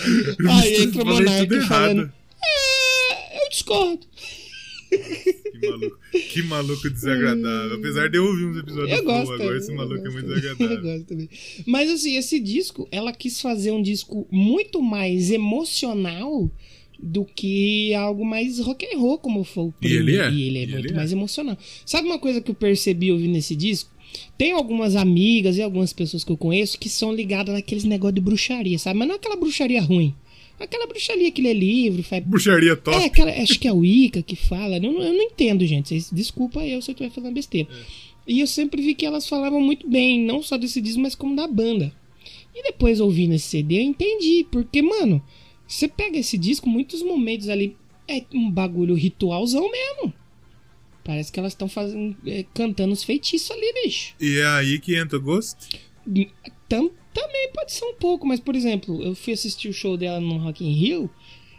Aí 0.50 0.76
entra 0.84 1.02
o 1.02 1.06
Monark 1.06 1.60
falando. 1.62 2.12
É, 2.44 3.44
eu 3.44 3.48
discordo. 3.48 4.06
Que 5.56 5.70
maluco, 5.70 5.98
que 6.32 6.42
maluco 6.42 6.90
desagradável. 6.90 7.76
Apesar 7.78 8.08
de 8.10 8.18
eu 8.18 8.24
ouvir 8.26 8.44
uns 8.44 8.58
episódios 8.58 8.98
Eu 8.98 9.04
gosto. 9.04 9.22
agora, 9.32 9.38
também, 9.38 9.56
esse 9.58 9.72
maluco 9.74 10.06
é 10.06 10.10
muito 10.10 10.26
desagradável. 10.34 10.76
Eu 10.76 10.82
gosto 10.82 11.06
também. 11.06 11.28
Mas 11.66 11.90
assim, 11.90 12.16
esse 12.16 12.38
disco, 12.38 12.86
ela 12.92 13.10
quis 13.12 13.40
fazer 13.40 13.70
um 13.70 13.80
disco 13.80 14.26
muito 14.30 14.82
mais 14.82 15.30
emocional 15.30 16.50
do 16.98 17.24
que 17.24 17.92
algo 17.94 18.24
mais 18.24 18.58
rock 18.58 18.86
and 18.86 18.98
roll, 18.98 19.18
como 19.18 19.44
foi 19.44 19.64
o 19.64 19.74
E 19.82 19.86
ele 19.86 19.96
primeiro. 20.04 20.22
é. 20.24 20.32
E 20.32 20.42
ele 20.42 20.58
é 20.58 20.62
E 20.62 20.66
muito 20.66 20.84
ele 20.86 20.92
é. 20.92 20.96
mais 20.96 21.12
emocional. 21.12 21.56
Sabe 21.84 22.06
uma 22.06 22.18
coisa 22.18 22.40
que 22.40 22.50
eu 22.50 22.54
percebi 22.54 23.10
ouvindo 23.12 23.36
esse 23.36 23.56
disco? 23.56 23.90
Tem 24.38 24.52
algumas 24.52 24.94
amigas 24.96 25.56
e 25.56 25.62
algumas 25.62 25.92
pessoas 25.92 26.22
que 26.24 26.32
eu 26.32 26.36
conheço 26.36 26.78
que 26.78 26.88
são 26.88 27.14
ligadas 27.14 27.54
naqueles 27.54 27.84
negócios 27.84 28.14
de 28.14 28.20
bruxaria, 28.20 28.78
sabe? 28.78 28.98
Mas 28.98 29.08
não 29.08 29.16
aquela 29.16 29.36
bruxaria 29.36 29.80
ruim. 29.82 30.14
Aquela 30.58 30.86
bruxaria 30.86 31.30
que 31.30 31.42
lê 31.42 31.52
livro, 31.52 32.02
faz 32.02 32.24
Bruxaria 32.24 32.74
top. 32.76 32.96
é, 32.96 33.04
aquela, 33.04 33.30
acho 33.30 33.58
que 33.58 33.68
é 33.68 33.72
o 33.72 33.84
Ica 33.84 34.22
que 34.22 34.34
fala. 34.36 34.76
Eu 34.76 34.82
não, 34.82 35.02
eu 35.02 35.12
não 35.12 35.22
entendo, 35.22 35.66
gente. 35.66 35.88
Vocês, 35.88 36.10
desculpa 36.10 36.64
eu 36.64 36.80
se 36.80 36.90
eu 36.90 36.94
estiver 36.94 37.10
falando 37.10 37.34
besteira. 37.34 37.68
E 38.26 38.40
eu 38.40 38.46
sempre 38.46 38.80
vi 38.82 38.94
que 38.94 39.04
elas 39.06 39.28
falavam 39.28 39.60
muito 39.60 39.88
bem, 39.88 40.20
não 40.22 40.42
só 40.42 40.56
desse 40.56 40.80
disco, 40.80 41.00
mas 41.00 41.14
como 41.14 41.36
da 41.36 41.46
banda. 41.46 41.92
E 42.54 42.62
depois 42.62 43.00
ouvindo 43.00 43.34
esse 43.34 43.46
CD, 43.48 43.76
eu 43.76 43.82
entendi. 43.82 44.46
Porque, 44.50 44.80
mano, 44.80 45.22
você 45.68 45.86
pega 45.86 46.18
esse 46.18 46.38
disco, 46.38 46.68
muitos 46.68 47.02
momentos 47.02 47.48
ali 47.50 47.76
é 48.08 48.24
um 48.32 48.50
bagulho 48.50 48.94
ritualzão 48.94 49.70
mesmo. 49.70 50.12
Parece 51.04 51.30
que 51.30 51.38
elas 51.38 51.52
estão 51.52 51.68
fazendo, 51.68 52.16
é, 52.26 52.44
cantando 52.54 52.92
os 52.92 53.04
feitiços 53.04 53.50
ali, 53.50 53.72
bicho. 53.84 54.14
E 54.20 54.38
é 54.38 54.46
aí 54.46 54.78
que 54.80 54.96
entra 54.96 55.18
o 55.18 55.22
Ghost. 55.22 55.56
Tam- 56.68 56.90
também 57.16 57.50
pode 57.50 57.72
ser 57.72 57.86
um 57.86 57.94
pouco, 57.94 58.26
mas 58.26 58.38
por 58.38 58.54
exemplo, 58.54 59.02
eu 59.02 59.14
fui 59.14 59.32
assistir 59.32 59.70
o 59.70 59.72
show 59.72 59.96
dela 59.96 60.20
no 60.20 60.36
Rock 60.36 60.62
in 60.62 60.72
Rio 60.72 61.10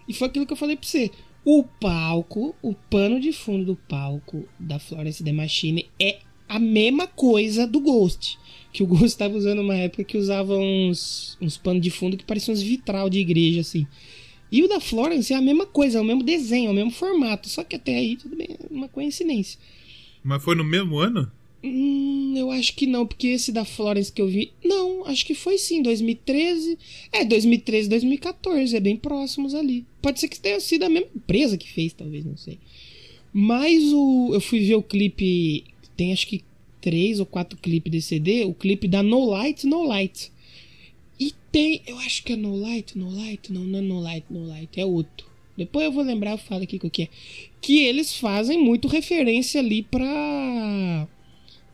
e 0.08 0.14
foi 0.14 0.28
aquilo 0.28 0.46
que 0.46 0.54
eu 0.54 0.58
falei 0.58 0.76
pra 0.76 0.88
você. 0.88 1.10
O 1.44 1.64
palco, 1.64 2.56
o 2.62 2.76
pano 2.76 3.20
de 3.20 3.34
fundo 3.34 3.66
do 3.66 3.76
palco 3.76 4.48
da 4.60 4.78
Florence 4.78 5.24
The 5.24 5.32
Machine 5.32 5.90
é 6.00 6.20
a 6.48 6.60
mesma 6.60 7.08
coisa 7.08 7.66
do 7.66 7.80
Ghost. 7.80 8.38
Que 8.72 8.84
o 8.84 8.86
Ghost 8.88 9.08
estava 9.08 9.36
usando 9.36 9.60
uma 9.60 9.76
época 9.76 10.04
que 10.04 10.18
usava 10.18 10.56
uns, 10.56 11.36
uns 11.42 11.58
panos 11.58 11.82
de 11.82 11.90
fundo 11.90 12.18
que 12.18 12.24
pareciam 12.24 12.54
uns 12.54 12.62
vitral 12.62 13.10
de 13.10 13.18
igreja, 13.18 13.62
assim. 13.62 13.88
E 14.52 14.64
o 14.64 14.68
da 14.68 14.80
Florence 14.80 15.34
é 15.34 15.36
a 15.36 15.42
mesma 15.42 15.66
coisa, 15.66 15.98
é 15.98 16.02
o 16.02 16.06
mesmo 16.06 16.22
desenho, 16.24 16.68
é 16.68 16.72
o 16.72 16.76
mesmo 16.76 16.92
formato. 16.92 17.50
Só 17.50 17.64
que 17.64 17.76
até 17.76 17.96
aí, 17.96 18.16
tudo 18.16 18.36
bem, 18.36 18.50
é 18.52 18.68
uma 18.70 18.88
coincidência. 18.88 19.60
Mas 20.24 20.44
foi 20.44 20.56
no 20.56 20.64
mesmo 20.64 21.00
ano? 21.00 21.32
Hum, 21.68 22.34
eu 22.36 22.52
acho 22.52 22.74
que 22.74 22.88
não, 22.88 23.06
porque 23.06 23.28
esse 23.28 23.52
da 23.52 23.66
Florence 23.66 24.12
que 24.12 24.22
eu 24.22 24.28
vi. 24.28 24.52
Não, 24.64 25.06
acho 25.06 25.26
que 25.26 25.34
foi 25.34 25.58
sim, 25.58 25.82
2013. 25.82 26.78
É, 27.12 27.26
2013, 27.26 27.90
2014, 27.90 28.76
é 28.76 28.80
bem 28.80 28.96
próximos 28.96 29.54
ali. 29.54 29.86
Pode 30.02 30.20
ser 30.20 30.28
que 30.28 30.40
tenha 30.40 30.60
sido 30.60 30.84
a 30.84 30.90
mesma 30.90 31.10
empresa 31.16 31.58
que 31.58 31.70
fez, 31.70 31.94
talvez, 31.94 32.26
não 32.26 32.38
sei. 32.38 32.58
Mas 33.34 33.84
o. 33.94 34.32
Eu 34.34 34.42
fui 34.42 34.62
ver 34.62 34.76
o 34.76 34.84
clipe. 34.84 35.64
Tem 35.96 36.14
acho 36.14 36.28
que 36.28 36.44
três 36.82 37.20
ou 37.20 37.26
quatro 37.26 37.58
clipes 37.58 37.92
desse 37.92 38.08
CD. 38.08 38.46
O 38.46 38.54
clipe 38.54 38.88
da 38.88 39.04
No 39.04 39.26
Light, 39.26 39.66
No 39.66 39.84
Light. 39.84 40.32
E 41.20 41.34
tem. 41.52 41.82
Eu 41.86 41.98
acho 42.00 42.24
que 42.24 42.34
é 42.34 42.36
No 42.36 42.56
Light, 42.56 42.98
No 42.98 43.10
Light. 43.10 43.52
Não, 43.52 43.64
não 43.64 43.80
é 43.80 43.82
No 43.82 44.00
Light, 44.00 44.26
No 44.30 44.46
Light. 44.48 44.80
É 44.80 44.86
outro. 44.86 45.28
Depois 45.58 45.86
eu 45.86 45.92
vou 45.92 46.04
lembrar, 46.04 46.32
eu 46.32 46.38
falo 46.38 46.64
aqui 46.64 46.78
qual 46.78 46.92
que 46.92 47.04
é. 47.04 47.10
Que 47.60 47.84
eles 47.84 48.16
fazem 48.16 48.60
muito 48.64 48.88
referência 48.88 49.60
ali 49.60 49.82
pra 49.82 51.08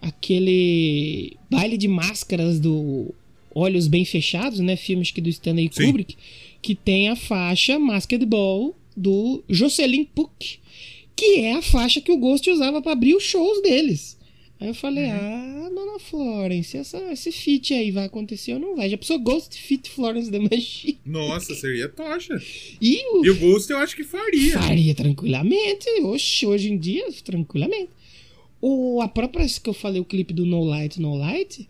aquele 0.03 1.37
baile 1.49 1.77
de 1.77 1.87
máscaras 1.87 2.59
do 2.59 3.13
Olhos 3.55 3.87
Bem 3.87 4.03
Fechados, 4.05 4.59
né? 4.59 4.75
Filmes 4.75 5.11
que 5.11 5.21
do 5.21 5.29
Stanley 5.29 5.69
Sim. 5.71 5.87
Kubrick, 5.87 6.15
que 6.61 6.75
tem 6.75 7.09
a 7.09 7.15
faixa 7.15 7.79
Masked 7.79 8.25
Ball 8.25 8.75
do 8.95 9.43
Jocelyn 9.49 10.05
Puck, 10.05 10.59
que 11.15 11.39
é 11.39 11.53
a 11.53 11.61
faixa 11.61 12.01
que 12.01 12.11
o 12.11 12.17
Ghost 12.17 12.49
usava 12.49 12.81
pra 12.81 12.91
abrir 12.91 13.15
os 13.15 13.23
shows 13.23 13.61
deles. 13.61 14.17
Aí 14.59 14.67
eu 14.69 14.73
falei, 14.73 15.09
ah, 15.09 15.69
dona 15.73 15.99
Florence, 15.99 16.77
essa, 16.77 16.97
esse 17.11 17.31
feat 17.31 17.73
aí 17.73 17.91
vai 17.91 18.05
acontecer 18.05 18.53
ou 18.53 18.59
não 18.59 18.75
vai? 18.75 18.89
Já 18.89 18.97
pensou 18.97 19.19
Ghost 19.19 19.57
Fit 19.57 19.89
Florence 19.89 20.31
The 20.31 20.39
Machine? 20.39 20.99
Nossa, 21.05 21.53
seria 21.53 21.89
tocha. 21.89 22.41
E 22.79 23.05
o 23.13 23.25
E 23.25 23.29
o 23.29 23.35
Ghost 23.37 23.69
eu 23.69 23.77
acho 23.77 23.95
que 23.95 24.03
faria. 24.03 24.59
Faria 24.59 24.95
tranquilamente. 24.95 25.85
Oxe, 26.03 26.45
hoje 26.45 26.71
em 26.71 26.77
dia, 26.77 27.11
tranquilamente. 27.23 27.89
O, 28.65 29.01
a 29.01 29.09
própria 29.09 29.45
que 29.45 29.69
eu 29.69 29.73
falei, 29.73 29.99
o 29.99 30.05
clipe 30.05 30.33
do 30.33 30.45
No 30.45 30.63
Light, 30.63 30.97
No 30.97 31.17
Light, 31.17 31.69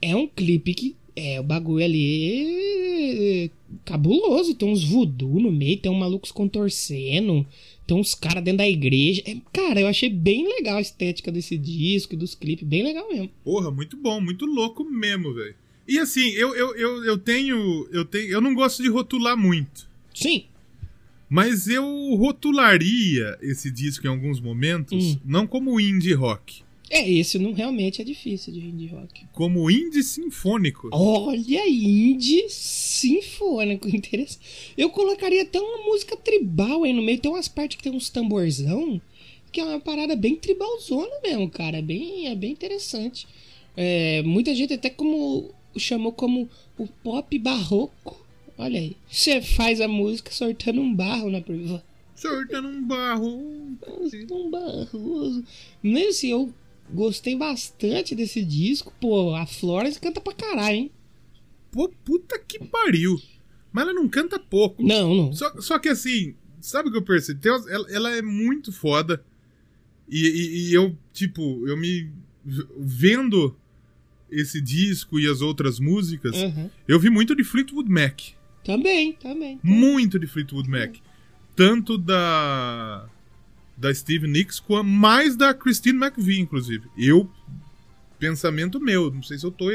é 0.00 0.16
um 0.16 0.26
clipe 0.26 0.72
que 0.72 0.96
é 1.14 1.38
o 1.38 1.42
bagulho 1.42 1.84
ali 1.84 3.44
é 3.44 3.50
cabuloso. 3.84 4.54
Tem 4.54 4.66
uns 4.66 4.82
voodoo 4.82 5.38
no 5.38 5.52
meio, 5.52 5.76
tem 5.76 5.92
um 5.92 5.98
maluco 5.98 6.26
se 6.26 6.32
contorcendo, 6.32 7.46
tem 7.86 7.94
uns 7.94 8.14
caras 8.14 8.42
dentro 8.42 8.56
da 8.56 8.66
igreja. 8.66 9.22
É, 9.26 9.36
cara, 9.52 9.78
eu 9.78 9.86
achei 9.86 10.08
bem 10.08 10.48
legal 10.48 10.78
a 10.78 10.80
estética 10.80 11.30
desse 11.30 11.58
disco 11.58 12.14
e 12.14 12.16
dos 12.16 12.34
clipes, 12.34 12.66
bem 12.66 12.82
legal 12.82 13.06
mesmo. 13.10 13.28
Porra, 13.44 13.70
muito 13.70 13.94
bom, 13.98 14.18
muito 14.18 14.46
louco 14.46 14.84
mesmo, 14.84 15.34
velho. 15.34 15.54
E 15.86 15.98
assim, 15.98 16.30
eu, 16.30 16.56
eu, 16.56 16.74
eu, 16.76 17.04
eu 17.04 17.18
tenho. 17.18 17.86
Eu 17.92 18.06
tenho. 18.06 18.30
Eu 18.30 18.40
não 18.40 18.54
gosto 18.54 18.82
de 18.82 18.88
rotular 18.88 19.36
muito. 19.36 19.86
Sim, 20.14 20.44
Mas 21.28 21.66
eu 21.68 21.84
rotularia 22.16 23.36
esse 23.42 23.70
disco 23.70 24.06
em 24.06 24.10
alguns 24.10 24.40
momentos, 24.40 25.04
Hum. 25.16 25.20
não 25.24 25.46
como 25.46 25.80
indie 25.80 26.12
rock, 26.12 26.62
é, 26.88 27.10
esse 27.10 27.36
não 27.36 27.52
realmente 27.52 28.00
é 28.00 28.04
difícil 28.04 28.52
de 28.52 28.60
indie 28.60 28.86
rock. 28.86 29.24
como 29.32 29.68
indie 29.68 30.04
sinfônico. 30.04 30.88
Olha, 30.92 31.68
indie 31.68 32.44
sinfônico, 32.48 33.88
interessante. 33.94 34.72
Eu 34.78 34.88
colocaria 34.90 35.42
até 35.42 35.60
uma 35.60 35.84
música 35.84 36.16
tribal 36.16 36.84
aí 36.84 36.92
no 36.92 37.02
meio. 37.02 37.18
Tem 37.18 37.30
umas 37.30 37.48
partes 37.48 37.76
que 37.76 37.82
tem 37.82 37.92
uns 37.92 38.08
tamborzão, 38.08 39.00
que 39.50 39.60
é 39.60 39.64
uma 39.64 39.80
parada 39.80 40.14
bem 40.14 40.36
tribalzona 40.36 41.10
mesmo, 41.24 41.50
cara. 41.50 41.78
É 41.78 41.82
bem, 41.82 42.28
é 42.28 42.34
bem 42.36 42.52
interessante. 42.52 43.26
É, 43.76 44.22
muita 44.22 44.54
gente 44.54 44.72
até 44.72 44.88
como 44.88 45.50
chamou 45.76 46.12
como 46.12 46.48
o 46.78 46.86
pop 46.86 47.36
barroco. 47.38 48.24
Olha 48.58 48.78
aí. 48.80 48.96
Você 49.10 49.40
faz 49.42 49.80
a 49.80 49.88
música 49.88 50.30
sortando 50.30 50.80
um 50.80 50.94
barro 50.94 51.30
na 51.30 51.40
privada. 51.40 51.84
Sortando 52.14 52.68
um 52.68 52.82
barro. 52.82 53.26
Um 54.30 54.50
barroso. 54.50 55.44
Mas 55.82 56.06
assim, 56.08 56.30
eu 56.30 56.52
gostei 56.90 57.36
bastante 57.36 58.14
desse 58.14 58.42
disco. 58.44 58.92
Pô, 59.00 59.34
a 59.34 59.44
Florence 59.46 60.00
canta 60.00 60.20
pra 60.20 60.32
caralho, 60.32 60.76
hein? 60.76 60.90
Pô, 61.70 61.88
puta 62.04 62.38
que 62.38 62.58
pariu. 62.64 63.20
Mas 63.72 63.84
ela 63.84 63.92
não 63.92 64.08
canta 64.08 64.38
pouco. 64.38 64.82
Não, 64.82 65.14
não. 65.14 65.32
Só, 65.34 65.60
só 65.60 65.78
que 65.78 65.90
assim, 65.90 66.34
sabe 66.60 66.88
o 66.88 66.92
que 66.92 66.96
eu 66.98 67.02
percebi? 67.02 67.46
Ela, 67.48 67.86
ela 67.90 68.10
é 68.16 68.22
muito 68.22 68.72
foda. 68.72 69.22
E, 70.08 70.26
e- 70.26 70.70
e 70.70 70.74
eu, 70.74 70.96
tipo, 71.12 71.66
eu 71.68 71.76
me. 71.76 72.10
Vendo 72.78 73.54
esse 74.30 74.60
disco 74.60 75.18
e 75.20 75.26
as 75.26 75.40
outras 75.40 75.78
músicas, 75.80 76.34
Aham. 76.36 76.70
eu 76.86 76.98
vi 76.98 77.10
muito 77.10 77.34
de 77.34 77.42
Fleetwood 77.44 77.90
Mac. 77.90 78.20
Também, 78.66 79.12
também. 79.12 79.60
Muito 79.62 80.18
de 80.18 80.26
Fleetwood 80.26 80.68
Mac. 80.68 80.96
Tanto 81.54 81.96
da. 81.96 83.08
Da 83.76 83.94
Steve 83.94 84.26
Nicks, 84.26 84.58
como 84.58 84.88
mais 84.88 85.36
da 85.36 85.52
Christine 85.54 85.98
McVie, 85.98 86.40
inclusive. 86.40 86.88
Eu. 86.98 87.30
Pensamento 88.18 88.80
meu, 88.80 89.10
não 89.10 89.22
sei 89.22 89.38
se 89.38 89.44
eu 89.44 89.50
tô. 89.50 89.66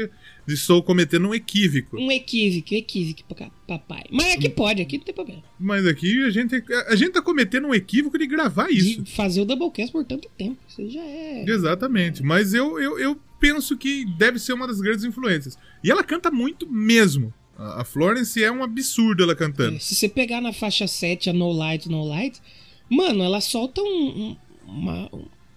Estou 0.48 0.82
cometendo 0.82 1.28
um 1.28 1.34
equívoco. 1.34 1.96
Um 1.96 2.10
equívoco, 2.10 2.74
equívoco, 2.74 3.22
papai. 3.68 4.02
Mas 4.10 4.34
aqui 4.34 4.48
pode, 4.48 4.82
aqui 4.82 4.98
não 4.98 5.04
tem 5.04 5.14
problema. 5.14 5.42
Mas 5.58 5.86
aqui 5.86 6.24
a 6.24 6.30
gente, 6.30 6.64
a 6.88 6.96
gente 6.96 7.12
tá 7.12 7.22
cometendo 7.22 7.68
um 7.68 7.74
equívoco 7.74 8.18
de 8.18 8.26
gravar 8.26 8.68
isso. 8.68 9.02
De 9.02 9.12
fazer 9.12 9.42
o 9.42 9.44
Doublecast 9.44 9.92
por 9.92 10.04
tanto 10.04 10.28
tempo. 10.36 10.58
Isso 10.68 10.90
já 10.90 11.00
é. 11.00 11.44
Exatamente. 11.48 12.24
Mas 12.24 12.52
eu, 12.52 12.80
eu, 12.80 12.98
eu 12.98 13.16
penso 13.38 13.76
que 13.76 14.04
deve 14.18 14.40
ser 14.40 14.52
uma 14.54 14.66
das 14.66 14.80
grandes 14.80 15.04
influências. 15.04 15.56
E 15.82 15.88
ela 15.88 16.02
canta 16.02 16.28
muito 16.28 16.68
mesmo. 16.68 17.32
A 17.58 17.84
Florence 17.84 18.42
é 18.42 18.50
um 18.50 18.62
absurdo 18.62 19.22
ela 19.22 19.34
cantando. 19.36 19.76
É, 19.76 19.80
Se 19.80 19.94
você 19.94 20.08
pegar 20.08 20.40
na 20.40 20.52
faixa 20.52 20.86
7 20.86 21.30
a 21.30 21.32
No 21.32 21.52
Light, 21.52 21.88
No 21.88 22.04
Light, 22.04 22.40
mano, 22.88 23.22
ela 23.22 23.40
solta 23.40 23.80
um. 23.82 23.86
um- 23.86 24.36
uma- 24.66 25.10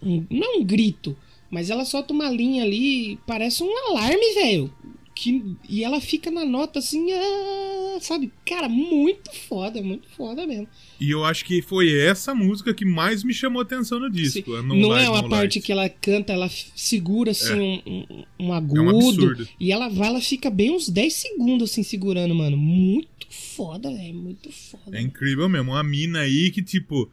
um- 0.04 0.26
não 0.30 0.60
um 0.60 0.64
grito, 0.64 1.16
mas 1.50 1.70
ela 1.70 1.86
solta 1.86 2.14
uma 2.14 2.30
linha 2.30 2.64
ali, 2.64 3.18
parece 3.26 3.64
um 3.64 3.88
alarme, 3.90 4.34
velho. 4.36 4.74
Que, 5.16 5.56
e 5.70 5.82
ela 5.82 6.02
fica 6.02 6.30
na 6.30 6.44
nota 6.44 6.80
assim, 6.80 7.10
ah, 7.14 7.98
sabe? 8.02 8.32
Cara, 8.46 8.68
muito 8.68 9.34
foda, 9.48 9.82
muito 9.82 10.10
foda 10.10 10.46
mesmo. 10.46 10.68
E 11.00 11.10
eu 11.10 11.24
acho 11.24 11.46
que 11.46 11.62
foi 11.62 11.90
essa 11.98 12.36
música 12.36 12.74
que 12.74 12.84
mais 12.84 13.24
me 13.24 13.34
chamou 13.34 13.62
a 13.62 13.64
atenção 13.64 13.98
no 13.98 14.12
disco. 14.12 14.52
Não, 14.62 14.76
No 14.76 14.94
é 14.94 15.10
uma 15.10 15.28
parte 15.30 15.62
que 15.62 15.72
ela 15.72 15.88
canta, 15.88 16.34
ela 16.34 16.50
segura 16.76 17.32
assim 17.32 17.54
um, 17.54 17.82
um, 17.88 18.24
um 18.48 18.54
É 18.54 18.58
agudo. 18.58 18.82
um 18.84 18.90
absurdo. 18.90 19.48
e 19.58 19.72
ela 19.72 19.88
vai, 19.88 20.10
ela 20.10 20.20
fica 20.22 20.50
bem 20.50 20.72
uns 20.72 20.90
10 20.90 21.14
segundos 21.14 21.72
assim 21.72 21.82
segurando, 21.82 22.36
mano. 22.36 22.58
Muito 22.58 23.26
foda, 23.30 23.90
velho. 23.90 24.14
Muito 24.16 24.52
foda. 24.52 24.98
É 24.98 25.02
incrível 25.02 25.48
mesmo. 25.48 25.72
Uma 25.72 25.84
mina 25.84 26.20
aí 26.20 26.52
que, 26.52 26.62
tipo, 26.62 27.10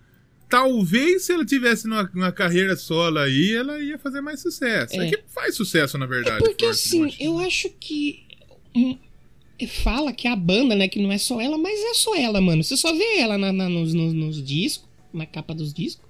talvez 0.52 1.22
se 1.24 1.32
ela 1.32 1.46
tivesse 1.46 1.88
numa, 1.88 2.02
numa 2.14 2.30
carreira 2.30 2.76
solo 2.76 3.18
aí, 3.18 3.54
ela 3.56 3.80
ia 3.80 3.98
fazer 3.98 4.20
mais 4.20 4.38
sucesso. 4.40 5.00
É, 5.00 5.06
É. 5.06 5.10
que 5.10 5.18
faz 5.28 5.54
sucesso, 5.56 5.96
na 5.96 6.04
verdade. 6.04 6.36
É 6.44 6.46
porque 6.46 6.66
assim, 6.66 7.10
eu 7.18 7.38
acho 7.38 7.70
que. 7.80 8.20
fala 9.82 10.12
que 10.12 10.28
a 10.28 10.36
banda, 10.36 10.74
né, 10.74 10.88
que 10.88 11.00
não 11.00 11.10
é 11.10 11.16
só 11.16 11.40
ela, 11.40 11.56
mas 11.56 11.78
é 11.80 11.94
só 11.94 12.14
ela, 12.14 12.38
mano. 12.40 12.62
Você 12.62 12.76
só 12.76 12.92
vê 12.92 13.16
ela 13.18 13.38
na- 13.38 13.52
na- 13.52 13.68
nos, 13.68 13.94
nos- 13.94 14.12
nos 14.12 14.44
discos, 14.44 14.86
na 15.12 15.24
capa 15.24 15.54
dos 15.54 15.72
discos, 15.72 16.04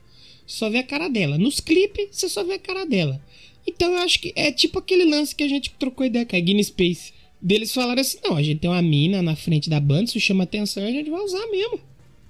só 0.45 0.69
vê 0.69 0.79
a 0.79 0.83
cara 0.83 1.09
dela. 1.09 1.39
Nos 1.39 1.61
clipes, 1.61 2.09
você 2.11 2.29
só 2.29 2.43
vê 2.43 2.55
a 2.55 2.59
cara 2.59 2.85
dela. 2.85 3.21
Então 3.65 3.93
eu 3.93 3.99
acho 3.99 4.19
que 4.21 4.33
é 4.35 4.51
tipo 4.51 4.81
aquele 4.81 5.05
lance 5.05 5.37
que 5.37 5.45
a 5.45 5.49
gente 5.49 5.71
trocou 5.79 6.05
ideia 6.05 6.27
com 6.27 6.35
a 6.35 6.41
Guinness 6.41 6.67
Space. 6.67 7.13
Deles 7.41 7.73
falaram 7.73 8.01
assim: 8.01 8.19
não, 8.25 8.37
a 8.37 8.43
gente 8.43 8.59
tem 8.59 8.69
uma 8.71 8.83
mina 8.83 9.23
na 9.23 9.37
frente 9.37 9.71
da 9.71 9.79
banda, 9.79 10.05
isso 10.05 10.19
chama 10.19 10.43
atenção, 10.45 10.83
a 10.85 10.91
gente 10.91 11.11
vai 11.11 11.21
usar 11.21 11.47
mesmo. 11.49 11.79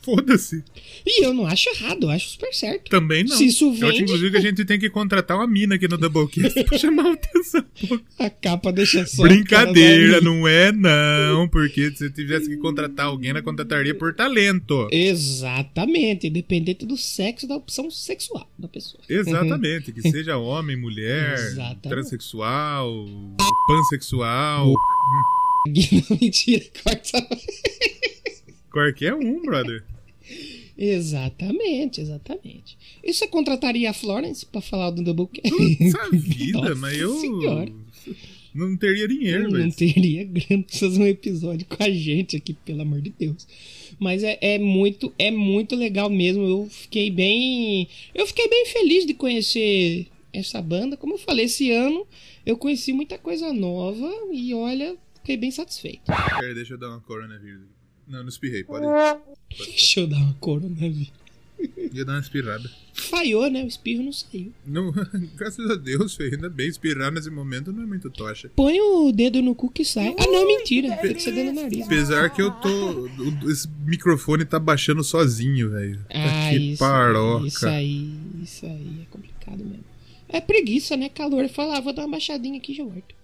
Foda-se. 0.02 0.64
E 1.06 1.24
eu 1.24 1.32
não 1.32 1.46
acho 1.46 1.68
errado, 1.70 2.04
eu 2.04 2.10
acho 2.10 2.30
super 2.30 2.52
certo. 2.52 2.90
Também 2.90 3.22
não. 3.24 3.36
Se 3.36 3.46
isso 3.46 3.66
Eu 3.66 3.70
acho, 3.70 3.80
vende- 3.80 4.02
inclusive, 4.02 4.30
que 4.32 4.36
a 4.36 4.40
gente 4.40 4.64
tem 4.64 4.78
que 4.78 4.90
contratar 4.90 5.36
uma 5.36 5.46
mina 5.46 5.76
aqui 5.76 5.86
no 5.86 5.96
Doublecast 5.96 6.64
pra 6.64 6.76
chamar 6.78 7.06
a 7.06 7.12
atenção. 7.12 7.64
A 8.18 8.28
capa 8.30 8.72
deixa 8.72 9.06
só. 9.06 9.22
Brincadeira, 9.22 10.20
não 10.20 10.46
é 10.48 10.72
não, 10.72 11.48
porque 11.48 11.90
se 11.92 12.10
tivesse 12.10 12.48
que 12.48 12.56
contratar 12.56 13.06
alguém, 13.06 13.30
ela 13.30 13.42
contrataria 13.42 13.94
por 13.94 14.12
talento. 14.14 14.88
Exatamente, 14.90 16.26
independente 16.26 16.84
do 16.84 16.96
sexo 16.96 17.46
da 17.46 17.56
opção 17.56 17.90
sexual 17.90 18.50
da 18.58 18.66
pessoa. 18.68 19.02
Exatamente, 19.08 19.92
que 19.92 20.02
seja 20.10 20.36
homem, 20.36 20.76
mulher, 20.76 21.34
Exatamente. 21.34 21.88
transexual, 21.88 23.06
pansexual, 23.68 24.74
mentira, 26.20 26.64
corta. 26.82 27.26
qualquer 28.70 29.14
um, 29.14 29.42
brother. 29.42 29.84
Exatamente, 30.76 32.00
exatamente. 32.00 32.76
E 33.02 33.12
você 33.12 33.26
contrataria 33.26 33.90
a 33.90 33.92
Florence 33.92 34.44
pra 34.46 34.60
falar 34.60 34.90
do 34.90 35.02
Doublecast? 35.02 35.54
Essa 35.80 36.08
vida, 36.12 36.58
Nossa 36.60 36.74
mas 36.76 36.98
eu 36.98 37.14
Senhora. 37.20 37.72
não 38.54 38.76
teria 38.76 39.06
dinheiro, 39.08 39.44
Não 39.44 39.50
velho. 39.58 39.72
teria 39.72 40.24
grana 40.28 40.62
pra 40.64 40.78
fazer 40.78 41.00
um 41.00 41.06
episódio 41.06 41.66
com 41.66 41.82
a 41.82 41.90
gente 41.90 42.36
aqui, 42.36 42.54
pelo 42.54 42.82
amor 42.82 43.00
de 43.00 43.10
Deus. 43.10 43.46
Mas 43.98 44.22
é, 44.24 44.38
é 44.40 44.58
muito, 44.58 45.12
é 45.18 45.30
muito 45.30 45.76
legal 45.76 46.08
mesmo. 46.10 46.42
Eu 46.42 46.68
fiquei 46.70 47.10
bem. 47.10 47.88
Eu 48.14 48.26
fiquei 48.26 48.48
bem 48.48 48.66
feliz 48.66 49.06
de 49.06 49.14
conhecer 49.14 50.06
essa 50.32 50.60
banda. 50.62 50.96
Como 50.96 51.14
eu 51.14 51.18
falei, 51.18 51.44
esse 51.44 51.70
ano 51.70 52.06
eu 52.44 52.56
conheci 52.56 52.92
muita 52.92 53.16
coisa 53.18 53.52
nova 53.52 54.10
e 54.32 54.52
olha, 54.54 54.96
fiquei 55.16 55.36
bem 55.36 55.50
satisfeito. 55.50 56.02
Pera, 56.06 56.54
deixa 56.54 56.74
eu 56.74 56.78
dar 56.78 56.88
uma 56.88 57.00
coronavírus. 57.00 57.62
aqui. 57.62 57.81
Não, 58.06 58.20
não 58.20 58.28
espirrei, 58.28 58.64
pode 58.64 58.84
ir. 58.84 59.36
Deixa 59.66 60.00
eu 60.00 60.06
dar 60.06 60.18
uma 60.18 60.34
coronavírus. 60.34 61.12
Ia 61.92 62.04
dar 62.04 62.14
uma 62.14 62.20
espirrada. 62.20 62.70
Falhou, 62.92 63.48
né? 63.50 63.62
O 63.62 63.66
espirro 63.66 64.02
não 64.02 64.12
saiu. 64.12 64.52
Não, 64.66 64.92
graças 65.36 65.70
a 65.70 65.74
Deus, 65.74 66.14
filho, 66.14 66.34
ainda 66.34 66.48
bem, 66.48 66.68
espirar 66.68 67.12
nesse 67.12 67.30
momento 67.30 67.72
não 67.72 67.82
é 67.82 67.86
muito 67.86 68.10
tocha. 68.10 68.50
Põe 68.56 68.80
o 68.80 69.12
dedo 69.12 69.40
no 69.40 69.54
cu 69.54 69.70
que 69.70 69.84
sai. 69.84 70.14
Ah, 70.18 70.26
não, 70.26 70.46
mentira. 70.46 70.96
Tem 70.96 71.14
que 71.14 71.22
ser 71.22 71.32
dentro 71.32 71.54
do 71.54 71.60
nariz. 71.62 71.86
Apesar 71.86 72.30
que 72.30 72.42
eu 72.42 72.50
tô. 72.50 73.08
Esse 73.48 73.68
microfone 73.86 74.44
tá 74.44 74.58
baixando 74.58 75.04
sozinho, 75.04 75.70
velho. 75.70 76.04
Ah, 76.10 76.50
que 76.50 76.56
isso, 76.56 76.78
paroca. 76.78 77.46
isso 77.46 77.66
aí, 77.66 78.12
isso 78.42 78.66
aí 78.66 79.02
é 79.02 79.04
complicado 79.10 79.64
mesmo. 79.64 79.84
É 80.28 80.40
preguiça, 80.40 80.96
né? 80.96 81.08
Calor. 81.08 81.48
Falo, 81.48 81.72
ah, 81.72 81.80
vou 81.80 81.92
dar 81.92 82.02
uma 82.02 82.12
baixadinha 82.12 82.58
aqui 82.58 82.72
e 82.72 82.76
já 82.76 82.84
volto. 82.84 83.14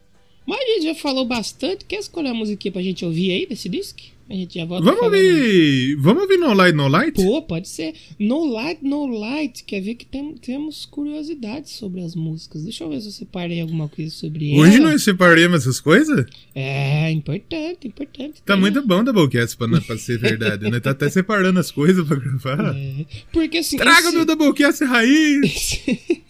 Mas 0.47 0.61
a 0.61 0.65
gente 0.65 0.85
já 0.85 0.95
falou 0.95 1.25
bastante. 1.25 1.85
Quer 1.85 1.99
escolher 1.99 2.29
a 2.29 2.35
musiquinha 2.35 2.73
pra 2.73 2.83
gente 2.83 3.05
ouvir 3.05 3.33
aí 3.33 3.47
desse 3.47 3.69
disco? 3.69 4.01
A 4.31 4.35
gente 4.35 4.57
já 4.59 4.67
volta 4.67 4.85
Vamos 4.85 5.01
falando. 5.01 5.15
ouvir. 5.15 5.95
Vamos 5.97 6.23
ouvir 6.25 6.37
No 6.37 6.53
Light, 6.53 6.75
No 6.77 6.87
Light? 6.87 7.15
Pô, 7.15 7.41
pode 7.41 7.67
ser. 7.67 7.95
No 8.19 8.45
Light, 8.45 8.79
No 8.83 9.07
Light. 9.07 9.65
Quer 9.65 9.81
ver 9.81 9.95
que 9.95 10.05
tem- 10.05 10.35
temos 10.35 10.85
curiosidades 10.85 11.73
sobre 11.73 12.03
as 12.03 12.15
músicas. 12.15 12.63
Deixa 12.63 12.85
eu 12.85 12.91
ver 12.91 13.01
se 13.01 13.07
eu 13.07 13.13
separei 13.13 13.61
alguma 13.63 13.89
coisa 13.89 14.11
sobre 14.11 14.59
Hoje 14.59 14.77
ela. 14.77 14.91
nós 14.91 15.03
separamos 15.03 15.63
essas 15.63 15.81
coisas? 15.81 16.27
É, 16.55 17.11
importante, 17.11 17.89
importante. 17.89 18.43
Tá 18.45 18.53
Tem- 18.53 18.61
muito 18.61 18.87
bom 18.87 19.03
Doublecast 19.03 19.57
pra, 19.57 19.67
pra 19.81 19.97
ser 19.97 20.19
verdade, 20.19 20.71
né? 20.71 20.79
Tá 20.79 20.91
até 20.91 21.09
separando 21.09 21.59
as 21.59 21.71
coisas 21.71 22.07
pra 22.07 22.17
gravar. 22.19 22.77
É, 22.77 23.07
porque 23.33 23.59
assim. 23.59 23.79
Traga 23.79 24.09
esse- 24.09 24.13
meu 24.17 24.27
Doublecast 24.27 24.85
raiz! 24.85 25.41
esse, 25.89 26.23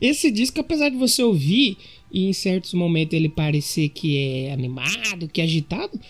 esse 0.00 0.30
disco, 0.30 0.58
apesar 0.60 0.88
de 0.88 0.96
você 0.96 1.22
ouvir 1.22 1.76
e 2.10 2.28
em 2.28 2.32
certos 2.32 2.72
momentos 2.72 3.12
ele 3.14 3.28
parecer 3.28 3.88
que 3.90 4.16
é 4.16 4.52
animado, 4.52 5.28
que 5.30 5.40
é 5.40 5.44
agitado, 5.44 6.00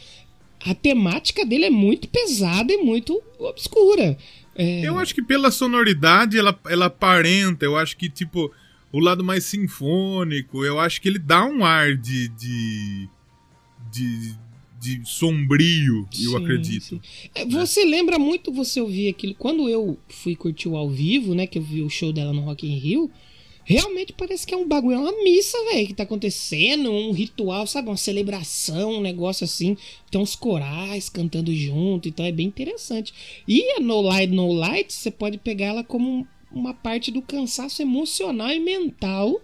a 0.67 0.75
temática 0.75 1.45
dele 1.45 1.67
é 1.67 1.71
muito 1.71 2.09
pesada 2.09 2.73
e 2.73 2.79
muito 2.79 3.23
obscura. 3.39 4.17
É, 4.55 4.81
Eu 4.89 4.99
acho 4.99 5.15
que 5.15 5.23
pela 5.23 5.51
sonoridade 5.51 6.39
ela, 6.39 6.59
ela 6.69 6.87
aparenta, 6.87 7.65
eu 7.65 7.77
acho 7.77 7.97
que, 7.97 8.09
tipo, 8.09 8.51
o 8.93 8.99
lado 9.01 9.23
mais 9.23 9.45
sinfônico, 9.45 10.65
eu 10.65 10.81
acho 10.81 11.01
que 11.01 11.09
ele 11.09 11.19
dá 11.19 11.45
um 11.45 11.65
ar 11.65 11.97
de. 11.97 12.29
de. 12.29 13.09
de, 13.93 14.35
de 14.81 15.01
sombrio, 15.05 16.07
eu 16.23 16.31
Sim, 16.31 16.37
acredito. 16.37 16.85
sim. 16.85 17.01
É, 17.35 17.45
Você 17.47 17.85
lembra 17.85 18.19
muito 18.19 18.53
você 18.53 18.81
ouvir 18.81 19.09
aquilo. 19.09 19.35
Quando 19.35 19.69
eu 19.69 19.99
fui 20.09 20.37
curtir 20.37 20.69
o 20.69 20.77
ao 20.77 20.89
vivo, 20.89 21.35
né? 21.35 21.47
Que 21.47 21.59
eu 21.59 21.63
vi 21.63 21.83
o 21.83 21.91
show 21.91 22.13
dela 22.13 22.33
no 22.33 22.43
Rock 22.43 22.67
in 22.67 22.79
Rio. 22.79 23.11
Realmente 23.69 24.13
parece 24.13 24.47
que 24.47 24.55
é 24.55 24.57
um 24.57 24.67
bagulho, 24.67 24.95
é 24.95 24.99
uma 24.99 25.25
missa, 25.25 25.59
velho, 25.65 25.89
que 25.89 25.95
tá 25.95 26.05
acontecendo, 26.05 26.89
um 26.89 27.11
ritual, 27.11 27.67
sabe? 27.67 27.89
Uma 27.89 27.97
celebração, 27.97 28.93
um 28.93 29.01
negócio 29.01 29.43
assim. 29.43 29.77
Tem 30.09 30.21
uns 30.21 30.37
corais 30.37 31.09
cantando 31.09 31.53
junto, 31.53 32.09
então 32.09 32.25
é 32.25 32.31
bem 32.31 32.47
interessante. 32.47 33.13
E 33.47 33.73
a 33.73 33.81
No 33.81 34.01
Light, 34.03 34.33
No 34.33 34.53
Light, 34.53 34.93
você 34.93 35.11
pode 35.11 35.39
pegar 35.39 35.67
ela 35.67 35.83
como 35.83 36.25
uma 36.53 36.73
parte 36.73 37.11
do 37.11 37.21
cansaço 37.21 37.83
emocional 37.83 38.53
e 38.53 38.61
mental, 38.61 39.41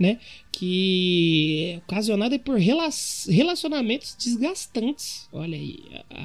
né? 0.00 0.18
Que 0.50 1.72
é 1.74 1.76
ocasionada 1.78 2.38
por 2.38 2.58
rela- 2.58 2.88
relacionamentos 3.28 4.16
desgastantes. 4.18 5.28
Olha 5.32 5.56
aí. 5.56 5.76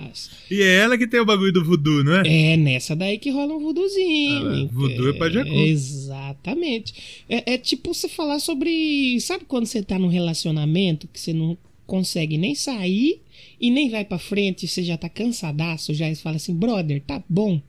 As, 0.10 0.32
E 0.50 0.62
é 0.62 0.76
ela 0.78 0.98
que 0.98 1.06
tem 1.06 1.20
o 1.20 1.26
bagulho 1.26 1.52
do 1.52 1.64
voodoo, 1.64 2.04
não 2.04 2.22
é? 2.22 2.54
é 2.54 2.58
nessa 2.58 2.96
daí 2.96 3.18
que 3.20 3.30
rola 3.30 3.54
um 3.54 3.60
voodoozinho. 3.60 4.48
Ah, 4.66 4.68
voodoo 4.72 5.10
é 5.10 5.14
pra 5.14 5.30
Jacu. 5.30 5.54
Exatamente. 5.54 7.24
É, 7.30 7.54
é 7.54 7.58
tipo 7.58 7.94
você 7.94 8.08
falar 8.08 8.40
sobre. 8.40 9.20
Sabe 9.20 9.46
quando 9.46 9.66
você 9.66 9.84
tá 9.84 10.00
num 10.00 10.08
relacionamento 10.08 11.08
que 11.08 11.20
você 11.20 11.34
não 11.34 11.58
consegue 11.86 12.38
nem 12.38 12.56
sair 12.56 13.22
e 13.62 13.70
nem 13.70 13.90
vai 13.90 14.04
pra 14.06 14.18
frente, 14.18 14.68
você 14.68 14.82
já 14.84 14.98
tá 14.98 15.08
cansadaço, 15.08 15.94
já 15.94 16.14
fala 16.16 16.38
assim, 16.38 16.54
brother, 16.56 17.02
tá 17.06 17.22
bom. 17.30 17.62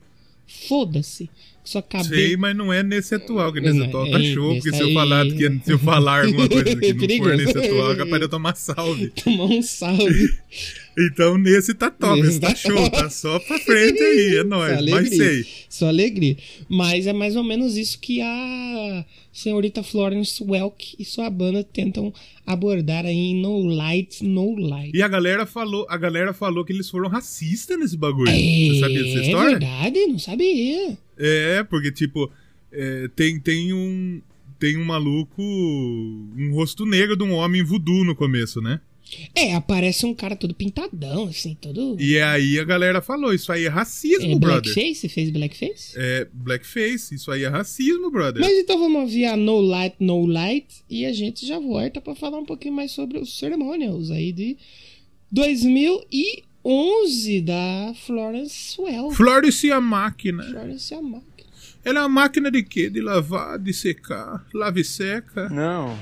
Foda-se. 0.47 1.29
Cabeça. 1.89 2.09
Sei, 2.09 2.37
mas 2.37 2.55
não 2.55 2.71
é 2.71 2.81
nesse 2.83 3.13
atual, 3.15 3.51
que 3.53 3.59
nesse 3.59 3.77
Não, 3.77 3.85
atual 3.87 4.07
é 4.07 4.11
tá 4.11 4.19
show, 4.21 4.53
nesse 4.53 4.61
porque 4.69 4.77
se 4.77 4.83
eu 4.83 4.93
falar, 4.93 5.25
que, 5.25 5.59
se 5.65 5.71
eu 5.71 5.79
falar 5.79 6.25
alguma 6.25 6.47
coisa 6.49 6.75
que 6.75 6.93
não 6.93 7.17
for 7.17 7.37
nesse 7.37 7.57
atual, 7.57 7.91
é 7.91 7.95
capaz 7.95 8.17
de 8.17 8.25
eu 8.25 8.29
tomar 8.29 8.55
salve. 8.55 9.07
Tomar 9.23 9.45
um 9.45 9.61
salve. 9.61 10.29
Então 10.99 11.37
nesse 11.37 11.75
tá 11.75 11.91
top, 11.91 12.19
esse 12.21 12.39
tá 12.39 12.55
show, 12.55 12.89
tá 12.89 13.07
só 13.07 13.37
pra 13.37 13.59
frente 13.59 14.01
aí, 14.01 14.37
é 14.37 14.43
nóis, 14.43 14.79
Só 14.79 14.85
mas 14.89 15.09
sei. 15.09 15.45
Só 15.69 15.87
alegria. 15.89 16.35
Mas 16.67 17.05
é 17.05 17.13
mais 17.13 17.35
ou 17.35 17.43
menos 17.43 17.77
isso 17.77 17.99
que 17.99 18.19
a 18.19 19.05
senhorita 19.31 19.83
Florence 19.83 20.43
Welk 20.43 20.95
e 20.97 21.05
sua 21.05 21.29
banda 21.29 21.63
tentam 21.63 22.11
abordar 22.47 23.05
aí 23.05 23.15
em 23.15 23.39
No 23.39 23.59
Light, 23.67 24.23
No 24.23 24.55
Light. 24.59 24.89
E 24.97 25.03
a 25.03 25.07
galera 25.07 25.45
falou, 25.45 25.85
a 25.87 25.97
galera 25.97 26.33
falou 26.33 26.65
que 26.65 26.73
eles 26.73 26.89
foram 26.89 27.09
racistas 27.09 27.77
nesse 27.77 27.95
bagulho. 27.95 28.31
Você 28.31 28.79
sabia 28.79 29.03
dessa 29.03 29.19
É 29.19 29.21
história? 29.27 29.49
verdade, 29.59 30.07
não 30.07 30.17
sabia. 30.17 30.97
É, 31.17 31.63
porque 31.63 31.91
tipo, 31.91 32.31
é, 32.71 33.09
tem, 33.15 33.39
tem 33.39 33.73
um 33.73 34.21
tem 34.59 34.77
um 34.77 34.83
maluco, 34.83 35.41
um 35.41 36.51
rosto 36.53 36.85
negro 36.85 37.15
de 37.15 37.23
um 37.23 37.33
homem 37.33 37.63
voodoo 37.63 38.03
no 38.03 38.15
começo, 38.15 38.59
né? 38.59 38.81
É, 39.33 39.53
aparece 39.53 40.05
um 40.05 40.13
cara 40.13 40.35
todo 40.35 40.53
pintadão, 40.53 41.25
assim, 41.25 41.55
todo. 41.59 41.95
E 41.99 42.19
aí 42.19 42.59
a 42.59 42.63
galera 42.63 43.01
falou, 43.01 43.33
isso 43.33 43.51
aí 43.51 43.65
é 43.65 43.69
racismo, 43.69 44.33
é, 44.33 44.35
brother. 44.35 44.73
blackface? 44.73 45.07
Fez 45.07 45.29
blackface? 45.29 45.93
É 45.95 46.27
blackface, 46.33 47.15
isso 47.15 47.31
aí 47.31 47.43
é 47.43 47.47
racismo, 47.47 48.11
brother. 48.11 48.41
Mas 48.41 48.57
então 48.57 48.77
vamos 48.77 49.01
ouvir 49.03 49.25
a 49.25 49.37
No 49.37 49.61
Light, 49.61 49.95
No 49.99 50.25
Light 50.25 50.83
e 50.89 51.05
a 51.05 51.13
gente 51.13 51.45
já 51.45 51.57
volta 51.57 52.01
pra 52.01 52.15
falar 52.15 52.37
um 52.37 52.45
pouquinho 52.45 52.73
mais 52.73 52.91
sobre 52.91 53.17
os 53.17 53.37
ceremonials 53.37 54.11
aí 54.11 54.33
de 54.33 54.57
2011 56.67 57.41
da 57.43 57.93
Florence 57.95 58.81
Welk. 58.81 59.15
Florence 59.15 59.71
a 59.71 59.79
máquina. 59.79 60.43
Florence 60.43 60.93
é 60.93 60.97
a 60.97 61.01
máquina. 61.01 61.49
Ela 61.85 61.99
é 61.99 62.01
uma 62.01 62.09
máquina 62.09 62.51
de 62.51 62.61
quê? 62.61 62.89
De 62.89 62.99
lavar, 62.99 63.57
de 63.57 63.73
secar, 63.73 64.45
lava 64.53 64.77
e 64.77 64.83
seca. 64.83 65.47
Não. 65.47 65.97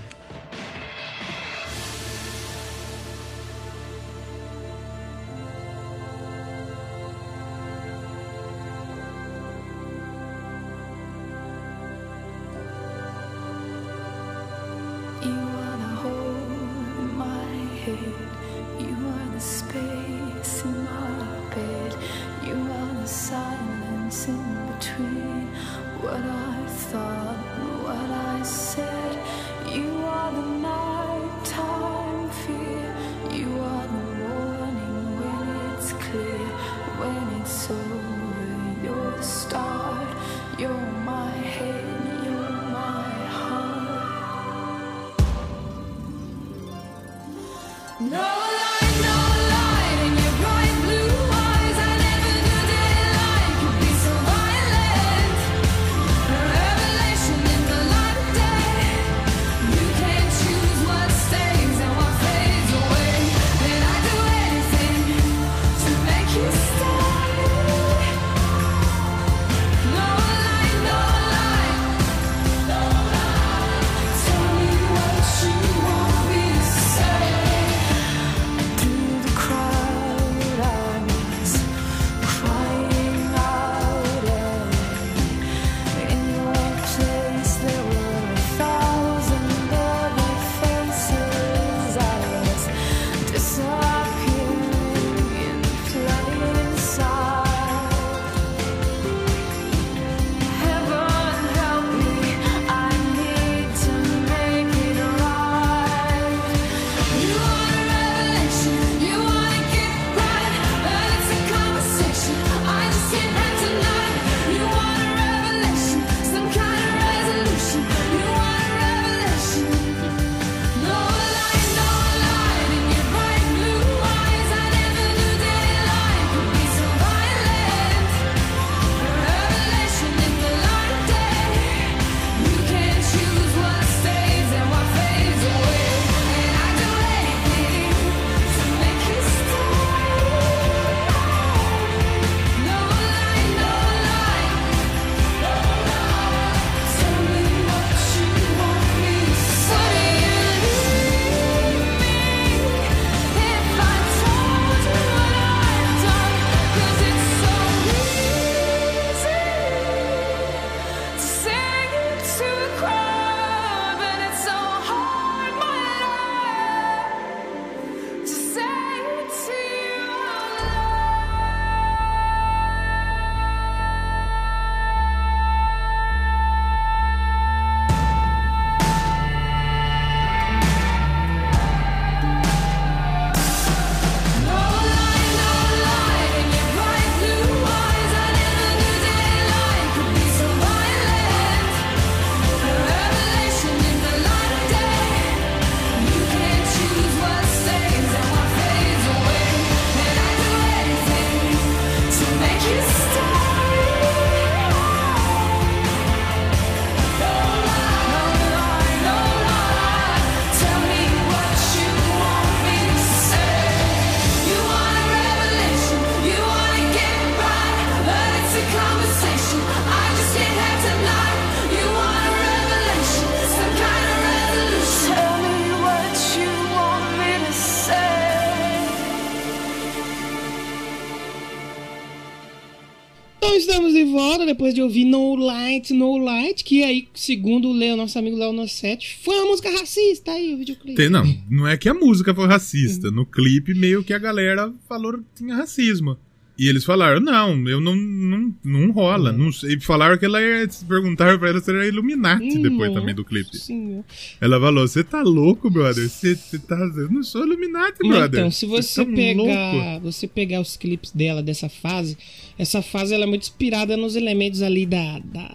Estamos 233.76 233.94
de 233.94 234.06
volta 234.06 234.46
depois 234.46 234.74
de 234.74 234.82
ouvir 234.82 235.04
No 235.04 235.36
Light, 235.36 235.94
No 235.94 236.18
Light, 236.18 236.64
que 236.64 236.82
aí, 236.82 237.10
segundo 237.14 237.68
o 237.68 237.74
Leo, 237.74 237.98
nosso 237.98 238.18
amigo 238.18 238.38
Léo 238.38 238.54
Nossetti, 238.54 239.18
foi 239.22 239.36
uma 239.36 239.48
música 239.48 239.70
racista 239.70 240.32
aí, 240.32 240.54
o 240.54 240.58
videoclipe. 240.58 240.96
Tem, 240.96 241.10
não, 241.10 241.26
não 241.50 241.68
é 241.68 241.76
que 241.76 241.90
a 241.90 241.94
música 241.94 242.34
foi 242.34 242.48
racista. 242.48 243.12
No 243.12 243.26
clipe, 243.26 243.74
meio 243.74 244.02
que 244.02 244.14
a 244.14 244.18
galera 244.18 244.74
falou 244.88 245.18
que 245.18 245.24
tinha 245.36 245.56
racismo. 245.56 246.18
E 246.58 246.70
eles 246.70 246.86
falaram, 246.86 247.20
não, 247.20 247.68
eu 247.68 247.82
não, 247.82 247.96
não, 247.96 248.56
não 248.64 248.92
rola. 248.92 249.34
Não 249.34 249.52
sei. 249.52 249.74
E 249.74 249.80
falaram 249.82 250.18
que 250.18 250.24
ela 250.24 250.42
ia. 250.42 250.68
Perguntaram 250.88 251.38
pra 251.38 251.50
ela 251.50 251.60
se 251.60 251.70
era 251.70 251.86
Illuminati 251.86 252.58
depois 252.60 252.90
Nossa 252.90 253.00
também 253.02 253.14
do 253.14 253.26
clipe. 253.26 253.58
Senhora. 253.58 254.06
Ela 254.40 254.60
falou: 254.60 254.88
Você 254.88 255.04
tá 255.04 255.22
louco, 255.22 255.70
brother? 255.70 256.08
Você 256.08 256.36
tá. 256.60 256.78
Eu 256.78 257.12
não 257.12 257.24
sou 257.24 257.46
Illuminati, 257.46 257.98
brother. 258.00 258.40
então, 258.40 258.52
se 258.52 258.66
você 258.66 259.04
tão 259.04 259.14
pegar, 259.14 259.92
louco. 259.92 260.00
você 260.02 260.28
pegar 260.28 260.62
os 260.62 260.78
clipes 260.78 261.12
dela 261.12 261.44
dessa 261.44 261.68
fase, 261.68 262.18
essa 262.58 262.82
fase 262.82 263.14
ela 263.14 263.26
é 263.26 263.28
muito 263.28 263.44
inspirada 263.44 263.98
nos 263.98 264.16
elementos 264.16 264.62
ali 264.62 264.86
da, 264.86 265.20
da, 265.20 265.52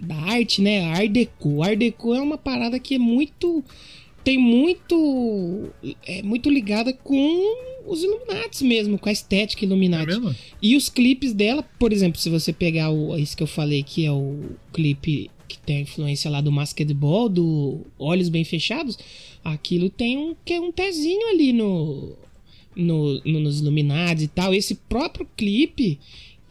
da 0.00 0.14
arte, 0.14 0.62
né? 0.62 0.84
A 0.84 0.98
Art 0.98 1.10
Deco. 1.10 1.64
A 1.64 1.68
Art 1.68 1.78
Deco 1.78 2.14
é 2.14 2.20
uma 2.20 2.38
parada 2.38 2.78
que 2.78 2.94
é 2.94 2.98
muito 2.98 3.64
tem 4.24 4.38
muito 4.38 5.68
é 6.06 6.22
muito 6.22 6.48
ligada 6.50 6.92
com 6.92 7.64
os 7.86 8.02
Illuminati 8.02 8.64
mesmo, 8.64 8.98
com 8.98 9.08
a 9.08 9.12
estética 9.12 9.62
É 9.64 9.66
Illuminati. 9.66 10.06
mesmo? 10.06 10.34
E 10.62 10.74
os 10.76 10.88
clipes 10.88 11.32
dela, 11.34 11.62
por 11.78 11.92
exemplo, 11.92 12.18
se 12.18 12.30
você 12.30 12.52
pegar 12.52 12.90
o, 12.90 13.16
esse 13.16 13.36
que 13.36 13.42
eu 13.42 13.46
falei 13.46 13.82
que 13.82 14.04
é 14.06 14.10
o 14.10 14.40
clipe 14.72 15.30
que 15.46 15.58
tem 15.58 15.76
a 15.76 15.80
influência 15.82 16.30
lá 16.30 16.40
do 16.40 16.50
Basketball, 16.50 17.28
do 17.28 17.80
Olhos 17.98 18.30
Bem 18.30 18.42
Fechados, 18.44 18.98
aquilo 19.44 19.90
tem 19.90 20.16
um, 20.16 20.34
que 20.44 20.54
é 20.54 20.60
um 20.60 20.72
pezinho 20.72 21.28
ali 21.28 21.52
no, 21.52 22.12
no, 22.74 23.20
no- 23.24 23.40
nos 23.40 23.60
Illuminati 23.60 24.24
e 24.24 24.28
tal. 24.28 24.54
Esse 24.54 24.74
próprio 24.74 25.28
clipe 25.36 25.98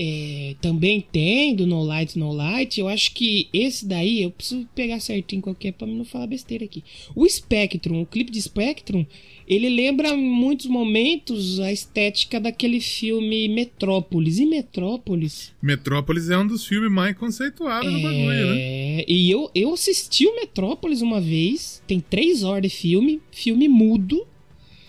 é, 0.04 0.56
também 0.62 1.00
tem 1.00 1.56
do 1.56 1.66
No 1.66 1.84
Light, 1.84 2.18
No 2.18 2.32
Light. 2.32 2.80
Eu 2.80 2.88
acho 2.88 3.14
que 3.14 3.48
esse 3.54 3.86
daí, 3.86 4.24
eu 4.24 4.32
preciso 4.32 4.68
pegar 4.76 5.00
certinho 5.00 5.42
qualquer 5.42 5.74
pra 5.74 5.88
mim 5.88 5.96
não 5.96 6.06
falar 6.06 6.28
besteira 6.28 6.66
aqui. 6.66 6.84
O 7.16 7.28
Spectrum, 7.28 8.02
o 8.02 8.06
clipe 8.06 8.32
de 8.32 8.42
Spectrum, 8.42 9.06
ele 9.48 9.70
lembra 9.70 10.10
em 10.10 10.18
muitos 10.18 10.66
momentos 10.66 11.60
a 11.60 11.72
estética 11.72 12.40
daquele 12.40 12.80
filme 12.80 13.48
Metrópolis. 13.48 14.40
E 14.40 14.46
Metrópolis 14.46 15.54
Metrópolis 15.62 16.30
é 16.30 16.38
um 16.38 16.48
dos 16.48 16.66
filmes 16.66 16.92
mais 16.92 17.16
conceituados 17.18 17.92
do 17.92 18.00
bagulho, 18.00 18.26
né? 18.26 18.56
é, 18.58 19.06
e 19.08 19.30
eu, 19.30 19.50
eu 19.54 19.74
assisti 19.74 20.28
o 20.28 20.36
Metrópolis 20.36 21.02
uma 21.02 21.20
vez, 21.20 21.82
tem 21.88 22.00
três 22.00 22.44
horas 22.44 22.64
de 22.64 22.70
filme, 22.70 23.22
filme 23.32 23.68
mudo. 23.68 24.26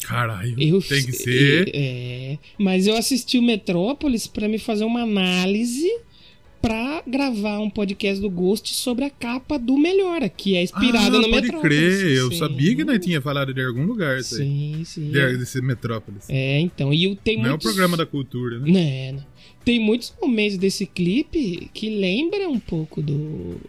Caralho, 0.06 0.54
Eu, 0.60 0.80
tem 0.82 1.04
que 1.04 1.12
ser. 1.12 1.70
É, 1.74 2.38
mas 2.58 2.86
eu 2.86 2.96
assisti 2.96 3.38
o 3.38 3.42
Metrópolis 3.42 4.26
pra 4.26 4.48
me 4.48 4.58
fazer 4.58 4.84
uma 4.84 5.02
análise 5.02 5.88
pra 6.60 7.02
gravar 7.06 7.58
um 7.60 7.68
podcast 7.68 8.20
do 8.22 8.30
Ghost 8.30 8.74
sobre 8.74 9.04
a 9.04 9.10
capa 9.10 9.58
do 9.58 9.76
Melhora, 9.76 10.30
que 10.30 10.56
é 10.56 10.62
inspirada 10.62 11.18
ah, 11.18 11.20
no 11.20 11.28
pode 11.28 11.42
Metrópolis. 11.42 11.60
crer. 12.00 12.16
Eu 12.16 12.30
Sim. 12.30 12.38
sabia 12.38 12.74
que 12.74 12.84
nós 12.84 12.98
tinha 13.04 13.20
falado 13.20 13.52
de 13.52 13.62
algum 13.62 13.84
lugar 13.84 14.18
isso 14.18 14.36
aí. 14.36 14.40
Sim, 14.40 14.82
sim. 14.84 15.10
De- 15.10 15.36
Desse 15.36 15.60
Metrópolis. 15.60 16.24
É, 16.30 16.58
então, 16.60 16.92
e 16.92 17.14
tenho 17.16 17.38
Não 17.40 17.44
é 17.44 17.48
o 17.48 17.50
muitos... 17.52 17.66
programa 17.70 17.96
da 17.98 18.06
cultura, 18.06 18.58
né? 18.60 19.12
Né. 19.12 19.24
Tem 19.64 19.78
muitos 19.78 20.14
momentos 20.20 20.56
desse 20.58 20.86
clipe 20.86 21.70
que 21.74 21.90
lembra 21.90 22.48
um 22.48 22.58
pouco 22.58 23.02
do, 23.02 23.60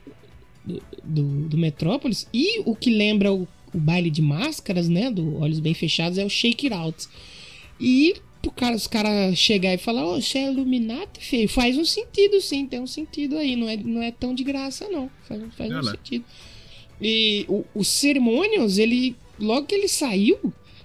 do, 0.65 0.81
do, 1.03 1.23
do 1.49 1.57
Metrópolis. 1.57 2.27
E 2.33 2.61
o 2.65 2.75
que 2.75 2.89
lembra 2.91 3.31
o, 3.33 3.45
o 3.75 3.79
baile 3.79 4.09
de 4.09 4.21
máscaras, 4.21 4.87
né? 4.89 5.11
Do 5.11 5.39
Olhos 5.39 5.59
Bem 5.59 5.73
Fechados, 5.73 6.17
é 6.17 6.25
o 6.25 6.29
Shake 6.29 6.67
It 6.67 6.73
Out. 6.73 7.07
E 7.79 8.15
pro 8.41 8.51
cara, 8.51 8.75
os 8.75 8.87
caras 8.87 9.37
chegar 9.37 9.73
e 9.73 9.77
falar, 9.77 10.05
ô, 10.05 10.21
você 10.21 10.37
é 10.39 10.51
Illuminati, 10.51 11.19
feio. 11.19 11.49
Faz 11.49 11.77
um 11.77 11.85
sentido, 11.85 12.39
sim, 12.41 12.65
tem 12.65 12.79
um 12.79 12.87
sentido 12.87 13.37
aí. 13.37 13.55
Não 13.55 13.67
é, 13.67 13.77
não 13.77 14.01
é 14.01 14.11
tão 14.11 14.33
de 14.33 14.43
graça, 14.43 14.87
não. 14.89 15.09
Faz, 15.27 15.41
faz 15.57 15.71
um 15.71 15.75
Olha 15.75 15.83
lá. 15.83 15.91
sentido. 15.91 16.23
E 17.01 17.45
o, 17.49 17.63
o 17.73 17.83
Ceremonials, 17.83 18.77
ele. 18.77 19.15
Logo 19.37 19.67
que 19.67 19.75
ele 19.75 19.89
saiu, 19.89 20.37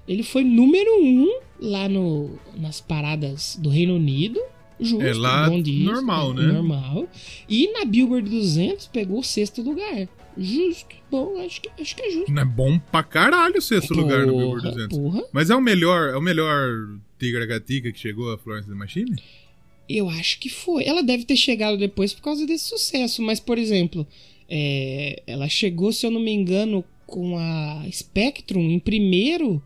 ele 0.09 0.25
foi 0.25 0.43
número 0.43 0.91
um 1.05 1.29
lá 1.61 1.89
no, 1.89 2.37
nas 2.57 2.81
paradas 2.81 3.57
do 3.61 3.69
Reino 3.69 3.95
Unido. 3.95 4.41
Justo, 4.81 5.03
É 5.03 5.13
lá 5.15 5.49
bom 5.49 5.61
disco, 5.63 5.85
normal, 5.93 6.35
né? 6.35 6.47
Normal. 6.53 7.09
E 7.49 7.71
na 7.73 7.85
Billboard 7.85 8.29
200 8.29 8.87
pegou 8.89 9.21
o 9.21 9.23
sexto 9.23 9.63
lugar. 9.63 10.09
Justo. 10.39 10.95
Bom, 11.11 11.39
acho 11.45 11.61
que, 11.61 11.71
acho 11.81 11.97
que 11.97 12.03
é 12.03 12.11
justo. 12.11 12.33
Não 12.33 12.43
é 12.43 12.45
bom 12.45 12.79
pra 12.79 13.03
caralho 13.03 13.59
o 13.59 13.63
sexto 13.63 13.93
lugar 13.95 14.27
no 14.27 14.37
Billboard 14.37 14.63
Porra, 14.63 14.75
200. 14.75 14.99
Porra. 14.99 15.25
Mas 15.33 15.51
é 15.51 15.57
o 15.57 15.61
melhor, 15.61 16.11
é 16.11 16.17
o 16.17 16.21
melhor 16.23 16.89
Tigra-Gatica 17.19 17.93
que 17.93 17.99
chegou 17.99 18.33
a 18.33 18.39
Florence 18.39 18.69
the 18.69 18.75
Machine? 18.75 19.17
Eu 19.89 20.09
acho 20.09 20.39
que 20.39 20.49
foi. 20.49 20.85
Ela 20.85 21.03
deve 21.03 21.25
ter 21.25 21.37
chegado 21.37 21.77
depois 21.77 22.15
por 22.15 22.23
causa 22.23 22.47
desse 22.47 22.65
sucesso. 22.69 23.21
Mas, 23.23 23.41
por 23.41 23.59
exemplo, 23.59 24.07
é, 24.49 25.23
ela 25.27 25.49
chegou, 25.49 25.93
se 25.93 26.07
eu 26.07 26.11
não 26.11 26.21
me 26.21 26.31
engano, 26.33 26.85
com 27.07 27.37
a 27.37 27.83
Spectrum 27.91 28.61
em 28.71 28.79
primeiro 28.79 29.61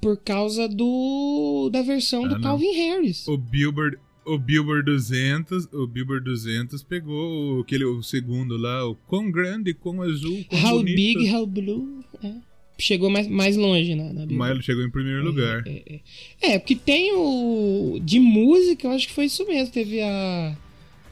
por 0.00 0.16
causa 0.16 0.68
do 0.68 1.68
da 1.72 1.82
versão 1.82 2.24
Ah, 2.24 2.28
do 2.28 2.34
não. 2.34 2.40
Calvin 2.42 2.72
Harris. 2.72 3.26
O 3.28 3.36
Billboard, 3.38 3.98
o 4.34 4.38
Billboard 4.38 4.84
200, 4.90 5.68
o 5.72 5.86
Billboard 5.86 6.24
200 6.24 6.82
pegou 6.82 7.56
o- 7.58 7.60
aquele 7.60 7.84
o 7.84 8.02
segundo 8.02 8.56
lá, 8.56 8.86
o 8.86 8.94
quão 8.94 9.30
grande, 9.30 9.72
quão 9.74 10.02
azul, 10.02 10.44
quão 10.48 10.62
How 10.64 10.76
bonito. 10.78 10.96
Big, 10.96 11.30
How 11.34 11.46
Blue. 11.46 12.04
é. 12.22 12.32
Chegou 12.80 13.10
mais, 13.10 13.26
mais 13.26 13.56
longe 13.56 13.94
na, 13.96 14.12
na 14.12 14.24
Billboard. 14.26 14.62
Chegou 14.64 14.84
em 14.84 14.90
primeiro 14.90 15.24
lugar. 15.24 15.64
É, 15.66 15.70
é, 15.70 16.00
é. 16.40 16.52
É, 16.54 16.58
porque 16.60 16.76
tem 16.76 17.12
o. 17.12 17.98
De 18.00 18.20
música, 18.20 18.86
eu 18.86 18.92
acho 18.92 19.08
que 19.08 19.12
foi 19.14 19.24
isso 19.24 19.44
mesmo. 19.46 19.72
Teve 19.72 20.00
a. 20.00 20.56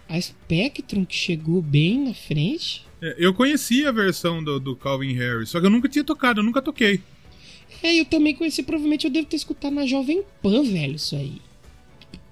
A 0.08 0.20
Spectrum 0.20 1.04
que 1.04 1.16
chegou 1.16 1.60
bem 1.60 2.04
na 2.04 2.14
frente. 2.14 2.84
É, 3.02 3.16
eu 3.18 3.34
conheci 3.34 3.84
a 3.84 3.90
versão 3.90 4.42
do, 4.44 4.60
do 4.60 4.76
Calvin 4.76 5.12
Harris, 5.14 5.48
só 5.50 5.58
que 5.58 5.66
eu 5.66 5.70
nunca 5.70 5.88
tinha 5.88 6.04
tocado, 6.04 6.38
eu 6.38 6.44
nunca 6.44 6.62
toquei. 6.62 7.00
É, 7.82 7.98
eu 8.00 8.04
também 8.04 8.32
conheci, 8.32 8.62
provavelmente 8.62 9.04
eu 9.04 9.10
devo 9.10 9.26
ter 9.26 9.34
escutado 9.36 9.74
na 9.74 9.84
Jovem 9.84 10.22
Pan, 10.40 10.62
velho, 10.62 10.94
isso 10.94 11.16
aí. 11.16 11.42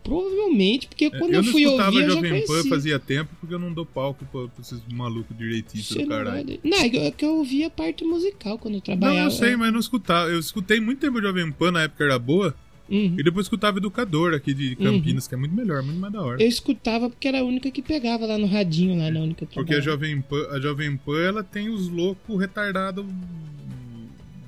Provavelmente, 0.05 0.87
porque 0.87 1.07
É, 1.07 1.11
quando 1.11 1.33
eu 1.33 1.39
eu, 1.41 1.43
não 1.43 1.51
fui 1.51 1.67
ouvir, 1.67 1.97
eu 1.97 2.09
já 2.09 2.15
Jovem 2.15 2.41
Pan 2.43 2.47
conheci. 2.47 2.69
fazia 2.69 2.99
tempo, 2.99 3.35
porque 3.41 3.55
eu 3.55 3.59
não 3.59 3.73
dou 3.73 3.87
palco 3.87 4.25
pra, 4.27 4.43
pra 4.49 4.61
esses 4.61 4.81
malucos 4.93 5.37
direitistas 5.37 5.97
não, 5.97 6.07
caralho. 6.07 6.47
vai- 6.47 6.61
não, 6.63 6.79
é 6.79 6.89
que 6.91 6.97
eu- 6.99 7.03
é 7.03 7.11
que 7.11 7.25
eu 7.25 7.37
ouvia 7.39 7.67
a 7.69 7.71
parte 7.71 8.05
musical 8.05 8.59
quando 8.59 8.75
eu 8.75 8.79
Não, 8.79 8.85
trabalhava. 8.85 9.27
eu 9.27 9.31
sei, 9.31 9.57
mas 9.57 9.73
não 9.73 9.81
escutava. 9.81 10.29
Eu 10.31 10.39
escutei 10.39 10.79
muito 10.79 10.99
tempo 11.01 11.21
Jovem 11.23 11.51
Pan, 11.51 11.71
na 11.73 11.83
época 11.85 12.05
era 12.05 12.19
boa, 12.19 12.55
Uhum. 12.87 13.17
e 13.19 13.23
depois 13.23 13.47
escutava 13.47 13.79
Educador 13.79 14.35
aqui 14.35 14.53
de 14.53 14.77
Campinas, 14.77 15.27
que 15.27 15.35
é 15.35 15.39
muito 15.39 15.55
melhor, 15.55 15.83
muito 15.83 15.99
mais 15.99 16.13
da 16.13 16.21
hora. 16.23 16.43
Eu 16.43 16.47
escutava 16.49 17.09
porque 17.09 17.27
era 17.27 17.41
a 17.41 17.43
única 17.43 17.71
que 17.71 17.81
pegava 17.81 18.27
lá 18.27 18.37
no 18.37 18.47
radinho, 18.47 18.99
lá 18.99 19.11
na 19.11 19.21
única 19.21 19.47
que 19.47 19.55
Porque 19.55 19.75
a. 19.77 19.81
Jovem 19.81 20.21
Pan, 20.21 20.47
a 20.51 20.61
Jovem 20.61 20.95
Pan 20.99 21.19
ela 21.19 21.43
tem 21.43 21.71
os 21.71 21.89
loucos 21.89 22.39
retardados 22.39 23.07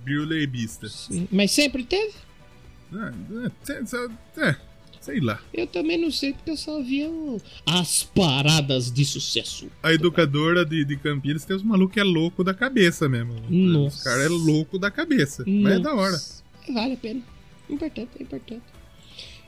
biruleibistas. 0.05 1.09
Mas 1.33 1.51
sempre 1.51 1.83
teve? 1.85 2.13
É, 2.93 3.73
é, 3.73 4.51
é, 4.51 4.57
sei 5.07 5.21
lá. 5.21 5.41
Eu 5.55 5.67
também 5.69 5.97
não 5.97 6.11
sei, 6.11 6.33
porque 6.33 6.51
eu 6.51 6.57
só 6.57 6.83
via 6.83 7.09
o... 7.09 7.41
as 7.65 8.03
paradas 8.03 8.91
de 8.91 9.05
sucesso. 9.05 9.69
A 9.83 9.93
educadora 9.93 10.65
de, 10.65 10.85
de 10.85 10.97
Campinas 10.97 11.45
tem 11.45 11.55
os 11.55 11.63
malucos 11.63 11.95
que 11.95 12.01
é 12.01 12.05
louco 12.05 12.43
da 12.43 12.53
cabeça 12.53 13.09
mesmo. 13.09 13.35
Nossa. 13.49 13.97
Os 13.97 14.03
caras 14.03 14.27
é 14.27 14.29
louco 14.29 14.79
da 14.79 14.91
cabeça. 14.91 15.45
Mas 15.47 15.75
é 15.75 15.79
da 15.79 15.95
hora. 15.95 16.13
Nossa. 16.13 16.43
Vale 16.73 16.95
a 16.95 16.97
pena. 16.97 17.23
Importante, 17.71 18.11
é 18.19 18.23
importante. 18.23 18.63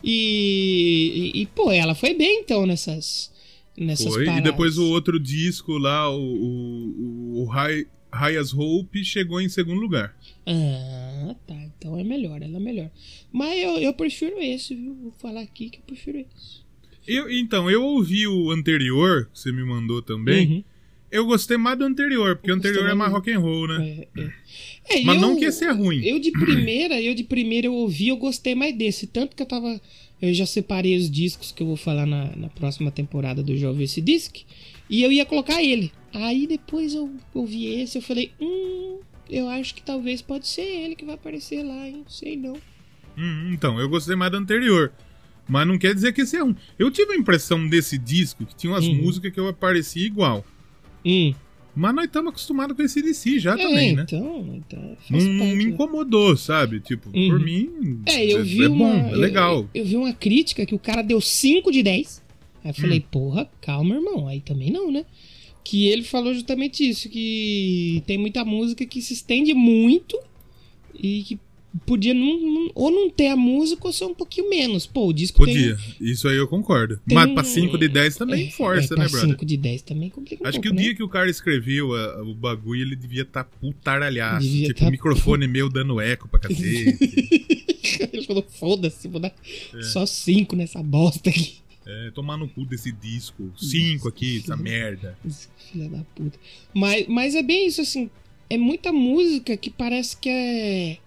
E, 0.03 1.33
e, 1.35 1.43
e, 1.43 1.47
pô, 1.47 1.73
ela 1.73 1.95
foi 1.95 2.15
bem 2.15 2.41
então 2.41 2.65
nessas, 2.65 3.33
nessas 3.77 4.07
Foi. 4.07 4.23
E 4.23 4.27
paradas. 4.27 4.45
depois 4.45 4.79
o 4.79 4.85
outro 4.85 5.19
disco 5.19 5.77
lá, 5.77 6.09
o, 6.09 6.21
o, 6.21 7.43
o 7.43 7.45
High, 7.47 7.85
High 8.13 8.37
as 8.37 8.55
Hope, 8.55 9.05
chegou 9.05 9.41
em 9.41 9.49
segundo 9.49 9.81
lugar. 9.81 10.17
Ah, 10.47 11.35
tá. 11.47 11.68
Então 11.79 11.97
é 11.99 12.03
melhor, 12.03 12.43
ela 12.43 12.57
é 12.57 12.61
melhor. 12.61 12.91
Mas 13.33 13.59
eu, 13.63 13.77
eu 13.79 13.95
prefiro 13.95 14.41
esse, 14.41 14.75
viu? 14.75 14.95
Vou 14.95 15.13
falar 15.13 15.41
aqui 15.43 15.71
que 15.71 15.79
eu 15.79 15.83
prefiro 15.87 16.19
esse. 16.19 16.59
Eu, 17.07 17.31
então, 17.31 17.71
eu 17.71 17.83
ouvi 17.85 18.27
o 18.27 18.51
anterior, 18.51 19.31
que 19.33 19.39
você 19.39 19.51
me 19.53 19.65
mandou 19.65 20.03
também. 20.03 20.47
Uhum. 20.47 20.65
Eu 21.11 21.25
gostei 21.25 21.57
mais 21.57 21.79
do 21.79 21.85
anterior, 21.87 22.37
porque 22.37 22.51
o 22.53 22.55
anterior 22.55 22.83
é 22.85 22.93
mais 22.93 22.99
mais 22.99 23.11
do- 23.11 23.15
rock 23.15 23.33
and 23.33 23.39
roll, 23.41 23.67
né? 23.69 24.07
É, 24.15 24.21
é. 24.21 24.99
É, 24.99 25.03
Mas 25.05 25.15
eu- 25.17 25.21
não 25.29 25.37
que 25.39 25.45
esse 25.47 25.65
é 25.65 25.71
ruim. 25.71 26.05
Eu 26.05 26.19
de 26.19 26.31
primeira, 26.33 27.01
eu 27.01 27.15
de 27.15 27.25
primeira 27.25 27.67
eu 27.67 27.73
ouvi, 27.75 28.09
eu 28.09 28.17
gostei 28.19 28.55
mais 28.55 28.77
desse. 28.77 29.07
Tanto 29.07 29.35
que 29.35 29.43
eu 29.43 29.47
tava. 29.47 29.81
Eu 30.21 30.35
já 30.35 30.45
separei 30.45 30.97
os 30.99 31.11
discos 31.11 31.51
que 31.53 31.63
eu 31.63 31.67
vou 31.67 31.77
falar 31.77 32.05
na, 32.05 32.35
na 32.37 32.49
próxima 32.49 32.91
temporada 32.91 33.43
do 33.43 33.57
Jovem 33.57 33.85
esse 33.85 34.01
Disc. 34.03 34.39
E 34.91 35.03
eu 35.03 35.11
ia 35.13 35.25
colocar 35.25 35.63
ele. 35.63 35.93
Aí 36.13 36.47
depois 36.47 36.95
eu 36.95 37.11
ouvi 37.33 37.67
esse, 37.67 37.97
eu 37.97 38.03
falei, 38.03 38.33
hum, 38.41 38.99
eu 39.29 39.49
acho 39.49 39.75
que 39.75 39.83
talvez 39.83 40.21
pode 40.23 40.47
ser 40.47 40.63
ele 40.63 40.95
que 40.97 41.05
vai 41.05 41.15
aparecer 41.15 41.63
lá, 41.63 41.87
hein? 41.89 42.05
Sei 42.09 42.37
não. 42.37 42.55
Hum, 43.17 43.51
então, 43.53 43.79
eu 43.81 43.89
gostei 43.89 44.15
mais 44.17 44.31
do 44.31 44.37
anterior. 44.39 44.93
Mas 45.49 45.67
não 45.67 45.79
quer 45.79 45.95
dizer 45.95 46.13
que 46.13 46.21
esse 46.21 46.37
é 46.37 46.45
um. 46.45 46.55
Eu 46.79 46.91
tive 46.91 47.13
a 47.13 47.17
impressão 47.17 47.67
desse 47.67 47.97
disco 47.97 48.45
que 48.45 48.55
tinha 48.55 48.73
umas 48.73 48.85
Uhum. 48.87 48.95
músicas 48.97 49.33
que 49.33 49.41
eu 49.41 49.49
aparecia 49.49 50.07
igual. 50.07 50.45
Hum. 51.05 51.33
Mas 51.75 51.95
nós 51.95 52.05
estamos 52.07 52.31
acostumados 52.31 52.77
com 52.77 52.83
esse 52.83 53.01
DC 53.01 53.39
já 53.39 53.55
é, 53.55 53.57
também, 53.57 53.95
né? 53.97 54.03
então, 54.07 54.57
então 54.67 54.79
Não, 54.83 54.97
parte, 55.39 55.57
me 55.57 55.65
né? 55.65 55.71
incomodou, 55.71 56.37
sabe? 56.37 56.81
Tipo, 56.81 57.09
Uhum. 57.17 57.29
por 57.31 57.41
mim. 57.41 58.03
É, 58.07 58.27
eu 58.27 58.45
vi 58.45 58.65
é 58.65 58.69
uma. 58.69 58.89
bom, 58.95 59.09
é 59.11 59.17
legal. 59.17 59.61
Eu, 59.73 59.83
eu 59.83 59.85
vi 59.87 59.97
uma 59.97 60.13
crítica 60.13 60.67
que 60.67 60.75
o 60.75 60.79
cara 60.79 61.03
deu 61.03 61.21
5 61.21 61.71
de 61.73 61.83
10. 61.83 62.23
Aí 62.65 62.71
eu 62.71 62.75
falei, 62.75 63.01
porra, 63.01 63.49
calma, 63.61 63.95
irmão. 63.95 64.27
Aí 64.29 64.41
também 64.41 64.71
não, 64.73 64.91
né? 64.91 65.07
Que 65.65 65.87
ele 65.89 66.03
falou 66.03 66.33
justamente 66.33 66.89
isso, 66.89 67.09
que 67.11 68.03
tem 68.07 68.17
muita 68.17 68.45
música 68.45 68.87
que 68.87 69.03
se 69.03 69.13
estende 69.13 69.53
muito 69.53 70.19
e 70.99 71.23
que 71.25 71.39
podia 71.85 72.15
não, 72.15 72.41
não- 72.41 72.71
ou 72.75 72.91
não 72.91 73.11
ter 73.11 73.27
a 73.29 73.37
música 73.37 73.87
ou 73.87 73.93
ser 73.93 74.07
um 74.07 74.15
pouquinho 74.15 74.49
menos. 74.49 74.87
Pô, 74.87 75.09
o 75.09 75.13
disco 75.13 75.37
Podia. 75.39 75.77
tem... 75.77 76.11
Isso 76.11 76.27
aí 76.27 76.39
eu 76.39 76.49
concordo. 76.49 76.99
tem 77.07 77.15
Mas 77.15 77.31
pra 77.35 77.45
5 77.45 77.77
de 77.77 77.87
10 77.89 78.17
também 78.17 78.47
é, 78.49 78.51
força, 78.51 78.95
é, 78.95 78.99
né, 78.99 79.07
brother? 79.09 79.31
5 79.31 79.45
de 79.45 79.57
10 79.59 79.83
também 79.83 80.09
complica 80.09 80.43
um 80.43 80.47
Acho 80.49 80.59
que 80.59 80.69
pouco, 80.69 80.75
o 80.75 80.77
né? 80.81 80.83
dia 80.87 80.95
que 80.97 81.03
o 81.03 81.09
cara 81.09 81.29
escreveu 81.29 81.95
a- 81.95 82.23
o 82.23 82.35
bagulho, 82.35 82.81
ele 82.81 82.97
devia 82.97 83.21
estar 83.23 83.45
tá 83.45 83.51
putaralhaço. 83.61 84.47
Devia 84.47 84.69
tipo, 84.69 84.81
tá 84.81 84.89
o 84.89 84.91
microfone 84.91 85.47
meu 85.47 85.69
dando 85.69 86.01
eco 86.01 86.27
pra 86.29 86.41
cacete. 86.41 86.97
Ele 88.13 88.23
falou, 88.27 88.45
foda-se, 88.49 89.09
vou 89.09 89.21
dar 89.21 89.33
É. 89.75 89.83
só 89.83 90.05
5 90.07 90.55
nessa 90.57 90.83
bosta 90.83 91.29
aqui. 91.31 91.57
É, 91.89 92.11
tomar 92.11 92.37
no 92.37 92.47
cu 92.49 92.67
desse 92.67 92.93
disco. 92.93 93.51
Cinco 93.57 94.09
aqui, 94.09 94.39
essa 94.39 94.57
merda. 94.57 95.19
Filha 95.73 95.89
da 95.89 96.05
puta. 96.15 96.39
Mas, 96.75 97.07
mas 97.09 97.35
é 97.35 97.43
bem 97.43 97.67
isso, 97.67 97.81
assim. 97.81 98.11
É 98.51 98.57
muita 98.59 98.93
música 98.93 99.57
que 99.57 99.71
parece 99.71 100.17
que 100.17 100.29
é. 100.29 100.99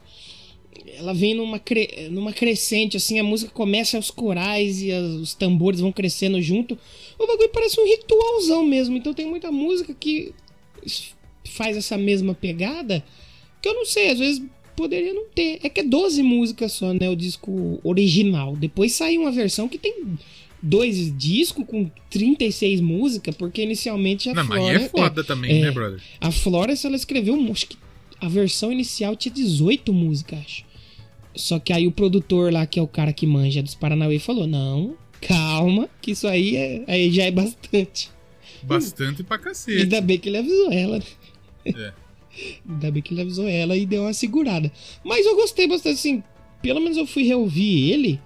Ela 0.98 1.14
vem 1.14 1.36
numa, 1.36 1.60
cre... 1.60 2.10
numa 2.10 2.34
crescente, 2.34 2.98
assim, 2.98 3.20
a 3.20 3.24
música 3.24 3.52
começa 3.52 3.98
aos 3.98 4.10
corais 4.10 4.82
e 4.82 4.92
as- 4.92 5.12
os 5.16 5.34
tambores 5.36 5.80
vão 5.80 5.92
crescendo 5.92 6.42
junto. 6.42 6.78
O 7.20 7.28
bagulho 7.28 7.50
parece 7.50 7.80
um 7.80 7.86
ritualzão 7.86 8.66
mesmo. 8.66 8.98
Então 8.98 9.14
tem 9.14 9.28
muita 9.28 9.52
música 9.52 9.94
que 9.94 10.34
faz 11.46 11.78
essa 11.78 11.98
mesma 11.98 12.34
pegada 12.34 13.04
que 13.62 13.70
eu 13.70 13.74
não 13.76 13.86
sei, 13.86 14.10
às 14.10 14.18
vezes 14.20 14.42
poderia 14.76 15.14
não 15.14 15.26
ter. 15.30 15.60
É 15.64 15.70
que 15.70 15.82
é 15.82 15.84
12 15.84 16.24
músicas 16.24 16.72
só, 16.74 16.94
né? 16.94 17.08
O 17.10 17.16
disco 17.16 17.80
original. 17.84 18.56
Depois 18.56 18.94
saiu 18.94 19.22
uma 19.22 19.32
versão 19.32 19.68
que 19.70 19.78
tem 19.78 20.18
dois 20.62 21.16
discos 21.18 21.66
com 21.66 21.89
36 22.09 22.82
músicas, 22.82 23.36
porque 23.36 23.64
inicialmente 23.64 24.30
a 24.30 24.34
Não, 24.34 24.45
mas 24.45 24.59
Flora. 24.59 24.78
é 24.78 24.89
foda 24.89 25.24
também, 25.24 25.59
é. 25.59 25.62
né, 25.66 25.72
brother? 25.72 25.99
A 26.20 26.32
Florence, 26.32 26.86
ela 26.86 26.95
escreveu, 26.95 27.36
acho 27.51 27.68
que 27.68 27.78
a 28.20 28.28
versão 28.28 28.72
inicial 28.72 29.16
tinha 29.16 29.34
18 29.34 29.91
músicas, 29.91 30.39
acho. 30.39 30.66
Só 31.36 31.59
que 31.59 31.74
aí 31.74 31.88
o 31.88 31.91
produtor 31.91 32.51
lá, 32.51 32.66
que 32.66 32.78
é 32.80 32.82
o 32.82 32.88
cara 32.88 33.14
que 33.14 33.26
manja 33.26 33.64
dos 33.64 33.74
Paranauê, 33.74 34.20
falou: 34.20 34.45
não, 34.45 34.95
calma, 35.22 35.89
que 36.01 36.12
isso 36.12 36.28
aí, 36.28 36.55
é, 36.55 36.84
aí 36.88 37.12
já 37.12 37.24
é 37.24 37.32
bastante. 37.32 38.09
Bastante 38.64 39.24
pra 39.24 39.39
cacete. 39.39 39.82
Ainda 39.84 40.01
bem 40.01 40.20
que 40.20 40.30
ele 40.30 40.38
avisou 40.38 40.72
ela. 40.72 40.99
né? 40.99 41.05
É. 41.66 41.93
Ainda 42.70 42.91
bem 42.91 43.01
que 43.01 43.14
ele 43.14 43.22
avisou 43.22 43.47
ela 43.47 43.76
e 43.76 43.86
deu 43.86 44.03
uma 44.03 44.14
segurada. 44.14 44.72
Mas 45.03 45.26
eu 45.26 45.36
gostei 45.36 45.68
bastante, 45.68 45.95
assim. 45.95 46.24
Pelo 46.62 46.80
menos 46.80 46.97
eu 46.97 47.07
fui 47.07 47.24
reouvir 47.24 47.91
ele. 47.91 48.20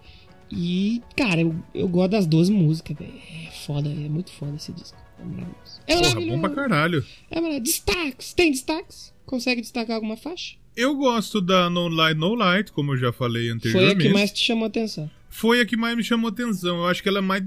E, 0.51 1.01
cara, 1.17 1.41
eu, 1.41 1.55
eu 1.73 1.87
gosto 1.87 2.11
das 2.11 2.25
duas 2.27 2.49
músicas, 2.49 2.97
velho. 2.97 3.13
É 3.47 3.51
foda, 3.65 3.89
é 3.89 3.93
muito 4.09 4.31
foda 4.31 4.55
esse 4.55 4.71
disco. 4.71 4.97
É 5.19 5.23
maravilhoso. 5.23 5.81
É 5.87 5.95
Porra, 5.95 6.07
maravilhoso. 6.09 6.35
bom 6.35 6.41
pra 6.41 6.49
caralho. 6.55 7.05
É 7.31 7.35
maravilhoso. 7.41 7.63
Destaques. 7.63 8.33
Tem 8.33 8.51
destaques? 8.51 9.13
Consegue 9.25 9.61
destacar 9.61 9.95
alguma 9.95 10.15
faixa? 10.17 10.55
Eu 10.75 10.95
gosto 10.95 11.39
da 11.41 11.69
No 11.69 11.87
Light 11.87 12.17
No 12.17 12.35
Light, 12.35 12.71
como 12.71 12.93
eu 12.93 12.97
já 12.97 13.11
falei 13.13 13.43
Foi 13.47 13.51
anteriormente. 13.55 13.95
a 13.97 14.01
que 14.01 14.13
mais 14.13 14.31
te 14.31 14.39
chamou 14.43 14.65
a 14.65 14.67
atenção. 14.67 15.09
Foi 15.29 15.59
a 15.61 15.65
que 15.65 15.75
mais 15.77 15.95
me 15.97 16.03
chamou 16.03 16.29
atenção. 16.29 16.77
Eu 16.77 16.87
acho 16.87 17.01
que 17.01 17.09
ela 17.09 17.19
é 17.19 17.21
mais 17.21 17.43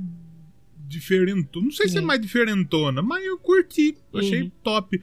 diferentona. 0.88 1.66
Não 1.66 1.72
sei 1.72 1.88
se 1.88 1.99
é 1.99 2.01
mais 2.01 2.20
diferentona, 2.20 3.03
mas 3.03 3.24
eu 3.24 3.38
curti. 3.38 3.96
Achei 4.14 4.42
Uhum. 4.42 4.51
top. 4.62 5.01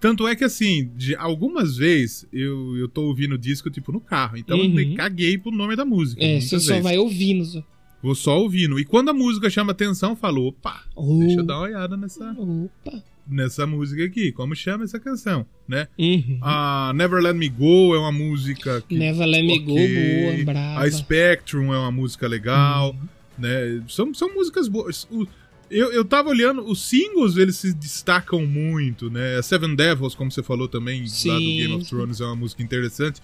Tanto 0.00 0.28
é 0.28 0.36
que, 0.36 0.44
assim, 0.44 0.90
de 0.96 1.16
algumas 1.16 1.76
vezes 1.76 2.26
eu, 2.32 2.76
eu 2.76 2.88
tô 2.88 3.02
ouvindo 3.02 3.34
o 3.34 3.38
disco, 3.38 3.68
tipo, 3.70 3.90
no 3.90 4.00
carro. 4.00 4.36
Então 4.36 4.56
eu 4.56 4.64
Uhum. 4.64 4.70
me 4.74 4.94
caguei 4.94 5.36
pro 5.36 5.50
nome 5.50 5.74
da 5.74 5.84
música. 5.84 6.22
É, 6.24 6.40
você 6.40 6.60
só 6.60 6.68
vezes. 6.74 6.82
vai 6.84 6.96
ouvindo. 6.98 7.64
Vou 8.00 8.14
só 8.14 8.38
ouvindo. 8.40 8.78
E 8.78 8.84
quando 8.84 9.08
a 9.08 9.12
música 9.12 9.50
chama 9.50 9.72
atenção, 9.72 10.10
eu 10.10 10.16
falo, 10.16 10.46
opa, 10.46 10.84
Oh. 10.94 11.18
deixa 11.18 11.40
eu 11.40 11.44
dar 11.44 11.56
uma 11.56 11.64
olhada 11.64 11.96
nessa, 11.96 12.30
Opa. 12.30 13.02
nessa 13.26 13.66
música 13.66 14.04
aqui. 14.04 14.30
Como 14.30 14.54
chama 14.54 14.84
essa 14.84 15.00
canção, 15.00 15.44
né? 15.66 15.88
Uhum. 15.98 16.38
A 16.42 16.92
Never 16.94 17.20
Let 17.20 17.34
Me 17.34 17.48
Go 17.48 17.96
é 17.96 17.98
uma 17.98 18.12
música 18.12 18.80
que... 18.88 18.96
Never 18.96 19.26
Let 19.26 19.42
Me 19.44 19.58
Go, 19.58 19.74
boa, 19.74 20.44
brava. 20.44 20.84
A 20.84 20.88
Spectrum 20.92 21.74
é 21.74 21.78
uma 21.78 21.90
música 21.90 22.28
legal, 22.28 22.90
Uhum. 22.92 23.08
né? 23.36 23.82
São, 23.88 24.14
são 24.14 24.32
músicas 24.32 24.68
boas. 24.68 25.08
O- 25.10 25.26
eu, 25.70 25.92
eu 25.92 26.04
tava 26.04 26.28
olhando, 26.28 26.62
os 26.62 26.82
singles 26.82 27.36
eles 27.36 27.56
se 27.56 27.72
destacam 27.72 28.44
muito, 28.46 29.10
né? 29.10 29.40
Seven 29.42 29.74
Devils, 29.74 30.14
como 30.14 30.30
você 30.30 30.42
falou 30.42 30.68
também, 30.68 31.00
lá 31.00 31.04
do 31.04 31.10
Sim, 31.10 31.56
Game 31.58 31.74
of 31.74 31.84
sim. 31.84 31.90
Thrones, 31.90 32.20
é 32.20 32.24
uma 32.24 32.36
música 32.36 32.62
interessante. 32.62 33.20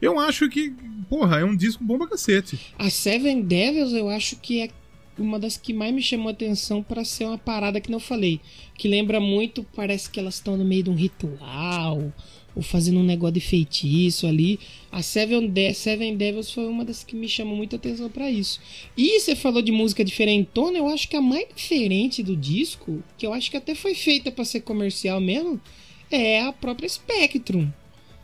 Eu 0.00 0.18
acho 0.18 0.48
que, 0.48 0.74
porra, 1.08 1.38
é 1.40 1.44
um 1.44 1.56
disco 1.56 1.84
bom 1.84 1.96
pra 1.96 2.08
cacete. 2.08 2.58
A 2.78 2.90
Seven 2.90 3.42
Devils 3.42 3.92
eu 3.92 4.08
acho 4.08 4.36
que 4.36 4.62
é 4.62 4.70
uma 5.18 5.38
das 5.38 5.56
que 5.56 5.72
mais 5.72 5.94
me 5.94 6.02
chamou 6.02 6.28
a 6.28 6.32
atenção 6.32 6.82
pra 6.82 7.04
ser 7.04 7.24
uma 7.24 7.38
parada 7.38 7.80
que 7.80 7.90
não 7.90 8.00
falei. 8.00 8.40
Que 8.76 8.88
lembra 8.88 9.20
muito, 9.20 9.64
parece 9.76 10.10
que 10.10 10.18
elas 10.18 10.34
estão 10.34 10.56
no 10.56 10.64
meio 10.64 10.84
de 10.84 10.90
um 10.90 10.94
ritual. 10.94 12.12
Ou 12.54 12.62
fazendo 12.62 13.00
um 13.00 13.04
negócio 13.04 13.34
de 13.34 13.40
feitiço 13.40 14.26
ali. 14.26 14.60
A 14.90 15.02
Seven, 15.02 15.48
De 15.48 15.72
Seven 15.72 16.16
Devils 16.16 16.50
foi 16.50 16.66
uma 16.66 16.84
das 16.84 17.02
que 17.02 17.16
me 17.16 17.28
chamou 17.28 17.56
muita 17.56 17.76
atenção 17.76 18.10
pra 18.10 18.30
isso. 18.30 18.60
E 18.96 19.18
você 19.18 19.34
falou 19.34 19.62
de 19.62 19.72
música 19.72 20.04
diferentona, 20.04 20.78
eu 20.78 20.88
acho 20.88 21.08
que 21.08 21.16
a 21.16 21.22
mais 21.22 21.46
diferente 21.54 22.22
do 22.22 22.36
disco, 22.36 23.02
que 23.16 23.26
eu 23.26 23.32
acho 23.32 23.50
que 23.50 23.56
até 23.56 23.74
foi 23.74 23.94
feita 23.94 24.30
pra 24.30 24.44
ser 24.44 24.60
comercial 24.60 25.20
mesmo, 25.20 25.60
é 26.10 26.42
a 26.42 26.52
própria 26.52 26.88
Spectrum. 26.88 27.68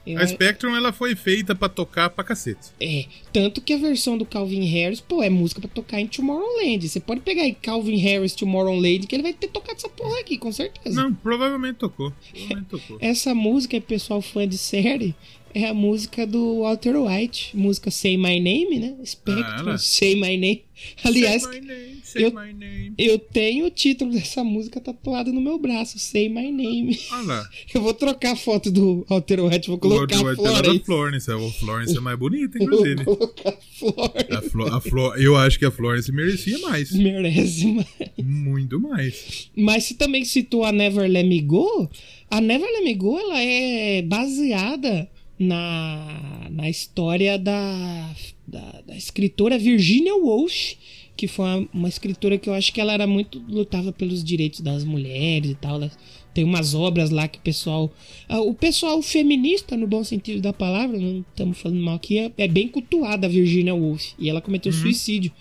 Eu 0.07 0.19
A 0.19 0.27
Spectrum, 0.27 0.75
ela 0.75 0.91
foi 0.93 1.15
feita 1.15 1.55
pra 1.55 1.69
tocar 1.69 2.09
pra 2.11 2.25
cacete. 2.25 2.69
é, 2.81 3.05
tanto 3.33 3.61
que 3.61 3.73
a 3.75 3.77
versão 3.77 4.17
do 4.17 4.25
Calvin 4.25 4.65
Harris, 4.65 5.01
pô, 5.01 5.23
é 5.23 5.29
música 5.29 5.61
pra 5.61 5.69
tocar 5.69 6.01
em 6.01 6.07
Tomorrowland. 6.07 6.89
Você 6.89 6.99
pode 7.01 7.21
pegar 7.21 7.43
aí 7.43 7.53
Calvin 7.55 7.97
Harris 7.99 8.35
Tomorrowland, 8.35 9.07
que 9.07 9.15
ele 9.17 9.23
vai 9.23 9.33
ter 9.35 9.49
tocado 9.49 9.77
essa 9.77 9.89
porra 9.89 10.19
aqui, 10.21 10.39
com 10.39 10.51
certeza. 10.51 11.01
Não, 11.03 11.13
provavelmente 11.13 11.77
tocou. 11.77 12.13
Provavelmente 12.31 12.69
tocou. 12.71 12.99
Essa 13.03 13.35
música, 13.35 13.79
pessoal 13.81 14.23
fã 14.23 14.49
de 14.49 14.57
série, 14.57 15.15
é 15.55 15.67
a 15.67 15.75
música 15.75 16.27
do 16.27 16.61
Walter 16.61 16.97
White. 16.97 17.55
Música 17.57 17.91
Say 17.91 18.17
My 18.17 18.41
Name, 18.41 18.79
né? 18.79 18.97
Spectrum, 19.05 19.71
Ah. 19.73 19.79
Say 19.79 20.15
My 20.15 20.37
Name. 20.39 20.65
Aliás, 21.05 21.43
Say 21.43 21.61
my 21.61 21.67
name, 21.67 21.98
say 22.09 22.25
eu- 22.25 22.33
my 22.33 22.53
name. 22.53 22.95
eu 22.99 23.19
tenho 23.19 23.67
o 23.67 23.71
título 23.71 24.13
dessa 24.13 24.43
música 24.43 24.81
tatuado 24.81 25.33
no 25.33 25.41
meu 25.41 25.59
braço, 25.59 25.99
Say 25.99 26.29
My 26.29 26.51
Name. 26.51 26.99
Olha 27.13 27.23
lá. 27.27 27.49
Eu 27.75 27.83
vou 27.83 27.93
trocar 27.95 28.33
a 28.33 28.37
foto 28.37 28.71
do 28.71 29.05
Walter 29.09 29.41
White, 29.41 29.69
vou 29.69 29.77
O 29.77 29.81
colocar 29.81 30.17
a 30.17 30.23
White 30.23 30.41
era 30.41 30.53
da 30.63 30.63
Florence. 30.81 30.85
Florence. 30.85 31.31
A 31.31 31.39
Florence 31.61 31.97
é 31.97 32.01
mais 32.01 32.19
bonita, 32.19 32.59
Vou 32.59 32.67
inclusive. 32.67 33.05
colocar 33.05 33.51
a 33.51 33.53
Florence. 33.79 34.33
A 34.37 34.43
Flo, 34.43 34.75
a 34.75 34.81
Flo, 34.81 35.15
eu 35.17 35.37
acho 35.37 35.59
que 35.59 35.65
a 35.65 35.71
Florence 35.71 36.11
merecia 36.11 36.59
mais. 36.61 36.91
Merece, 36.93 37.67
mas... 37.67 37.87
Muito 38.19 38.81
mais. 38.81 39.51
Mas 39.57 39.85
você 39.85 39.95
também 39.95 40.25
citou 40.25 40.65
a 40.65 40.73
Never 40.73 41.09
Let 41.09 41.27
Me 41.27 41.41
Go. 41.41 41.89
A 42.31 42.41
Never 42.41 42.69
Let 42.71 42.85
Me 42.85 42.95
Go 42.95 43.19
ela 43.19 43.41
é 43.43 44.03
baseada 44.03 45.09
na, 45.39 46.49
na 46.51 46.69
história 46.69 47.39
da, 47.39 48.11
da, 48.47 48.83
da 48.87 48.97
escritora 48.97 49.59
Virginia 49.59 50.15
Woolf, 50.15 50.75
que 51.19 51.27
foi 51.29 51.45
uma, 51.45 51.69
uma 51.75 51.89
escritora 51.89 52.39
que 52.39 52.49
eu 52.49 52.55
acho 52.55 52.73
que 52.73 52.81
ela 52.81 52.93
era 52.95 53.07
muito 53.07 53.43
lutava 53.49 53.93
pelos 53.93 54.23
direitos 54.25 54.61
das 54.61 54.85
mulheres 54.85 55.51
e 55.51 55.55
tal. 55.55 55.75
Ela- 55.75 55.91
tem 56.33 56.45
umas 56.45 56.73
obras 56.73 57.11
lá 57.11 57.27
que 57.27 57.39
o 57.39 57.43
pessoal. 57.43 57.93
ah, 58.29 58.41
O 58.41 58.55
pessoal 58.55 59.03
feminista, 59.03 59.77
no 59.77 59.87
bom 59.89 60.05
sentido 60.05 60.41
da 60.41 60.53
palavra, 60.53 60.97
não 60.97 61.25
estamos 61.29 61.59
falando 61.59 61.81
mal 61.81 61.97
aqui, 61.97 62.17
é, 62.19 62.31
é 62.39 62.47
bem 62.47 62.69
cultuada 62.69 63.27
a 63.27 63.31
Virginia 63.31 63.75
Woolf. 63.75 64.13
E 64.19 64.31
ela 64.31 64.41
cometeu 64.41 64.71
suicídio. 64.73 65.33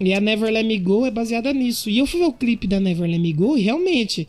E 0.00 0.14
a 0.14 0.20
Never 0.20 0.50
Let 0.50 0.64
Me 0.64 0.78
Go 0.78 1.04
é 1.04 1.10
baseada 1.10 1.52
nisso. 1.52 1.90
E 1.90 1.98
eu 1.98 2.06
fui 2.06 2.20
ver 2.20 2.26
o 2.26 2.32
clipe 2.32 2.66
da 2.66 2.80
Never 2.80 3.06
Let 3.10 3.20
Me 3.20 3.32
Go 3.32 3.58
e 3.58 3.62
realmente, 3.62 4.26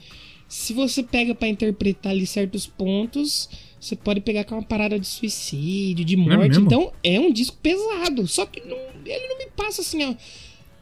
se 0.47 0.73
você 0.73 1.01
pega 1.03 1.33
pra 1.33 1.47
interpretar 1.47 2.11
ali 2.11 2.25
certos 2.25 2.65
pontos, 2.67 3.47
você 3.79 3.95
pode 3.95 4.19
pegar 4.19 4.43
com 4.43 4.55
uma 4.55 4.63
parada 4.63 4.99
de 4.99 5.07
suicídio, 5.07 6.03
de 6.03 6.17
morte. 6.17 6.37
mesmo? 6.49 6.65
então 6.65 6.91
é 7.01 7.17
um 7.19 7.31
disco 7.31 7.55
pesado. 7.63 8.27
Só 8.27 8.45
que 8.45 8.59
não- 8.61 8.77
ele 9.05 9.27
não 9.29 9.37
me 9.37 9.47
passa 9.55 9.81
assim, 9.81 10.03
ó. 10.03 10.13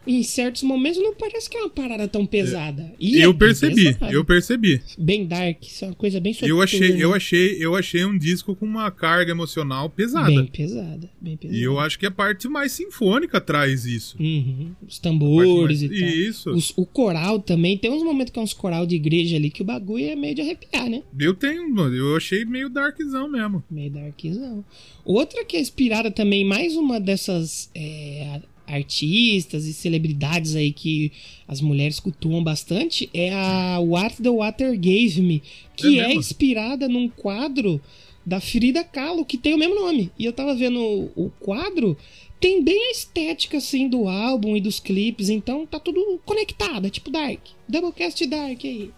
Em 0.08 0.22
certos 0.22 0.62
momentos 0.62 0.98
não 1.02 1.14
parece 1.14 1.48
que 1.50 1.56
é 1.56 1.60
uma 1.60 1.68
parada 1.70 2.08
tão 2.08 2.24
pesada. 2.24 2.92
E 2.98 3.18
é 3.20 3.26
eu 3.26 3.32
bem 3.32 3.48
percebi, 3.48 3.84
pesado. 3.92 4.12
eu 4.12 4.24
percebi. 4.24 4.82
Bem 4.98 5.26
dark, 5.26 5.62
isso 5.66 5.84
é 5.84 5.88
uma 5.88 5.94
coisa 5.94 6.18
bem 6.18 6.34
Eu 6.42 6.62
achei, 6.62 7.02
eu 7.02 7.14
achei, 7.14 7.56
eu 7.64 7.76
achei 7.76 8.04
um 8.04 8.16
disco 8.16 8.56
com 8.56 8.64
uma 8.64 8.90
carga 8.90 9.30
emocional 9.30 9.90
pesada. 9.90 10.26
Bem 10.28 10.46
pesada, 10.46 11.10
bem 11.20 11.36
pesada. 11.36 11.58
E 11.58 11.62
eu 11.62 11.78
acho 11.78 11.98
que 11.98 12.06
a 12.06 12.10
parte 12.10 12.48
mais 12.48 12.72
sinfônica 12.72 13.40
traz 13.40 13.84
isso. 13.84 14.16
Uhum, 14.18 14.72
Os 14.86 14.98
tambores 14.98 15.82
mais- 15.82 15.82
e 15.82 15.88
tal. 16.00 16.08
Isso. 16.08 16.50
Os- 16.50 16.72
o 16.76 16.86
coral 16.86 17.38
também, 17.40 17.76
tem 17.76 17.90
uns 17.90 18.02
momentos 18.02 18.32
que 18.32 18.38
é 18.38 18.42
uns 18.42 18.54
coral 18.54 18.86
de 18.86 18.96
igreja 18.96 19.36
ali 19.36 19.50
que 19.50 19.60
o 19.62 19.64
bagulho 19.64 20.06
é 20.06 20.16
meio 20.16 20.34
de 20.34 20.40
arrepiar, 20.40 20.88
né? 20.88 21.02
Eu 21.18 21.34
tenho, 21.34 21.78
eu 21.94 22.16
achei 22.16 22.44
meio 22.44 22.68
darkzão 22.70 23.28
mesmo. 23.30 23.62
Meio 23.70 23.90
darkzão. 23.90 24.64
Outra 25.04 25.44
que 25.44 25.56
é 25.56 25.60
inspirada 25.60 26.10
também, 26.10 26.44
mais 26.44 26.76
uma 26.76 26.98
dessas 27.00 27.70
é, 27.74 28.40
artistas 28.68 29.64
e 29.66 29.72
celebridades 29.72 30.54
aí 30.54 30.72
que 30.72 31.10
as 31.46 31.60
mulheres 31.60 31.98
cultuam 31.98 32.42
bastante, 32.44 33.08
é 33.14 33.32
a 33.32 33.78
What 33.80 34.22
the 34.22 34.28
Water 34.30 34.72
Gave 34.78 35.20
Me, 35.22 35.42
que 35.76 35.98
É 35.98 36.10
é, 36.10 36.14
inspirada 36.14 36.88
num 36.88 37.08
quadro 37.08 37.80
da 38.24 38.40
Frida 38.40 38.84
Kahlo, 38.84 39.24
que 39.24 39.38
tem 39.38 39.54
o 39.54 39.58
mesmo 39.58 39.74
nome. 39.74 40.10
E 40.18 40.24
eu 40.24 40.32
tava 40.32 40.54
vendo 40.54 40.78
o, 40.78 41.10
o 41.26 41.30
quadro, 41.40 41.96
tem 42.38 42.62
bem 42.62 42.88
a 42.88 42.90
estética, 42.92 43.56
assim, 43.56 43.88
do 43.88 44.06
álbum 44.06 44.54
e 44.56 44.60
dos 44.60 44.78
clipes, 44.78 45.28
então 45.30 45.66
tá 45.66 45.80
tudo 45.80 46.20
conectado, 46.26 46.86
é 46.86 46.90
tipo 46.90 47.10
Dark. 47.10 47.40
Doublecast 47.68 48.24
Dark 48.26 48.64
aí. 48.64 48.90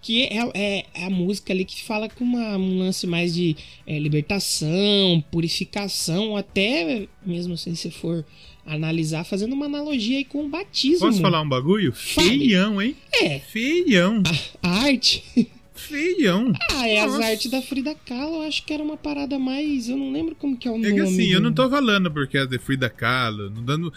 Que 0.00 0.24
é, 0.24 0.38
é- 0.54 0.84
é 0.94 1.04
a 1.04 1.10
música 1.10 1.52
ali 1.52 1.64
que 1.64 1.82
fala 1.82 2.08
com 2.10 2.24
uma- 2.24 2.56
um 2.58 2.78
lance 2.78 3.06
mais 3.06 3.34
de 3.34 3.56
é, 3.86 3.98
libertação, 3.98 5.22
purificação, 5.30 6.36
até 6.36 7.06
mesmo 7.24 7.56
se 7.56 7.74
você 7.74 7.90
for 7.90 8.24
analisar, 8.66 9.24
fazendo 9.24 9.52
uma 9.52 9.66
analogia 9.66 10.18
aí 10.18 10.24
com 10.24 10.44
o 10.44 10.48
batismo. 10.48 11.06
Posso 11.06 11.20
falar 11.20 11.40
um 11.42 11.48
bagulho? 11.48 11.92
Fale. 11.92 12.28
Feião, 12.28 12.80
hein? 12.82 12.96
É, 13.12 13.38
Feião. 13.40 14.22
a 14.62 14.68
arte. 14.84 15.22
Feião. 15.76 16.52
Ah, 16.70 16.86
é 16.88 17.00
as 17.00 17.12
Nossa. 17.12 17.26
artes 17.26 17.50
da 17.50 17.60
Frida 17.60 17.96
Kahlo, 18.06 18.36
eu 18.36 18.42
acho 18.42 18.64
que 18.64 18.72
era 18.72 18.82
uma 18.82 18.96
parada 18.96 19.38
mais. 19.40 19.88
Eu 19.88 19.96
não 19.96 20.12
lembro 20.12 20.34
como 20.36 20.56
que 20.56 20.68
é 20.68 20.70
o 20.70 20.76
É 20.76 20.78
nome. 20.78 20.94
que 20.94 21.00
assim, 21.00 21.26
eu 21.32 21.40
não 21.40 21.52
tô 21.52 21.68
falando 21.68 22.10
porque 22.12 22.38
é 22.38 22.46
de 22.46 22.58
Frida 22.60 22.88
Kahlo, 22.88 23.50
não 23.50 23.62
dando... 23.62 23.92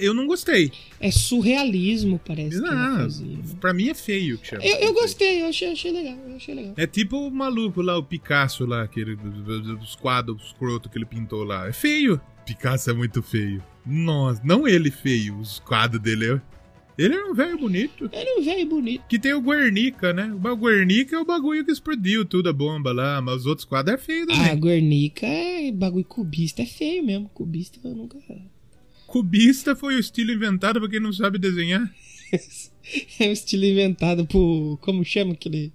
eu 0.00 0.12
não 0.12 0.26
gostei. 0.26 0.72
É 1.00 1.10
surrealismo, 1.12 2.20
parece 2.26 2.56
que 2.60 2.68
Não, 2.68 2.96
fazia. 2.96 3.38
pra 3.60 3.72
mim 3.72 3.88
é 3.90 3.94
feio 3.94 4.38
que 4.38 4.48
chama. 4.48 4.64
Eu, 4.64 4.76
eu 4.88 4.92
gostei, 4.92 5.42
eu 5.42 5.46
achei, 5.46 5.70
achei 5.72 5.92
legal, 5.92 6.18
eu 6.28 6.36
achei 6.36 6.52
legal. 6.54 6.74
É 6.76 6.86
tipo 6.86 7.16
o 7.16 7.30
maluco 7.30 7.80
lá, 7.80 7.96
o 7.96 8.02
Picasso 8.02 8.66
lá, 8.66 8.82
aquele, 8.82 9.14
dos 9.14 9.94
quadros 9.94 10.42
escroto 10.46 10.88
que 10.90 10.98
ele 10.98 11.06
pintou 11.06 11.44
lá. 11.44 11.68
É 11.68 11.72
feio. 11.72 12.20
Picasso 12.44 12.90
é 12.90 12.92
muito 12.92 13.22
feio. 13.22 13.62
Nossa, 13.86 14.40
não 14.44 14.66
ele 14.66 14.90
feio, 14.90 15.38
os 15.38 15.58
quadros 15.60 16.02
dele. 16.02 16.40
Ele 16.96 17.14
é 17.14 17.24
um 17.24 17.34
velho 17.34 17.58
bonito. 17.58 18.08
Ele 18.12 18.28
é 18.30 18.34
um 18.38 18.44
velho 18.44 18.68
bonito. 18.68 19.04
Que 19.08 19.18
tem 19.18 19.34
o 19.34 19.42
Guernica, 19.42 20.12
né? 20.12 20.32
O 20.32 20.56
Guernica 20.56 21.16
é 21.16 21.18
o 21.18 21.24
bagulho 21.24 21.64
que 21.64 21.72
explodiu 21.72 22.24
tudo 22.24 22.48
a 22.48 22.52
bomba 22.52 22.92
lá, 22.92 23.20
mas 23.20 23.40
os 23.40 23.46
outros 23.46 23.64
quadros 23.64 23.96
é 23.96 23.98
feio 23.98 24.26
também. 24.26 24.60
Guernica 24.60 25.26
é 25.26 25.72
bagulho 25.72 26.04
cubista, 26.04 26.62
é 26.62 26.66
feio 26.66 27.04
mesmo. 27.04 27.28
Cubista 27.30 27.80
eu 27.82 27.94
nunca. 27.96 28.16
Cubista 29.06 29.74
foi 29.74 29.96
o 29.96 29.98
estilo 29.98 30.32
inventado 30.32 30.80
pra 30.80 30.88
quem 30.88 31.00
não 31.00 31.12
sabe 31.12 31.38
desenhar. 31.38 31.92
É 33.18 33.28
um 33.28 33.32
estilo 33.32 33.64
inventado 33.64 34.26
por. 34.26 34.76
Como 34.82 35.02
chama 35.04 35.32
aquele. 35.32 35.72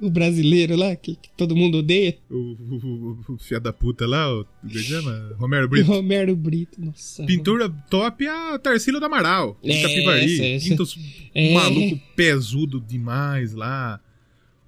O 0.00 0.10
brasileiro 0.10 0.76
lá, 0.76 0.94
que, 0.96 1.16
que 1.16 1.28
todo 1.36 1.56
mundo 1.56 1.78
odeia? 1.78 2.16
O, 2.30 2.34
o, 2.34 3.18
o, 3.28 3.34
o 3.34 3.38
filho 3.38 3.60
da 3.60 3.72
puta 3.72 4.06
lá, 4.06 4.32
o, 4.34 4.46
é 4.64 4.68
que 4.68 4.78
chama? 4.78 5.34
Romero 5.38 5.68
Brito. 5.68 5.86
Romero 5.90 6.36
Brito, 6.36 6.80
nossa. 6.80 7.24
Pintura 7.24 7.68
top 7.90 8.24
é 8.24 8.54
a 8.54 8.58
Tarsila 8.58 9.00
do 9.00 9.06
Amaral. 9.06 9.58
É, 9.62 9.72
em 9.72 9.82
Capivari. 9.82 10.54
essa, 10.54 10.82
os 10.82 10.98
É. 11.34 11.54
maluco 11.54 12.00
pesudo 12.14 12.80
demais 12.80 13.54
lá. 13.54 14.00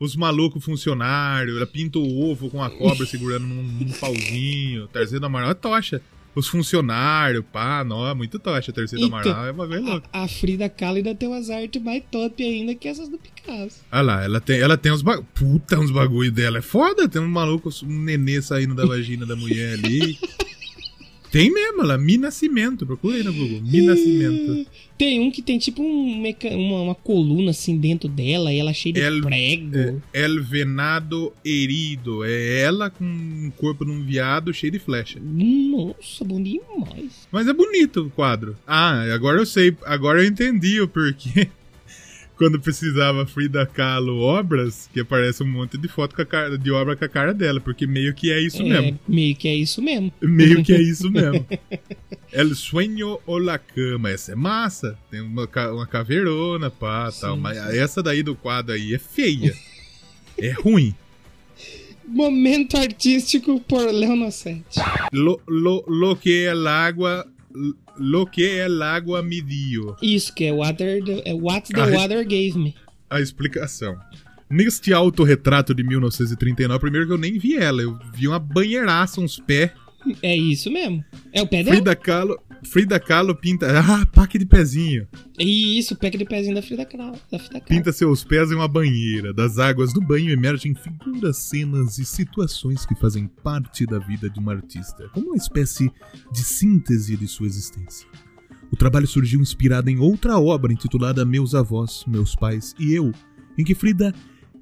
Os 0.01 0.15
malucos 0.15 0.65
funcionários. 0.65 1.57
Ela 1.57 1.67
pinta 1.67 1.99
o 1.99 2.31
ovo 2.31 2.49
com 2.49 2.63
a 2.63 2.71
cobra 2.71 3.05
segurando 3.07 3.47
num, 3.47 3.63
num 3.63 3.93
pauzinho. 3.93 4.87
Tarsila 4.89 5.21
do 5.21 5.27
Amaral 5.27 5.51
é 5.51 5.55
tocha. 5.55 6.01
Os 6.39 6.47
funcionários, 6.47 7.45
pá, 7.53 7.83
não, 7.83 8.07
é 8.07 8.15
muito 8.15 8.39
tocha. 8.39 8.73
Tarsila 8.73 9.01
do 9.01 9.07
Então, 9.09 9.19
Amaral 9.19 9.47
é 9.47 9.51
uma 9.51 9.67
vez 9.67 9.83
louca. 9.83 10.09
A, 10.13 10.23
a 10.23 10.29
Frida 10.29 10.69
Kahlo 10.69 10.99
ainda 10.99 11.13
tem 11.13 11.29
umas 11.29 11.51
artes 11.51 11.83
mais 11.83 12.01
top 12.13 12.41
ainda 12.45 12.77
que 12.77 12.87
essas 12.87 13.09
do 13.09 13.19
Picasso. 13.19 13.81
Olha 13.91 14.03
lá, 14.03 14.25
ela 14.25 14.41
tem, 14.41 14.61
ela 14.61 14.77
tem 14.77 14.93
uns 14.93 15.03
bagulho. 15.03 15.27
Puta, 15.35 15.81
uns 15.81 15.91
bagulho 15.91 16.31
dela. 16.31 16.59
É 16.59 16.63
foda. 16.63 17.09
Tem 17.09 17.21
um 17.21 17.29
maluco, 17.29 17.71
um 17.83 18.03
nenê 18.05 18.41
saindo 18.41 18.73
da 18.73 18.87
vagina 18.87 19.27
da 19.27 19.35
mulher 19.35 19.75
ali. 19.75 20.17
Tem 21.31 21.53
mesmo, 21.53 21.83
ela. 21.83 21.99
Mi 21.99 22.17
Nascimento. 22.19 22.87
Procura 22.87 23.17
aí 23.17 23.23
no 23.23 23.33
Google. 23.33 23.61
Mi 23.63 23.83
Nascimento. 23.83 24.67
Tem 24.99 25.21
um 25.21 25.31
que 25.31 25.41
tem 25.41 25.59
tipo 25.59 25.81
um 25.81 26.21
meca- 26.21 26.49
uma, 26.57 26.83
uma 26.83 26.95
coluna 26.95 27.53
assim 27.53 27.79
dentro 27.79 28.09
dela 28.09 28.53
e 28.53 28.59
ela 28.59 28.73
cheia 28.75 28.93
de 28.95 29.01
El- 29.01 29.21
prego. 29.23 30.03
É, 30.13 30.23
El 30.25 30.43
Venado 30.43 31.33
Herido. 31.45 32.25
É 32.25 32.63
ela 32.63 32.91
com 32.91 33.05
um 33.05 33.49
corpo 33.57 33.85
de 33.85 33.93
um 33.93 34.03
viado 34.05 34.53
cheio 34.53 34.73
de 34.73 34.81
flecha. 34.81 35.21
Nossa, 35.23 36.25
bom 36.25 36.43
demais. 36.43 37.29
Mas 37.31 37.47
é 37.47 37.53
bonito 37.53 38.07
o 38.07 38.11
quadro. 38.11 38.57
Ah, 38.67 39.03
agora 39.15 39.39
eu 39.41 39.47
sei. 39.47 39.77
Agora 39.85 40.21
eu 40.21 40.27
entendi 40.29 40.81
o 40.81 40.89
porquê. 40.89 41.47
Quando 42.39 42.61
precisava 42.61 43.27
Frida 43.27 43.67
Kahlo 43.67 44.21
obras, 44.21 44.89
que 44.93 45.01
aparece 45.01 45.43
um 45.43 45.49
monte 45.49 45.77
de 45.77 45.89
foto 45.89 46.15
com 46.15 46.23
a 46.23 46.25
cara, 46.25 46.57
de 46.57 46.71
obra 46.71 46.95
com 46.95 47.05
a 47.05 47.09
cara 47.09 47.35
dela, 47.35 47.61
porque 47.61 47.85
meio 47.85 48.15
que 48.15 48.31
é 48.31 48.41
isso 48.41 48.63
é, 48.63 48.65
mesmo. 48.65 49.01
meio 49.09 49.35
que 49.35 49.49
é 49.49 49.55
isso 49.57 49.83
mesmo. 49.83 50.13
Meio 50.23 50.63
que 50.63 50.73
é 50.73 50.79
isso 50.81 51.11
mesmo. 51.11 51.45
El 52.33 52.55
Sueño 52.55 53.19
ou 53.27 53.39
La 53.39 53.59
Cama. 53.59 54.11
Essa 54.11 54.33
é 54.33 54.35
massa. 54.37 54.97
Tem 55.11 55.21
uma, 55.21 55.49
uma 55.73 55.87
caveirona, 55.87 56.71
pá, 56.71 57.11
Sim, 57.11 57.21
tal. 57.23 57.37
Mas 57.37 57.59
sim. 57.59 57.77
essa 57.77 58.01
daí 58.05 58.23
do 58.23 58.37
quadro 58.37 58.73
aí 58.73 58.95
é 58.95 58.99
feia. 58.99 59.53
É 60.39 60.53
ruim. 60.53 60.95
Momento 62.07 62.77
artístico 62.77 63.61
por 63.63 63.93
Leonocete. 63.93 64.81
Lo, 65.13 65.41
lo, 65.49 65.85
lo 65.89 66.17
que 66.17 66.45
el 66.45 66.69
agua. 66.69 67.27
Lo 67.99 68.27
que 68.27 68.59
el 68.61 68.81
agua 68.83 69.23
me 69.23 69.41
dio. 69.41 69.97
Isso 70.03 70.33
que 70.35 70.45
é 70.45 70.53
Water, 70.53 71.03
é 71.25 71.35
What 71.35 71.73
the 71.73 71.81
Ah, 71.81 71.87
Water 71.87 72.23
Gave 72.25 72.55
Me. 72.57 72.75
A 73.11 73.21
explicação. 73.21 73.97
Neste 74.51 74.93
autorretrato 74.93 75.75
de 75.75 75.83
1939, 75.83 76.79
primeiro 76.81 77.07
que 77.07 77.13
eu 77.13 77.19
nem 77.19 77.39
vi 77.39 77.57
ela, 77.57 77.83
eu 77.83 77.99
vi 78.15 78.27
uma 78.29 78.39
banheiraça, 78.39 79.21
uns 79.21 79.39
pés. 79.39 79.71
É 80.23 80.35
isso 80.37 80.71
mesmo. 80.71 81.05
É 81.33 81.43
o 81.43 81.47
pé 81.47 81.63
dela? 81.63 81.77
Frida 81.77 81.95
Kahlo, 81.97 82.39
Frida 82.65 82.99
Kahlo 82.99 83.35
pinta. 83.35 83.67
Ah, 83.79 84.05
paque 84.07 84.39
de 84.39 84.47
pezinho. 84.47 85.07
Isso, 85.39 85.97
pé 85.97 86.11
de 86.11 86.25
pezinho 86.25 86.55
da 86.55 86.63
Frida 86.63 86.85
Kahlo. 86.85 87.19
Da 87.31 87.39
Frida 87.39 87.61
Kahlo. 87.61 87.67
Pinta 87.67 87.93
seus 87.93 88.25
pés 88.25 88.51
em 88.51 88.55
uma 88.55 88.69
banheira. 88.69 89.33
Das 89.33 89.59
águas 89.59 89.93
do 89.93 90.01
banho 90.01 90.31
emergem 90.31 90.75
figuras, 90.75 91.39
cenas 91.39 91.99
e 91.99 92.05
situações 92.05 92.85
que 92.85 92.95
fazem 92.95 93.27
parte 93.27 93.87
da 93.87 93.99
vida 93.99 94.29
de 94.29 94.39
uma 94.39 94.53
artista, 94.53 95.09
como 95.15 95.29
uma 95.29 95.37
espécie 95.37 95.91
de 96.33 96.43
síntese 96.43 97.17
de 97.17 97.27
sua 97.27 97.47
existência. 97.47 98.07
O 98.71 98.77
trabalho 98.77 99.07
surgiu 99.07 99.41
inspirado 99.41 99.89
em 99.89 99.99
outra 99.99 100.39
obra 100.39 100.73
intitulada 100.73 101.25
Meus 101.25 101.55
Avós, 101.55 102.05
Meus 102.07 102.35
Pais 102.35 102.75
e 102.79 102.93
Eu, 102.93 103.13
em 103.57 103.65
que 103.65 103.75
Frida 103.75 104.15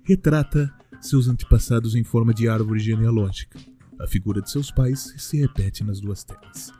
retrata 0.05 0.73
seus 1.01 1.29
antepassados 1.29 1.95
em 1.95 2.05
forma 2.05 2.33
de 2.33 2.49
árvore 2.49 2.79
genealógica. 2.79 3.59
A 3.99 4.07
figura 4.07 4.43
de 4.43 4.51
seus 4.51 4.71
pais 4.71 5.15
se 5.17 5.39
repete 5.39 5.83
nas 5.83 6.01
duas 6.01 6.23
telas. 6.23 6.73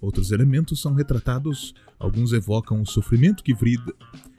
Outros 0.00 0.30
elementos 0.32 0.80
são 0.80 0.94
retratados, 0.94 1.74
alguns 1.98 2.32
evocam 2.32 2.82
o 2.82 2.86
sofrimento 2.86 3.42
que 3.42 3.54
Frida 3.54 3.92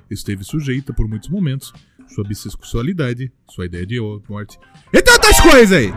esteve 0.09 0.43
sujeita 0.43 0.93
por 0.93 1.07
muitos 1.07 1.29
momentos, 1.29 1.73
sua 2.07 2.23
bissexualidade, 2.23 3.31
sua 3.49 3.65
ideia 3.65 3.85
de 3.85 3.99
morte, 4.29 4.59
e 4.93 5.01
tantas 5.01 5.39
coisas 5.39 5.71
aí! 5.71 5.91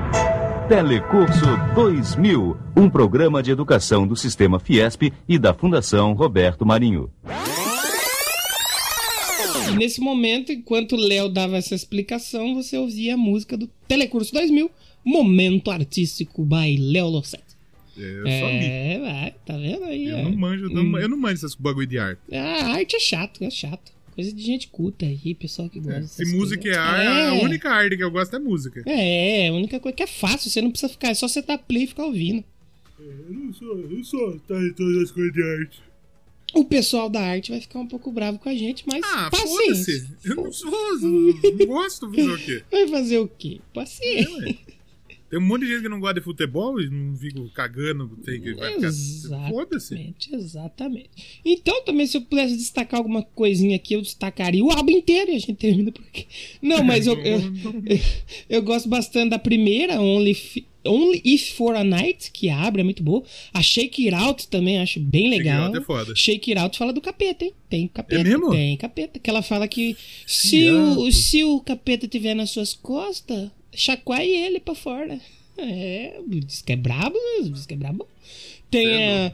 Telecurso 0.68 1.46
2000, 1.74 2.56
um 2.76 2.90
programa 2.90 3.42
de 3.42 3.50
educação 3.50 4.06
do 4.06 4.14
Sistema 4.14 4.60
Fiesp 4.60 5.10
e 5.26 5.38
da 5.38 5.54
Fundação 5.54 6.12
Roberto 6.12 6.66
Marinho. 6.66 7.10
E 9.70 9.76
nesse 9.76 9.98
momento, 10.00 10.52
enquanto 10.52 10.92
o 10.92 10.98
Léo 10.98 11.30
dava 11.30 11.56
essa 11.56 11.74
explicação, 11.74 12.54
você 12.54 12.76
ouvia 12.76 13.14
a 13.14 13.16
música 13.16 13.56
do 13.56 13.66
Telecurso 13.86 14.32
2000, 14.32 14.70
Momento 15.02 15.70
Artístico 15.70 16.44
by 16.44 16.76
Léo 16.76 17.08
Losset. 17.08 17.47
É, 17.98 18.40
só. 18.40 18.46
É, 18.48 18.98
vai, 19.00 19.34
tá 19.44 19.56
vendo 19.56 19.84
aí? 19.84 20.06
Eu 20.08 20.18
ó. 20.18 20.22
não 20.22 20.32
manjo, 20.36 20.64
eu 20.64 20.70
não, 20.70 20.98
eu 20.98 21.08
não 21.08 21.16
manjo 21.18 21.34
essas 21.34 21.54
bagulho 21.54 21.86
de 21.86 21.98
arte. 21.98 22.20
Ah, 22.32 22.72
arte 22.74 22.96
é 22.96 23.00
chato, 23.00 23.42
é 23.42 23.50
chato. 23.50 23.92
Coisa 24.14 24.32
de 24.32 24.42
gente 24.42 24.66
culta 24.68 25.06
aí, 25.06 25.34
pessoal 25.34 25.68
que 25.70 25.78
gosta. 25.78 26.00
É, 26.00 26.02
Se 26.26 26.36
música 26.36 26.60
é 26.68 26.74
coisas. 26.74 26.78
arte, 26.84 27.08
a 27.08 27.44
única 27.44 27.70
arte 27.70 27.96
que 27.96 28.02
eu 28.04 28.10
gosto 28.10 28.34
é 28.34 28.38
música. 28.38 28.82
É, 28.86 29.48
a 29.48 29.52
única 29.52 29.78
coisa 29.78 29.94
que 29.96 30.02
é 30.02 30.06
fácil, 30.08 30.50
você 30.50 30.60
não 30.60 30.70
precisa 30.70 30.90
ficar, 30.92 31.10
é 31.10 31.14
só 31.14 31.28
você 31.28 31.40
dar 31.42 31.58
play 31.58 31.84
e 31.84 31.86
ficar 31.86 32.04
ouvindo. 32.04 32.42
Eu 32.98 33.26
não 33.32 33.52
sou, 33.52 33.78
eu 33.78 34.02
sou, 34.04 34.38
tá 34.40 34.60
em 34.60 34.72
todas 34.72 35.02
as 35.04 35.10
coisas 35.12 35.32
de 35.32 35.42
arte. 35.42 35.80
O 36.54 36.64
pessoal 36.64 37.08
da 37.10 37.20
arte 37.20 37.50
vai 37.52 37.60
ficar 37.60 37.78
um 37.78 37.86
pouco 37.86 38.10
bravo 38.10 38.38
com 38.38 38.48
a 38.48 38.54
gente, 38.54 38.82
mas 38.86 39.02
Ah, 39.04 39.30
paciência. 39.30 40.00
foda-se. 40.00 40.08
Eu 40.24 40.34
não 40.36 40.52
sou, 40.52 40.70
não 40.70 41.66
gosto 41.66 42.10
de 42.10 42.16
fazer 42.16 42.32
o 42.32 42.38
quê? 42.38 42.62
Vai 42.72 42.88
fazer 42.88 43.18
o 43.18 43.28
quê? 43.28 43.60
Paciência. 43.72 44.58
Tem 45.30 45.38
um 45.38 45.42
monte 45.42 45.62
de 45.66 45.68
gente 45.72 45.82
que 45.82 45.88
não 45.88 46.00
gosta 46.00 46.14
de 46.14 46.20
futebol 46.22 46.80
e 46.80 46.88
não 46.88 47.14
fica 47.16 47.40
cagando, 47.54 48.08
tem 48.24 48.40
que 48.40 48.54
vai 48.54 48.72
ficar. 48.74 48.90
Foda-se. 49.50 49.94
Exatamente, 49.94 50.34
exatamente. 50.34 51.10
Então, 51.44 51.84
também, 51.84 52.06
se 52.06 52.16
eu 52.16 52.22
pudesse 52.22 52.56
destacar 52.56 52.98
alguma 52.98 53.22
coisinha 53.22 53.76
aqui, 53.76 53.94
eu 53.94 54.00
destacaria 54.00 54.64
o 54.64 54.70
álbum 54.70 54.90
inteiro 54.92 55.30
e 55.30 55.36
a 55.36 55.38
gente 55.38 55.54
termina 55.54 55.92
por 55.92 56.02
aqui. 56.02 56.26
Não, 56.62 56.82
mas 56.82 57.06
eu, 57.06 57.14
eu, 57.20 57.40
eu 58.48 58.62
gosto 58.62 58.88
bastante 58.88 59.30
da 59.30 59.38
primeira, 59.38 60.00
Only, 60.00 60.32
Fi- 60.34 60.66
Only 60.86 61.20
If 61.24 61.52
For 61.56 61.74
a 61.76 61.84
Night, 61.84 62.30
que 62.32 62.48
abre, 62.48 62.80
é 62.80 62.84
muito 62.84 63.02
boa. 63.02 63.22
A 63.52 63.60
Shake 63.62 64.08
It 64.08 64.14
Out 64.14 64.48
também 64.48 64.78
acho 64.78 64.98
bem 64.98 65.28
legal. 65.28 65.66
Out 65.66 65.76
é 65.78 65.80
foda. 65.82 66.16
Shake 66.16 66.50
It 66.52 66.58
Out 66.58 66.78
fala 66.78 66.92
do 66.92 67.00
capeta, 67.02 67.44
hein? 67.44 67.52
Tem 67.68 67.86
capeta. 67.88 68.20
É 68.20 68.24
mesmo? 68.24 68.50
Tem 68.50 68.76
capeta. 68.78 69.18
Que 69.18 69.28
ela 69.28 69.42
fala 69.42 69.68
que 69.68 69.94
se 70.26 70.70
o, 70.70 71.12
se 71.12 71.44
o 71.44 71.60
capeta 71.60 72.08
tiver 72.08 72.32
nas 72.34 72.48
suas 72.50 72.72
costas, 72.72 73.50
chacoalhe 73.74 74.30
ele 74.30 74.60
pra 74.60 74.74
fora. 74.74 75.20
É, 75.56 76.20
diz 76.26 76.62
que 76.62 76.72
é 76.72 76.76
brabo, 76.76 77.16
diz 77.42 77.66
que 77.66 77.74
é 77.74 77.76
brabo. 77.76 78.06
Tem 78.70 78.86
É, 78.86 79.26
a. 79.26 79.32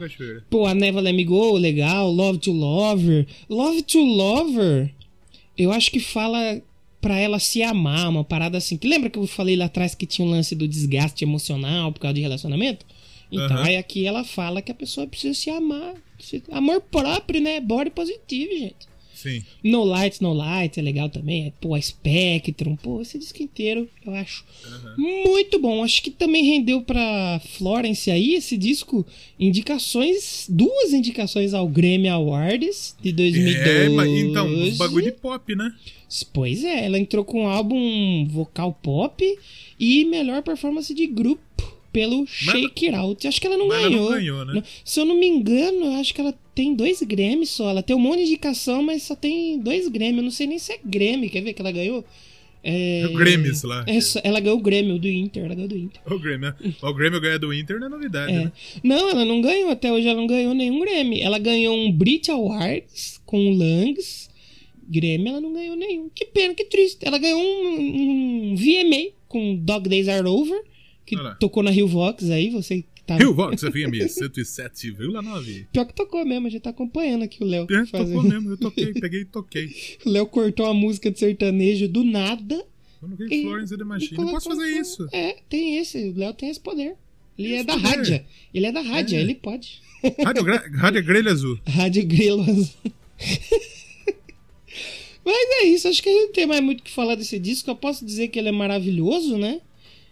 Pô, 0.49 0.65
a 0.67 0.75
Never 0.75 1.03
Let 1.03 1.13
Me 1.15 1.25
Go, 1.25 1.53
legal. 1.57 2.11
Love 2.11 2.39
to 2.39 2.53
Lover. 2.53 3.27
Love 3.49 3.83
to 3.83 3.99
Lover, 4.01 4.91
eu 5.59 5.71
acho 5.73 5.91
que 5.91 6.01
fala 6.01 6.63
pra 7.01 7.19
ela 7.19 7.39
se 7.39 7.63
amar, 7.63 8.09
uma 8.09 8.25
parada 8.25 8.57
assim. 8.59 8.77
Que 8.79 8.89
lembra 8.89 9.11
que 9.11 9.19
eu 9.19 9.27
falei 9.27 9.57
lá 9.57 9.67
atrás 9.67 9.95
que 9.95 10.07
tinha 10.07 10.27
um 10.27 10.31
lance 10.31 10.55
do 10.55 10.67
desgaste 10.67 11.23
emocional 11.25 11.93
por 11.93 12.01
causa 12.01 12.15
de 12.15 12.21
relacionamento? 12.23 12.87
Então, 13.31 13.57
Aham. 13.57 13.65
aí 13.65 13.77
aqui 13.77 14.07
ela 14.07 14.23
fala 14.25 14.63
que 14.63 14.71
a 14.71 14.75
pessoa 14.75 15.07
precisa 15.07 15.35
se 15.35 15.51
amar. 15.51 15.95
Amor 16.53 16.81
próprio, 16.81 17.41
né? 17.41 17.61
Body 17.61 17.91
positivo, 17.91 18.53
gente. 18.57 18.87
Sim. 19.25 19.43
No 19.63 19.85
Lights, 19.85 20.21
No 20.21 20.35
Light 20.35 20.79
é 20.79 20.83
legal 20.83 21.09
também. 21.09 21.47
É, 21.47 21.53
pô, 21.59 21.75
a 21.75 21.81
Spectrum. 21.81 22.77
Pô, 22.77 23.01
esse 23.01 23.19
disco 23.19 23.43
inteiro 23.43 23.89
eu 24.05 24.15
acho 24.15 24.45
muito 24.99 25.59
bom. 25.59 25.83
Acho 25.83 26.03
que 26.03 26.11
também 26.11 26.45
rendeu 26.45 26.83
pra 26.83 27.41
Florence 27.57 28.11
aí, 28.11 28.35
esse 28.35 28.59
disco, 28.59 29.07
indicações, 29.41 30.45
duas 30.47 30.93
indicações 30.93 31.55
ao 31.55 31.67
Grammy 31.67 32.09
Awards 32.09 32.95
de 33.01 33.13
2012. 33.13 33.69
É, 33.69 33.89
mas 33.89 34.11
então, 34.11 34.63
os 34.63 34.77
bagulho 34.77 35.07
de 35.07 35.13
pop, 35.13 35.57
né? 35.57 35.75
Pois 36.33 36.63
é, 36.63 36.85
ela 36.85 36.99
entrou 36.99 37.25
com 37.25 37.45
um 37.45 37.47
álbum 37.47 38.29
vocal 38.29 38.79
pop 38.83 39.39
e 39.81 40.05
melhor 40.05 40.43
performance 40.43 40.93
de 40.95 41.07
grupo 41.07 41.43
pelo 41.95 42.27
Shake 42.27 42.87
It 42.89 42.95
Out. 42.97 43.27
Acho 43.29 43.41
que 43.41 43.47
ela 43.47 43.57
não 43.57 43.69
Mas 43.69 43.79
ela 43.79 43.89
ganhou. 43.89 44.05
não 44.11 44.17
ganhou, 44.19 44.45
né? 44.45 44.63
Se 44.85 45.01
eu 45.01 45.05
não 45.07 45.19
me 45.19 45.27
engano, 45.27 45.87
eu 45.87 45.93
acho 45.93 46.13
que 46.13 46.21
ela 46.21 46.35
tem 46.55 46.75
dois 46.75 47.01
Grammys 47.03 47.51
só. 47.51 47.71
Ela 47.71 47.83
tem 47.83 47.95
um 47.95 48.01
monte 48.01 48.19
de 48.19 48.25
indicação, 48.25 48.83
mas 48.83 49.05
só 49.05 49.15
tem 49.15 49.59
dois 49.61 49.89
Grammys. 49.89 50.17
Eu 50.19 50.23
não 50.25 50.31
sei 50.31 50.47
nem 50.49 50.59
se 50.59 50.73
é 50.73 50.81
Grammy. 50.85 51.31
Quer 51.31 51.41
ver 51.43 51.53
que 51.55 51.63
ela 51.63 51.71
ganhou? 51.73 52.05
É... 52.65 53.07
O 53.09 53.13
Grammys 53.15 53.63
lá. 53.63 53.85
É 53.87 53.99
ela 54.27 54.41
ganhou 54.41 54.59
o 54.59 54.61
Grammy, 54.63 54.93
o 54.93 54.99
do 54.99 55.09
Inter. 55.09 55.45
Ela 55.45 55.55
ganhou 55.55 55.69
do 55.69 55.77
Inter. 55.79 56.01
O 56.07 56.19
Grammy, 56.19 56.39
né? 56.47 56.55
o 56.83 56.95
Grammy 56.95 57.21
ganhar 57.21 57.39
do 57.39 57.55
Inter 57.55 57.79
não 57.79 57.87
é 57.87 57.91
novidade, 57.91 58.33
É. 58.33 58.37
né? 58.45 58.53
Não, 58.83 59.09
ela 59.11 59.25
não 59.25 59.41
ganhou. 59.41 59.71
Até 59.71 59.93
hoje 59.93 60.09
ela 60.09 60.19
não 60.21 60.27
ganhou 60.27 60.53
nenhum 60.55 60.81
Grammy. 60.81 61.21
Ela 61.21 61.39
ganhou 61.39 61.77
um 61.77 61.93
Brit 61.93 62.31
Awards 62.31 63.21
com 63.25 63.39
o 63.49 63.55
Langs. 63.57 64.29
Grammy 64.89 65.29
ela 65.29 65.41
não 65.41 65.53
ganhou 65.53 65.77
nenhum. 65.77 66.09
Que 66.15 66.25
pena, 66.25 66.55
que 66.55 66.65
triste. 66.65 66.99
Ela 67.03 67.19
ganhou 67.19 67.41
um, 67.41 68.53
um 68.53 68.55
VMA 68.57 69.13
com 69.29 69.57
Dog 69.57 69.89
Days 69.89 70.09
Are 70.09 70.27
Over, 70.27 70.61
que 71.05 71.17
tocou 71.39 71.63
na 71.63 71.71
Rio 71.71 71.87
Vox 71.89 72.29
aí, 72.31 72.51
você 72.51 72.83
que 72.95 73.03
tá. 73.07 73.17
Rio 73.17 73.35
Vox 73.35 73.61
FM 73.61 73.93
107,9. 74.07 75.67
Pior 75.73 75.85
que 75.85 75.95
tocou 75.95 76.25
mesmo, 76.25 76.47
a 76.47 76.51
gente 76.51 76.63
tá 76.63 76.71
acompanhando 76.71 77.23
aqui 77.25 77.43
o 77.43 77.47
Léo. 77.47 77.67
É, 77.71 77.87
fazendo. 77.87 78.15
tocou 78.17 78.23
mesmo, 78.31 78.51
eu 78.51 78.57
toquei, 78.57 78.93
peguei 79.01 79.21
e 79.21 79.25
toquei. 79.25 79.69
O 80.05 80.11
Léo 80.11 80.27
cortou 80.27 80.67
a 80.67 80.75
música 80.75 81.11
de 81.11 81.19
sertanejo 81.19 81.89
do 81.89 82.03
nada. 82.05 82.65
Vi 83.03 83.27
e- 83.31 83.43
Florence 83.43 83.75
and 83.75 83.79
the 83.79 83.85
Machine. 83.85 84.17
Colocou 84.17 84.35
posso 84.35 84.49
fazer 84.49 84.67
isso. 84.71 85.07
É, 85.13 85.37
tem 85.49 85.77
esse. 85.79 85.99
O 86.11 86.17
Léo 86.19 86.33
tem 86.35 86.49
esse 86.49 86.61
poder. 86.61 86.95
Ele 87.37 87.49
Esse 87.49 87.61
é 87.61 87.65
da 87.65 87.75
poder. 87.75 87.87
rádio. 87.89 88.25
Ele 88.55 88.67
é 88.67 88.73
da 88.73 88.81
rádio, 88.81 89.19
É. 89.19 89.21
ele 89.21 89.35
pode. 89.35 89.83
Rádio. 90.25 90.43
Rádio 90.77 91.05
Grelha 91.05 91.31
Azul. 91.33 91.59
Rádio 91.67 92.07
Grilo 92.07 92.43
Azul. 92.43 92.69
Mas 95.25 95.37
é 95.63 95.65
isso, 95.67 95.89
acho 95.89 96.03
que 96.03 96.09
a 96.09 96.13
gente 96.13 96.27
não 96.27 96.33
tem 96.33 96.47
mais 96.47 96.63
muito 96.63 96.81
o 96.81 96.83
que 96.83 96.91
falar 96.93 97.15
desse 97.15 97.39
disco. 97.39 97.71
Eu 97.71 97.77
posso 97.77 98.05
dizer 98.05 98.29
que 98.29 98.39
ele 98.39 98.49
é 98.49 98.53
maravilhoso, 98.53 99.39
né? 99.39 99.61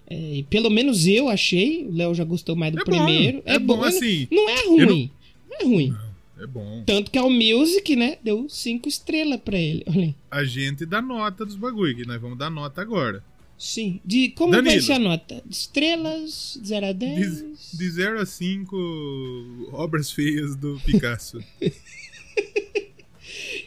É, 0.09 0.37
e 0.37 0.43
pelo 0.45 0.71
menos 0.71 1.07
eu 1.07 1.29
achei. 1.29 1.87
O 1.87 1.93
Léo 1.95 2.15
já 2.15 2.25
gostou 2.25 2.55
mais 2.57 2.73
do 2.73 2.81
É 2.81 2.85
bom, 2.85 2.91
primeiro. 2.91 3.43
é 3.45 3.59
bom, 3.59 3.77
mas 3.79 3.97
assim, 3.97 4.29
Não 4.31 4.49
é 4.49 4.65
eu 4.65 4.71
ruim. 4.71 5.11
Não... 5.51 5.57
é 5.59 5.65
ruim. 5.65 5.97
É 6.39 6.47
bom. 6.47 6.83
Tanto 6.85 7.11
que 7.11 7.19
é 7.19 7.23
o 7.23 7.31
Music, 7.31 7.95
né? 7.95 8.19
Deu 8.23 8.49
cinco 8.49 8.89
estrelas 8.89 9.41
pra 9.41 9.57
ele. 9.59 9.85
Olha. 9.87 10.15
A 10.31 10.45
gente 10.45 10.85
dá 10.85 11.01
nota 11.01 11.45
dos 11.47 11.55
bagulho, 11.55 11.95
que 11.95 12.05
nós 12.05 12.21
vamos 12.21 12.37
dar 12.37 12.51
nota 12.51 12.81
agora. 12.81 13.23
Sim. 13.57 14.01
De, 14.05 14.31
como 14.31 14.51
Danilo. 14.53 14.75
vai 14.75 14.81
ser 14.81 14.93
a 14.95 14.99
nota? 14.99 15.41
De 15.47 15.55
estrelas, 15.55 16.59
0 16.65 16.87
a 16.87 16.93
10? 16.93 17.45
De, 17.71 17.79
de 17.79 17.91
0 17.91 18.21
a 18.21 18.27
5 18.27 19.69
obras 19.73 20.11
feias 20.11 20.57
do 20.57 20.81
Picasso. 20.85 21.39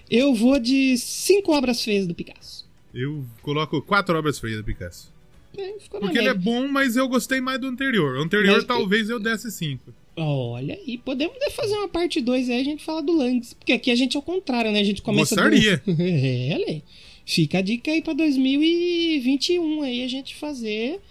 Eu 0.10 0.36
vou 0.36 0.60
de 0.60 0.98
cinco 0.98 1.52
obras 1.54 1.84
feias 1.84 2.06
do 2.06 2.14
Picasso. 2.14 2.66
Eu 2.94 3.26
coloco 3.42 3.82
quatro 3.82 4.18
obras 4.18 4.38
feias 4.40 4.58
do 4.58 4.64
Picasso. 4.64 5.12
É, 5.58 5.74
Porque 6.00 6.18
ele 6.18 6.28
é 6.28 6.34
bom, 6.34 6.68
mas 6.68 6.96
eu 6.96 7.08
gostei 7.08 7.40
mais 7.42 7.60
do 7.60 7.68
anterior. 7.68 8.18
O 8.18 8.22
anterior 8.22 8.56
Mas- 8.56 8.64
talvez 8.66 9.10
eu 9.10 9.20
desse 9.20 9.52
5. 9.52 9.94
Olha, 10.18 10.80
e 10.86 10.98
podemos 10.98 11.36
fazer 11.54 11.76
uma 11.76 11.90
parte 11.90 12.22
2 12.22 12.50
aí, 12.50 12.62
a 12.62 12.64
gente 12.64 12.84
fala 12.84 13.02
do 13.02 13.12
Langs. 13.12 13.54
Porque 13.54 13.74
aqui 13.74 13.92
a 13.92 13.96
gente 13.96 14.16
é 14.16 14.20
o 14.20 14.24
contrário, 14.24 14.72
né? 14.72 14.80
A 14.80 14.84
gente 14.84 15.02
começa 15.02 15.36
Gostaria. 15.36 15.78
do... 15.86 15.92
é, 16.02 16.54
olha 16.54 16.66
aí. 16.68 16.84
Fica 17.26 17.58
a 17.58 17.62
dica 17.62 17.92
aí 17.92 18.02
pra 18.02 18.14
2021 18.14 19.82
aí 19.82 20.04
a 20.04 20.08
gente 20.08 20.36
fazer 20.36 21.02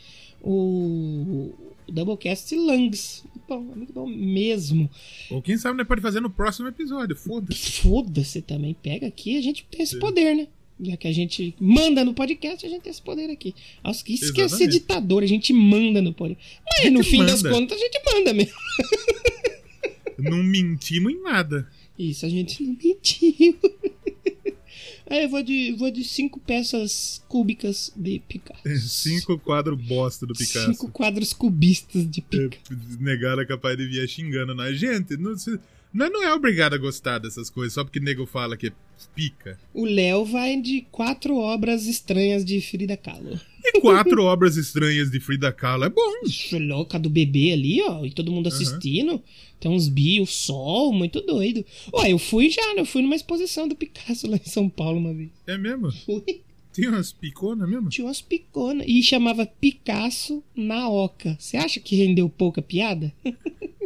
o 0.40 1.52
Doublecast 1.88 2.54
Langs. 2.54 3.24
Bom, 3.48 3.68
é 3.72 3.76
muito 3.76 3.92
bom 3.92 4.06
mesmo. 4.06 4.88
Ou 5.30 5.42
quem 5.42 5.58
sabe 5.58 5.76
nós 5.76 5.86
pode 5.86 6.00
fazer 6.00 6.20
no 6.20 6.30
próximo 6.30 6.68
episódio. 6.68 7.16
Foda-se. 7.16 7.82
Foda-se 7.82 8.40
também, 8.42 8.74
pega 8.80 9.06
aqui, 9.06 9.36
a 9.36 9.42
gente 9.42 9.66
tem 9.70 9.82
esse 9.82 9.98
poder, 9.98 10.34
né? 10.34 10.48
Já 10.80 10.96
que 10.96 11.06
a 11.06 11.12
gente 11.12 11.54
manda 11.60 12.04
no 12.04 12.12
podcast, 12.14 12.66
a 12.66 12.68
gente 12.68 12.82
tem 12.82 12.90
esse 12.90 13.00
poder 13.00 13.30
aqui. 13.30 13.54
Nossa, 13.82 14.04
que 14.04 14.12
isso 14.14 14.32
que 14.32 14.40
é 14.40 14.48
ser 14.48 14.54
Exatamente. 14.64 14.72
ditador, 14.80 15.22
a 15.22 15.26
gente 15.26 15.52
manda 15.52 16.02
no 16.02 16.12
podcast. 16.12 16.60
Mas 16.82 16.92
no 16.92 17.04
fim 17.04 17.24
das 17.24 17.42
manda. 17.42 17.54
contas, 17.56 17.78
a 17.78 17.80
gente 17.80 18.00
manda 18.12 18.34
mesmo. 18.34 18.52
Não 20.18 20.42
mentimos 20.42 21.12
em 21.12 21.22
nada. 21.22 21.68
Isso, 21.98 22.24
a 22.26 22.28
gente 22.28 22.62
não 22.62 22.76
mentiu. 22.82 23.56
Aí 25.06 25.24
eu 25.24 25.28
vou 25.28 25.42
de, 25.42 25.72
vou 25.72 25.90
de 25.90 26.02
cinco 26.02 26.40
peças 26.40 27.22
cúbicas 27.28 27.92
de 27.94 28.20
Picasso. 28.26 28.62
Cinco 28.88 29.38
quadros 29.38 29.78
bosta 29.86 30.26
do 30.26 30.32
Picasso. 30.32 30.72
Cinco 30.72 30.90
quadros 30.90 31.32
cubistas 31.32 32.08
de 32.10 32.20
É, 32.20 32.48
Picasso. 32.48 33.40
É 33.40 33.44
capaz 33.44 33.76
de 33.76 33.86
vir 33.86 34.08
xingando 34.08 34.54
nós. 34.54 34.78
Gente, 34.78 35.16
não, 35.16 35.36
se- 35.36 35.58
nós 35.94 36.10
não 36.10 36.24
é 36.24 36.34
obrigado 36.34 36.74
a 36.74 36.78
gostar 36.78 37.18
dessas 37.18 37.48
coisas 37.48 37.72
só 37.72 37.84
porque 37.84 38.00
nego 38.00 38.26
fala 38.26 38.56
que 38.56 38.66
é 38.66 38.72
pica. 39.14 39.58
O 39.72 39.84
Léo 39.84 40.24
vai 40.24 40.60
de 40.60 40.84
quatro 40.90 41.36
obras 41.36 41.86
estranhas 41.86 42.44
de 42.44 42.60
Frida 42.60 42.96
Kahlo. 42.96 43.40
E 43.64 43.80
quatro 43.80 44.22
obras 44.24 44.56
estranhas 44.56 45.10
de 45.10 45.20
Frida 45.20 45.52
Kahlo 45.52 45.84
é 45.84 45.88
bom. 45.88 46.12
Louca 46.60 46.98
do 46.98 47.08
bebê 47.08 47.52
ali, 47.52 47.80
ó, 47.82 48.04
e 48.04 48.10
todo 48.10 48.32
mundo 48.32 48.48
assistindo. 48.48 49.22
Tem 49.60 49.70
uns 49.70 49.88
bi, 49.88 50.20
o 50.20 50.26
sol, 50.26 50.92
muito 50.92 51.20
doido. 51.20 51.64
Ó, 51.92 52.04
eu 52.04 52.18
fui 52.18 52.50
já, 52.50 52.74
né? 52.74 52.80
Eu 52.80 52.86
fui 52.86 53.00
numa 53.00 53.16
exposição 53.16 53.68
do 53.68 53.76
Picasso 53.76 54.28
lá 54.28 54.36
em 54.36 54.50
São 54.50 54.68
Paulo 54.68 54.98
uma 54.98 55.14
vez. 55.14 55.30
É 55.46 55.56
mesmo? 55.56 55.92
Fui. 55.92 56.42
Tinha 56.74 56.90
umas 56.90 57.12
piconas 57.12 57.68
mesmo? 57.68 57.88
Tinha 57.88 58.06
umas 58.06 58.20
piconas. 58.20 58.84
E 58.86 59.02
chamava 59.02 59.46
Picasso 59.46 60.42
na 60.54 60.88
Oca. 60.90 61.36
Você 61.38 61.56
acha 61.56 61.78
que 61.80 61.94
rendeu 61.96 62.28
pouca 62.28 62.60
piada? 62.60 63.12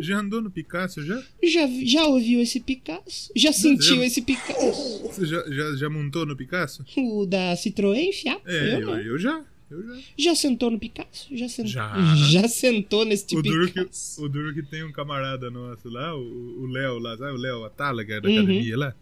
Já 0.00 0.18
andou 0.20 0.40
no 0.40 0.48
Picasso 0.48 1.02
já? 1.04 1.20
Já, 1.42 1.66
já 1.84 2.06
ouviu 2.06 2.40
esse 2.40 2.60
Picasso? 2.60 3.32
Já 3.34 3.52
sentiu 3.52 3.96
já- 3.96 4.04
esse 4.06 4.22
Picasso? 4.22 5.02
Você 5.10 5.26
já, 5.26 5.42
já, 5.50 5.74
já 5.74 5.90
montou 5.90 6.24
no 6.24 6.36
Picasso? 6.36 6.84
O 6.96 7.26
da 7.26 7.52
Citroën, 7.54 8.12
fiado? 8.12 8.40
É, 8.46 8.74
eu 8.74 8.80
eu, 8.80 8.86
não. 8.86 9.00
eu 9.00 9.18
já. 9.18 9.44
Eu 9.68 9.82
já. 9.82 10.00
Já 10.16 10.34
sentou 10.36 10.70
no 10.70 10.78
Picasso? 10.78 11.26
Já 11.36 11.48
sentou, 11.48 11.72
Já. 11.72 12.14
já 12.30 12.46
sentou 12.46 13.04
nesse 13.04 13.24
o, 13.36 13.42
Picasso? 13.42 14.22
o 14.24 14.28
duro 14.28 14.54
que 14.54 14.62
tem 14.62 14.84
um 14.84 14.92
camarada 14.92 15.50
nosso 15.50 15.88
lá, 15.90 16.14
o 16.16 16.20
o 16.62 16.66
Léo 16.66 16.98
lá, 17.00 17.16
sabe 17.18 17.32
o 17.32 17.36
Léo 17.36 17.64
Atala, 17.64 18.04
que 18.04 18.12
é 18.12 18.20
da 18.20 18.28
Uhum. 18.28 18.36
academia 18.38 18.78
lá? 18.78 18.94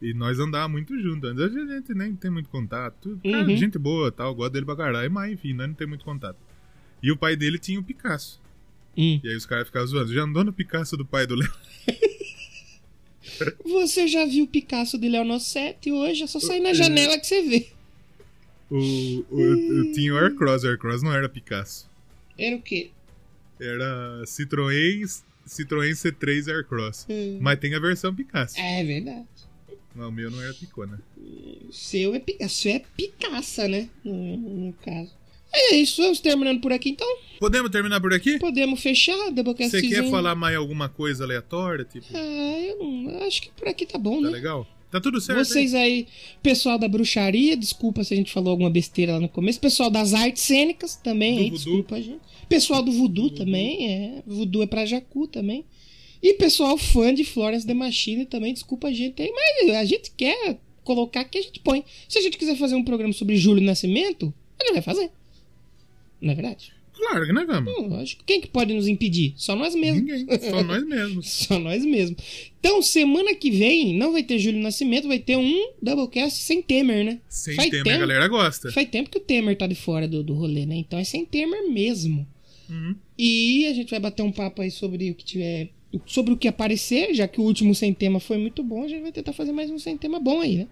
E 0.00 0.12
nós 0.12 0.38
andávamos 0.38 0.72
muito 0.72 1.00
juntos. 1.00 1.30
Antes 1.30 1.56
a 1.56 1.74
gente 1.76 1.94
nem 1.94 2.14
tem 2.14 2.30
muito 2.30 2.48
contato. 2.50 3.18
Cara, 3.24 3.38
Uhum. 3.48 3.56
gente 3.56 3.78
boa 3.78 4.12
tal, 4.12 4.34
gosto 4.34 4.52
dele 4.52 4.66
pra 4.66 4.76
caralho. 4.76 5.10
Mas 5.10 5.32
enfim, 5.32 5.54
nós 5.54 5.68
não 5.68 5.74
tem 5.74 5.86
muito 5.86 6.04
contato. 6.04 6.36
E 7.02 7.10
o 7.10 7.16
pai 7.16 7.34
dele 7.36 7.58
tinha 7.58 7.80
o 7.80 7.82
Picasso. 7.82 8.40
Hum. 8.96 9.20
E 9.22 9.28
aí 9.28 9.36
os 9.36 9.46
caras 9.46 9.66
ficavam 9.66 9.86
zoando. 9.88 10.12
Já 10.12 10.22
andou 10.22 10.44
no 10.44 10.52
Picasso 10.52 10.96
do 10.96 11.04
pai 11.04 11.26
do 11.26 11.34
Léo? 11.34 11.50
Você 13.64 14.06
já 14.06 14.24
viu 14.24 14.44
o 14.44 14.48
Picasso 14.48 14.98
de 14.98 15.08
Leonor 15.08 15.40
7 15.40 15.90
hoje? 15.92 16.22
É 16.22 16.26
só 16.26 16.38
sair 16.40 16.60
na 16.60 16.72
janela 16.72 17.18
que 17.18 17.26
você 17.26 17.42
vê. 17.42 17.68
O, 18.70 18.76
o, 19.30 19.40
eu 19.40 19.92
tinha 19.92 20.14
o 20.14 20.18
Aircross. 20.18 20.62
O 20.64 20.68
Aircross 20.68 21.02
não 21.02 21.12
era 21.12 21.28
Picasso. 21.28 21.88
Era 22.38 22.56
o 22.56 22.62
quê? 22.62 22.90
Era 23.60 24.22
Citroën, 24.26 25.22
Citroën 25.46 25.92
C3 25.92 26.48
Aircross. 26.52 27.06
Hum. 27.08 27.38
Mas 27.40 27.58
tem 27.58 27.74
a 27.74 27.78
versão 27.80 28.14
Picasso. 28.14 28.58
É 28.58 28.84
verdade. 28.84 29.26
Não, 29.96 30.08
o 30.08 30.12
meu 30.12 30.30
não 30.30 30.42
era 30.42 30.52
Picona. 30.52 31.00
O 31.16 31.72
seu 31.72 32.14
é, 32.14 32.22
a 32.42 32.48
sua 32.48 32.72
é 32.72 32.82
Picaça, 32.96 33.66
né? 33.66 33.88
No, 34.04 34.36
no 34.36 34.72
caso. 34.74 35.10
É 35.52 35.76
isso, 35.76 36.02
vamos 36.02 36.20
terminando 36.20 36.60
por 36.60 36.72
aqui 36.72 36.90
então. 36.90 37.06
Podemos 37.40 37.70
terminar 37.70 38.00
por 38.00 38.12
aqui? 38.12 38.38
Podemos 38.38 38.80
fechar, 38.80 39.30
Doublecast 39.30 39.70
Você 39.70 39.88
quer 39.88 40.10
falar 40.10 40.34
mais 40.34 40.54
alguma 40.56 40.88
coisa 40.88 41.24
aleatória? 41.24 41.84
Tipo, 41.84 42.06
Ah, 42.12 42.60
eu, 42.60 42.84
não, 42.84 43.26
acho 43.26 43.40
que 43.40 43.50
por 43.52 43.66
aqui 43.66 43.86
tá 43.86 43.96
bom, 43.98 44.16
tá 44.20 44.28
né? 44.28 44.30
legal? 44.30 44.66
Tá 44.90 45.00
tudo 45.00 45.20
certo? 45.20 45.44
Vocês 45.44 45.74
aí, 45.74 46.06
pessoal 46.42 46.78
da 46.78 46.88
bruxaria, 46.88 47.56
desculpa 47.56 48.04
se 48.04 48.14
a 48.14 48.16
gente 48.16 48.32
falou 48.32 48.50
alguma 48.50 48.70
besteira 48.70 49.12
lá 49.14 49.20
no 49.20 49.28
começo. 49.28 49.58
Pessoal 49.58 49.90
das 49.90 50.14
artes 50.14 50.42
cênicas 50.42 50.94
também, 50.96 51.38
aí, 51.38 51.50
desculpa 51.50 51.96
a 51.96 52.00
gente. 52.00 52.20
Pessoal 52.48 52.82
do 52.82 52.92
voodoo 52.92 53.30
também, 53.30 53.90
é. 53.90 54.22
Voodoo 54.26 54.62
é 54.62 54.66
pra 54.66 54.86
Jacu 54.86 55.26
também. 55.26 55.64
E 56.28 56.34
pessoal 56.34 56.76
fã 56.76 57.14
de 57.14 57.24
Florence 57.24 57.66
The 57.66 57.74
Machine 57.74 58.26
também, 58.26 58.52
desculpa 58.52 58.88
a 58.88 58.92
gente 58.92 59.22
aí. 59.22 59.30
Mas 59.32 59.76
a 59.76 59.84
gente 59.84 60.10
quer 60.16 60.58
colocar 60.82 61.24
que 61.24 61.38
a 61.38 61.42
gente 61.42 61.60
põe. 61.60 61.84
Se 62.08 62.18
a 62.18 62.22
gente 62.22 62.36
quiser 62.38 62.56
fazer 62.56 62.74
um 62.74 62.82
programa 62.82 63.12
sobre 63.12 63.36
Júlio 63.36 63.62
Nascimento, 63.62 64.32
a 64.60 64.64
gente 64.64 64.72
vai 64.72 64.82
fazer. 64.82 65.10
Não 66.20 66.32
é 66.32 66.34
verdade? 66.34 66.72
Claro 66.94 67.26
que 67.26 67.32
nós 67.32 67.46
vamos. 67.46 67.72
Hum, 67.78 67.88
lógico. 67.88 68.24
Quem 68.24 68.40
que 68.40 68.48
pode 68.48 68.72
nos 68.72 68.88
impedir? 68.88 69.34
Só 69.36 69.54
nós 69.54 69.74
mesmos. 69.74 70.02
Ninguém, 70.02 70.26
só 70.40 70.62
nós 70.62 70.84
mesmos. 70.84 71.26
Só 71.46 71.58
nós 71.58 71.84
mesmos. 71.84 72.22
Então, 72.58 72.80
semana 72.80 73.34
que 73.34 73.50
vem, 73.50 73.96
não 73.98 74.12
vai 74.12 74.22
ter 74.22 74.38
Júlio 74.38 74.60
Nascimento, 74.60 75.06
vai 75.06 75.18
ter 75.18 75.36
um 75.36 75.72
Doublecast 75.80 76.42
sem 76.42 76.62
Temer, 76.62 77.04
né? 77.04 77.20
Sem 77.28 77.54
Faz 77.54 77.68
tema, 77.70 77.82
a 77.82 77.84
tempo- 77.84 77.98
galera 78.00 78.26
gosta. 78.28 78.72
Faz 78.72 78.88
tempo 78.88 79.10
que 79.10 79.18
o 79.18 79.20
Temer 79.20 79.56
tá 79.58 79.66
de 79.66 79.74
fora 79.74 80.08
do, 80.08 80.24
do 80.24 80.32
rolê, 80.34 80.64
né? 80.66 80.74
Então 80.76 80.98
é 80.98 81.04
sem 81.04 81.24
Temer 81.24 81.70
mesmo. 81.70 82.26
Uhum. 82.68 82.96
E 83.18 83.66
a 83.66 83.74
gente 83.74 83.90
vai 83.90 84.00
bater 84.00 84.22
um 84.22 84.32
papo 84.32 84.62
aí 84.62 84.70
sobre 84.70 85.10
o 85.10 85.14
que 85.14 85.24
tiver. 85.24 85.68
Sobre 86.06 86.32
o 86.32 86.36
que 86.36 86.48
aparecer, 86.48 87.14
já 87.14 87.26
que 87.26 87.40
o 87.40 87.44
último 87.44 87.74
sem 87.74 87.94
tema 87.94 88.20
foi 88.20 88.38
muito 88.38 88.62
bom, 88.62 88.84
a 88.84 88.88
gente 88.88 89.02
vai 89.02 89.12
tentar 89.12 89.32
fazer 89.32 89.52
mais 89.52 89.70
um 89.70 89.78
sem 89.78 89.96
tema 89.96 90.18
bom 90.20 90.40
aí, 90.40 90.56
né? 90.56 90.68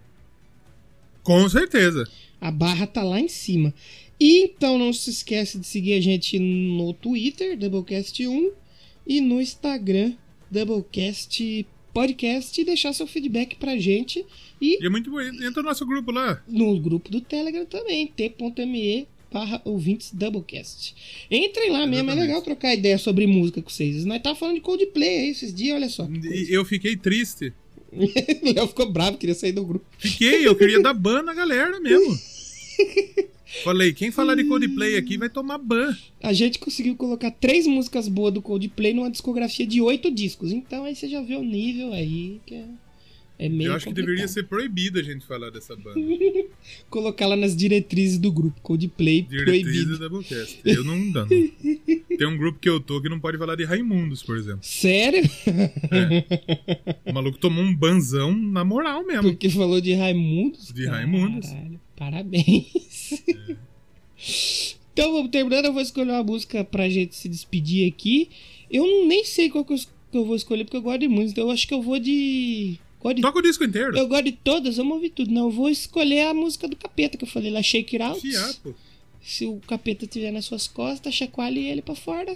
Com 1.23 1.47
certeza. 1.49 2.07
A 2.39 2.51
barra 2.51 2.85
tá 2.85 3.03
lá 3.03 3.19
em 3.19 3.27
cima. 3.27 3.73
E 4.19 4.43
então 4.43 4.77
não 4.77 4.93
se 4.93 5.09
esquece 5.09 5.57
de 5.59 5.65
seguir 5.65 5.93
a 5.93 6.01
gente 6.01 6.37
no 6.39 6.93
Twitter, 6.93 7.57
Doublecast1, 7.57 8.51
e 9.07 9.21
no 9.21 9.41
Instagram, 9.41 10.13
Doublecast 10.49 11.65
Podcast, 11.93 12.59
e 12.59 12.65
deixar 12.65 12.93
seu 12.93 13.07
feedback 13.07 13.55
pra 13.55 13.77
gente. 13.77 14.25
E 14.61 14.77
E 14.81 14.85
é 14.85 14.89
muito 14.89 15.09
bonito. 15.09 15.43
Entra 15.43 15.61
no 15.63 15.69
nosso 15.69 15.85
grupo 15.85 16.11
lá. 16.11 16.43
no 16.47 16.79
grupo 16.79 17.09
do 17.09 17.21
Telegram 17.21 17.65
também, 17.65 18.07
t.me 18.07 19.07
barra 19.31 19.61
ouvintes 19.65 20.11
Doublecast. 20.13 20.95
Entrem 21.29 21.71
lá 21.71 21.85
mesmo, 21.85 22.11
é 22.11 22.15
legal 22.15 22.41
trocar 22.41 22.73
ideia 22.73 22.97
sobre 22.97 23.27
música 23.27 23.61
com 23.61 23.69
vocês. 23.69 24.05
Nós 24.05 24.21
tava 24.21 24.35
falando 24.35 24.55
de 24.55 24.61
Coldplay 24.61 25.19
aí 25.19 25.29
esses 25.29 25.53
dias, 25.53 25.75
olha 25.75 25.89
só. 25.89 26.07
Eu 26.49 26.63
fiquei 26.65 26.95
triste. 26.95 27.53
o 27.91 28.53
Léo 28.53 28.67
ficou 28.67 28.91
bravo, 28.91 29.17
queria 29.17 29.35
sair 29.35 29.51
do 29.51 29.65
grupo. 29.65 29.85
Fiquei, 29.97 30.45
eu 30.45 30.55
queria 30.55 30.81
dar 30.81 30.93
ban 30.93 31.21
na 31.21 31.33
galera 31.33 31.79
mesmo. 31.79 32.17
Falei, 33.63 33.93
quem 33.93 34.11
falar 34.11 34.35
de 34.35 34.43
Coldplay 34.43 34.97
aqui 34.97 35.17
vai 35.17 35.29
tomar 35.29 35.57
ban. 35.57 35.95
A 36.21 36.33
gente 36.33 36.59
conseguiu 36.59 36.95
colocar 36.95 37.31
três 37.31 37.65
músicas 37.65 38.07
boas 38.07 38.33
do 38.33 38.41
Coldplay 38.41 38.93
numa 38.93 39.09
discografia 39.09 39.65
de 39.65 39.81
oito 39.81 40.11
discos. 40.11 40.51
Então 40.51 40.83
aí 40.83 40.95
você 40.95 41.07
já 41.07 41.21
vê 41.21 41.35
o 41.35 41.43
nível 41.43 41.93
aí 41.93 42.41
que 42.45 42.55
é, 42.55 42.65
é 43.37 43.49
meio 43.49 43.69
Eu 43.69 43.75
acho 43.75 43.85
que 43.85 43.89
complicado. 43.91 44.07
deveria 44.07 44.27
ser 44.27 44.43
proibido 44.43 44.99
a 44.99 45.03
gente 45.03 45.25
falar 45.25 45.49
dessa 45.49 45.75
banda. 45.75 45.99
Colocar 46.89 47.27
lá 47.27 47.35
nas 47.35 47.55
diretrizes 47.55 48.17
do 48.17 48.31
grupo. 48.31 48.59
Coldplay 48.61 49.21
Diretrizes 49.23 49.99
da 49.99 50.07
Doublecast. 50.07 50.59
Eu 50.63 50.83
não 50.83 51.11
dando. 51.11 51.29
Tem 52.17 52.27
um 52.27 52.37
grupo 52.37 52.57
que 52.59 52.69
eu 52.69 52.79
tô 52.79 53.01
que 53.01 53.09
não 53.09 53.19
pode 53.19 53.37
falar 53.37 53.55
de 53.55 53.65
Raimundos, 53.65 54.23
por 54.23 54.37
exemplo. 54.37 54.59
Sério? 54.63 55.29
O 57.05 57.13
maluco 57.13 57.37
tomou 57.37 57.63
um 57.63 57.75
banzão 57.75 58.33
na 58.35 58.63
moral 58.63 59.05
mesmo. 59.05 59.23
Porque 59.23 59.49
falou 59.49 59.81
de 59.81 59.93
Raimundos? 59.93 60.71
De 60.73 60.85
Raimundos. 60.87 61.49
Caralho, 61.49 61.79
parabéns. 61.95 63.23
Então 64.93 65.11
vamos 65.11 65.29
terminando. 65.29 65.65
Eu 65.65 65.73
vou 65.73 65.81
escolher 65.81 66.11
uma 66.11 66.23
música 66.23 66.63
pra 66.63 66.87
gente 66.89 67.15
se 67.15 67.27
despedir 67.27 67.91
aqui. 67.91 68.29
Eu 68.71 69.05
nem 69.07 69.23
sei 69.25 69.49
qual 69.49 69.65
que 69.65 69.73
eu, 69.73 69.77
que 69.77 70.17
eu 70.17 70.25
vou 70.25 70.35
escolher, 70.35 70.63
porque 70.63 70.77
eu 70.77 70.81
gosto 70.81 70.99
de 71.01 71.07
muitos. 71.07 71.31
Então 71.33 71.45
eu 71.45 71.51
acho 71.51 71.67
que 71.67 71.73
eu 71.73 71.81
vou 71.81 71.99
de. 71.99 72.79
Gosto 73.05 73.15
de 73.17 73.21
Toca 73.21 73.37
o 73.37 73.41
disco 73.43 73.63
inteiro. 73.63 73.95
Eu 73.95 74.07
gosto 74.07 74.23
de 74.23 74.31
todas, 74.31 74.77
vamos 74.77 74.93
ouvir 74.93 75.11
tudo. 75.11 75.31
Não, 75.31 75.43
eu 75.43 75.51
vou 75.51 75.69
escolher 75.69 76.21
a 76.27 76.33
música 76.33 76.67
do 76.67 76.75
capeta 76.75 77.15
que 77.15 77.23
eu 77.23 77.27
falei 77.27 77.51
lá, 77.51 77.61
Shake 77.61 77.95
It 77.95 78.03
Out. 78.03 78.19
Fiapo. 78.19 78.75
Se 79.21 79.45
o 79.45 79.57
capeta 79.67 80.05
estiver 80.05 80.31
nas 80.31 80.45
suas 80.45 80.67
costas, 80.67 81.13
chacoalhe 81.13 81.67
ele 81.67 81.83
pra 81.83 81.93
fora. 81.93 82.35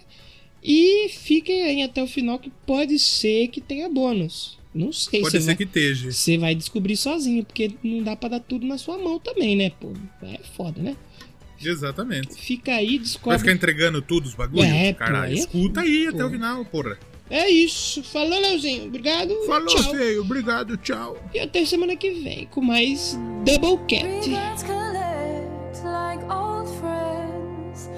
E 0.63 1.09
fiquem 1.09 1.63
aí 1.63 1.81
até 1.81 2.03
o 2.03 2.07
final 2.07 2.37
que 2.37 2.51
pode 2.67 2.99
ser 2.99 3.47
que 3.47 3.59
tenha 3.59 3.89
bônus. 3.89 4.59
Não 4.71 4.93
sei 4.93 5.21
Pode 5.21 5.31
ser 5.31 5.39
vai, 5.39 5.55
que 5.55 5.63
esteja. 5.63 6.11
Você 6.11 6.37
vai 6.37 6.53
descobrir 6.53 6.95
sozinho, 6.95 7.43
porque 7.43 7.71
não 7.83 8.03
dá 8.03 8.15
pra 8.15 8.29
dar 8.29 8.39
tudo 8.39 8.67
na 8.67 8.77
sua 8.77 8.99
mão 8.99 9.17
também, 9.19 9.55
né, 9.55 9.71
pô? 9.71 9.91
É 10.21 10.39
foda, 10.55 10.79
né? 10.79 10.95
Exatamente. 11.59 12.35
Fica 12.35 12.75
aí, 12.75 12.97
Vai 12.97 12.99
descobre. 12.99 13.39
ficar 13.39 13.51
entregando 13.53 14.03
tudo 14.03 14.27
os 14.27 14.35
bagulhos? 14.35 14.65
É, 14.65 14.93
pô, 14.93 14.99
Caralho, 14.99 15.31
aí 15.31 15.33
é 15.33 15.39
escuta 15.39 15.81
aí 15.81 16.07
até 16.07 16.19
pô. 16.19 16.27
o 16.27 16.29
final, 16.29 16.63
porra. 16.65 16.99
É 17.29 17.49
isso. 17.49 18.03
Falou, 18.03 18.39
Leozinho. 18.39 18.87
Obrigado. 18.87 19.33
Falou, 19.45 19.67
tchau. 19.67 19.91
feio. 19.91 20.21
Obrigado, 20.21 20.77
tchau. 20.77 21.17
E 21.33 21.39
até 21.39 21.63
semana 21.65 21.95
que 21.95 22.11
vem 22.11 22.47
com 22.47 22.61
mais 22.61 23.17
Doublecast. 23.45 24.29
Let's 24.29 24.63
collect 24.63 25.83
like 25.83 26.23
old 26.31 26.69
friends, 26.79 27.89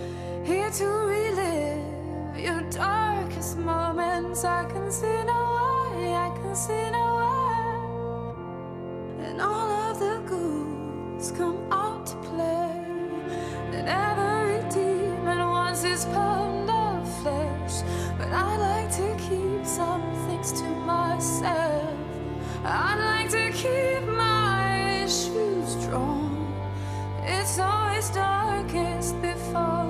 I'd 22.74 23.00
like 23.00 23.30
to 23.32 23.52
keep 23.52 24.08
my. 24.08 24.42
It's 27.24 27.60
always 27.60 28.10
darkest 28.12 29.22
before 29.22 29.81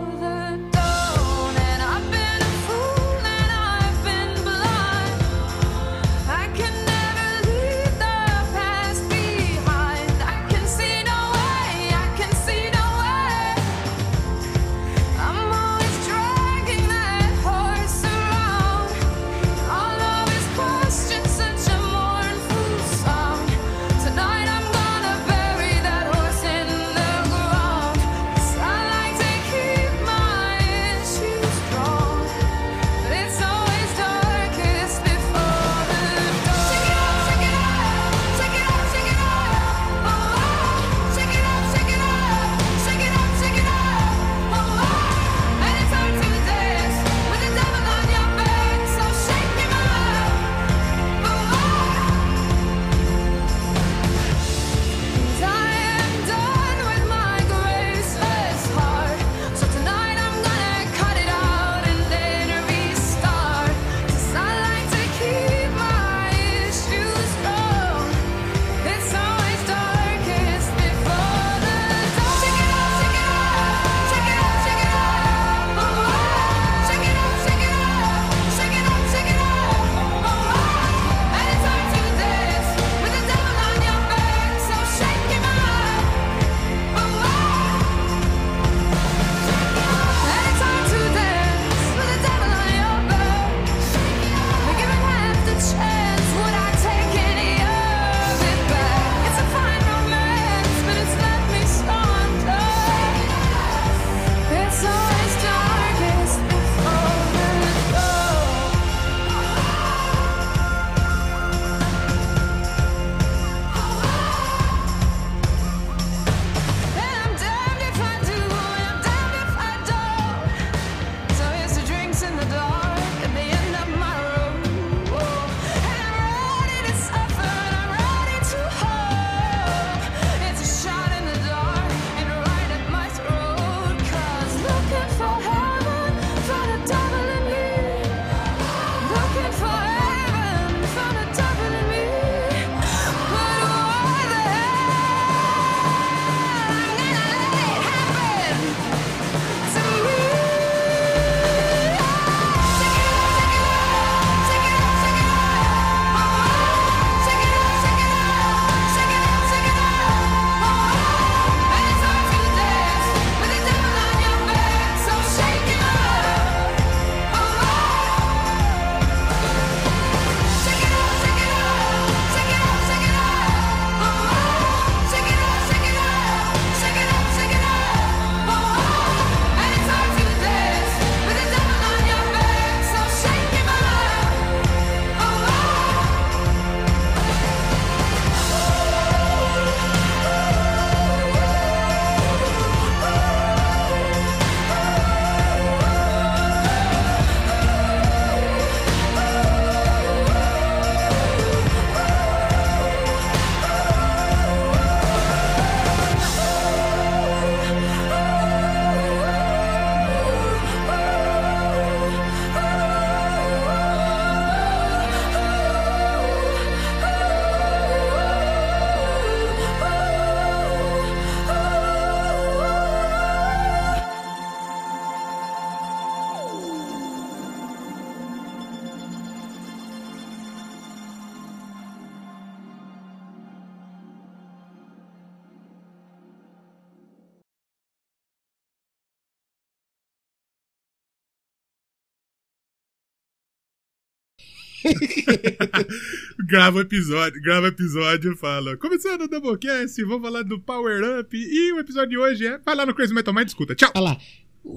grava 246.48 246.82
episódio, 246.82 247.42
grava 247.42 247.68
episódio 247.68 248.34
e 248.34 248.38
fala. 248.38 248.78
Começando 248.78 249.22
o 249.22 249.28
Doublecast, 249.28 250.04
vamos 250.04 250.22
falar 250.22 250.44
do 250.44 250.60
Power 250.60 251.20
Up. 251.20 251.38
E 251.38 251.72
o 251.74 251.80
episódio 251.80 252.10
de 252.10 252.18
hoje 252.18 252.48
é. 252.48 252.58
Vai 252.60 252.76
lá 252.76 252.86
no 252.86 252.94
Crazy 252.94 253.14
Metal 253.14 253.34
Mind, 253.34 253.48
escuta. 253.48 253.76
Tchau! 253.76 253.92
Olha 253.96 254.04
lá. 254.04 254.22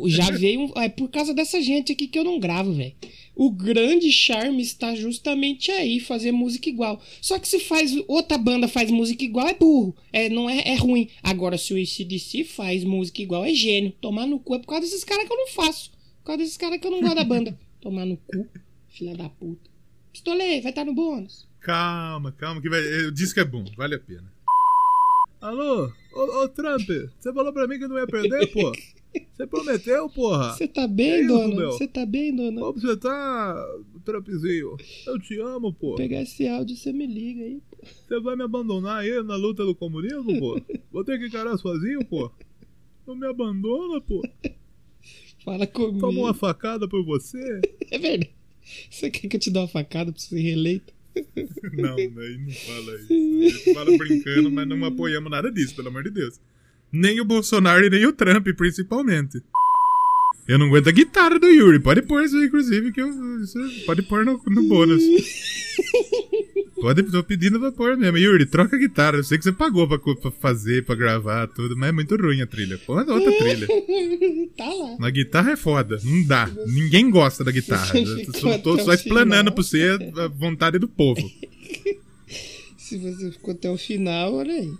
Já 0.06 0.30
veio. 0.30 0.72
É 0.76 0.88
por 0.88 1.08
causa 1.08 1.34
dessa 1.34 1.60
gente 1.60 1.92
aqui 1.92 2.06
que 2.06 2.18
eu 2.18 2.24
não 2.24 2.38
gravo, 2.38 2.72
velho. 2.72 2.94
O 3.34 3.50
grande 3.50 4.10
charme 4.12 4.62
está 4.62 4.94
justamente 4.94 5.70
aí, 5.70 6.00
fazer 6.00 6.32
música 6.32 6.68
igual. 6.68 7.02
Só 7.20 7.38
que 7.38 7.48
se 7.48 7.58
faz 7.58 7.92
outra 8.06 8.38
banda 8.38 8.68
faz 8.68 8.90
música 8.90 9.24
igual, 9.24 9.48
é 9.48 9.54
burro. 9.54 9.94
É, 10.12 10.28
não 10.28 10.48
é, 10.48 10.62
é 10.66 10.74
ruim. 10.74 11.08
Agora, 11.22 11.58
se 11.58 11.74
o 11.74 11.76
ACDC 11.76 12.44
faz 12.44 12.84
música 12.84 13.20
igual, 13.20 13.44
é 13.44 13.52
gênio. 13.52 13.92
Tomar 14.00 14.26
no 14.26 14.38
cu 14.38 14.54
é 14.54 14.58
por 14.58 14.68
causa 14.68 14.82
desses 14.82 15.04
caras 15.04 15.26
que 15.26 15.32
eu 15.32 15.36
não 15.36 15.48
faço. 15.48 15.90
Por 16.20 16.26
causa 16.26 16.38
desses 16.38 16.56
caras 16.56 16.78
que 16.78 16.86
eu 16.86 16.90
não 16.90 17.00
gosto 17.00 17.16
da 17.16 17.24
banda. 17.24 17.58
Tomar 17.80 18.06
no 18.06 18.16
cu, 18.16 18.46
filha 18.88 19.14
da 19.14 19.28
puta. 19.28 19.73
Pistolei, 20.14 20.60
vai 20.60 20.70
estar 20.70 20.84
no 20.84 20.94
bônus. 20.94 21.48
Calma, 21.58 22.30
calma, 22.30 22.62
que 22.62 22.68
vai. 22.70 22.78
Eu 22.80 23.10
disse 23.10 23.34
que 23.34 23.40
é 23.40 23.44
bom, 23.44 23.64
vale 23.76 23.96
a 23.96 23.98
pena. 23.98 24.32
Alô, 25.40 25.90
ô, 26.12 26.42
ô 26.44 26.48
Trump, 26.48 26.86
você 26.86 27.32
falou 27.32 27.52
pra 27.52 27.66
mim 27.66 27.80
que 27.80 27.88
não 27.88 27.98
ia 27.98 28.06
perder, 28.06 28.46
pô? 28.52 28.72
Você 29.32 29.46
prometeu, 29.46 30.08
porra? 30.10 30.54
Você 30.54 30.66
tá 30.66 30.82
É 30.82 30.88
bem, 30.88 31.20
isso, 31.20 31.28
dona? 31.28 31.66
Você 31.66 31.86
tá 31.86 32.04
bem, 32.04 32.34
dona? 32.34 32.60
Como 32.60 32.80
você 32.80 32.96
tá, 32.96 33.64
Trumpzinho? 34.04 34.76
Eu 35.06 35.20
te 35.20 35.38
amo, 35.40 35.72
pô. 35.72 35.88
Vou 35.90 35.96
pegar 35.96 36.22
esse 36.22 36.48
áudio, 36.48 36.76
você 36.76 36.92
me 36.92 37.06
liga 37.06 37.44
aí. 37.44 37.62
Você 37.84 38.18
vai 38.18 38.34
me 38.34 38.42
abandonar 38.42 39.02
aí 39.02 39.22
na 39.22 39.36
luta 39.36 39.64
do 39.64 39.72
comunismo, 39.72 40.36
pô? 40.40 40.60
Vou 40.90 41.04
ter 41.04 41.16
que 41.20 41.28
encarar 41.28 41.56
sozinho, 41.58 42.04
pô? 42.04 42.28
Não 43.06 43.14
me 43.14 43.26
abandona, 43.28 44.00
pô. 44.00 44.20
Fala 45.44 45.64
comigo. 45.64 46.00
Toma 46.00 46.18
uma 46.20 46.34
facada 46.34 46.88
por 46.88 47.04
você. 47.04 47.60
É 47.92 47.98
verdade. 47.98 48.34
Você 48.90 49.10
quer 49.10 49.28
que 49.28 49.36
eu 49.36 49.40
te 49.40 49.50
dê 49.50 49.58
uma 49.58 49.68
facada 49.68 50.12
pra 50.12 50.20
você 50.20 50.28
ser 50.28 50.40
reeleito? 50.40 50.92
Não, 51.72 51.96
aí 51.96 52.38
não 52.38 52.50
fala 52.50 53.00
isso. 53.08 53.74
Fala 53.74 53.96
brincando, 53.96 54.50
mas 54.50 54.66
não 54.66 54.84
apoiamos 54.84 55.30
nada 55.30 55.50
disso, 55.50 55.74
pelo 55.76 55.88
amor 55.88 56.02
de 56.02 56.10
Deus. 56.10 56.40
Nem 56.90 57.20
o 57.20 57.24
Bolsonaro 57.24 57.84
e 57.84 57.90
nem 57.90 58.06
o 58.06 58.12
Trump, 58.12 58.46
principalmente. 58.56 59.42
Eu 60.46 60.58
não 60.58 60.66
aguento 60.66 60.88
a 60.88 60.92
guitarra 60.92 61.38
do 61.38 61.46
Yuri. 61.46 61.80
Pode 61.80 62.02
pôr 62.02 62.22
isso 62.22 62.36
aí, 62.36 62.46
inclusive, 62.46 62.92
que 62.92 63.00
eu. 63.00 63.10
pode 63.86 64.02
pôr 64.02 64.24
no, 64.24 64.40
no 64.46 64.62
bônus. 64.64 65.02
Pode, 66.84 67.02
tô 67.04 67.24
pedindo 67.24 67.58
pra 67.58 67.72
pôr 67.72 67.96
mesmo. 67.96 68.18
Yuri, 68.18 68.44
troca 68.44 68.76
a 68.76 68.78
guitarra. 68.78 69.16
Eu 69.16 69.24
sei 69.24 69.38
que 69.38 69.44
você 69.44 69.52
pagou 69.52 69.88
pra, 69.88 69.98
pra 69.98 70.30
fazer, 70.32 70.84
pra 70.84 70.94
gravar, 70.94 71.46
tudo, 71.46 71.74
mas 71.74 71.88
é 71.88 71.92
muito 71.92 72.14
ruim 72.14 72.42
a 72.42 72.46
trilha. 72.46 72.76
Põe 72.76 73.08
outra 73.08 73.32
trilha. 73.38 73.66
tá 74.54 74.66
lá. 74.66 74.96
Na 74.98 75.08
guitarra 75.08 75.52
é 75.52 75.56
foda, 75.56 75.98
não 76.04 76.26
dá. 76.26 76.46
Ninguém 76.66 77.08
gosta 77.08 77.42
da 77.42 77.50
guitarra. 77.50 77.94
Eu 77.98 78.58
tô 78.62 78.78
só 78.80 78.92
explanando 78.92 79.50
pra 79.50 79.64
você 79.64 79.96
a 80.14 80.28
vontade 80.28 80.78
do 80.78 80.86
povo. 80.86 81.22
Se 82.76 82.98
você 82.98 83.32
ficou 83.32 83.54
até 83.54 83.70
o 83.70 83.78
final, 83.78 84.34
olha 84.34 84.52
aí. 84.52 84.70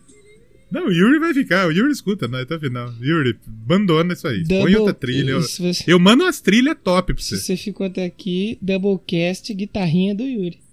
Não, 0.70 0.89
o 0.89 0.93
Yuri 0.93 1.18
vai 1.18 1.32
ficar, 1.32 1.68
o 1.68 1.72
Yuri 1.72 1.90
escuta 1.90 2.28
né, 2.28 2.43
até 2.43 2.56
o 2.56 2.60
final. 2.60 2.93
Yuri, 3.01 3.35
abandona 3.47 4.12
isso 4.12 4.28
aí. 4.28 4.44
Põe 4.47 4.59
Double- 4.59 4.76
outra 4.76 4.93
trilha. 4.93 5.31
Eu, 5.31 5.40
você, 5.40 5.85
eu 5.86 5.98
mando 5.98 6.24
umas 6.24 6.43
trilhas 6.43 6.76
top 6.85 7.14
pra 7.14 7.22
se 7.22 7.39
você. 7.39 7.43
você 7.43 7.56
ficou 7.56 7.86
até 7.86 8.05
aqui, 8.05 8.59
Doublecast, 8.60 9.55
guitarrinha 9.55 10.14
do 10.14 10.22
Yuri. 10.22 10.64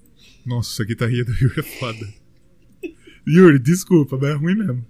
Nossa, 0.45 0.83
a 0.83 0.85
guitarrinha 0.85 1.23
do 1.23 1.31
Yuri 1.41 1.59
é 1.59 1.63
foda. 1.63 2.07
Yuri, 3.27 3.59
desculpa, 3.59 4.17
mas 4.17 4.29
é 4.31 4.33
ruim 4.33 4.55
mesmo. 4.55 4.85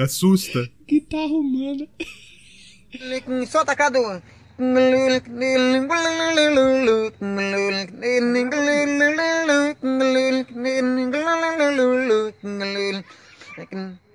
Assusta. 0.00 0.68
Guitarra 0.86 1.26
humana. 1.26 1.86
Solta 3.46 3.76
Cadu. 3.76 4.00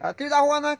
Aqui 0.01 0.29
da 0.29 0.39
rua 0.39 0.59
na. 0.59 0.77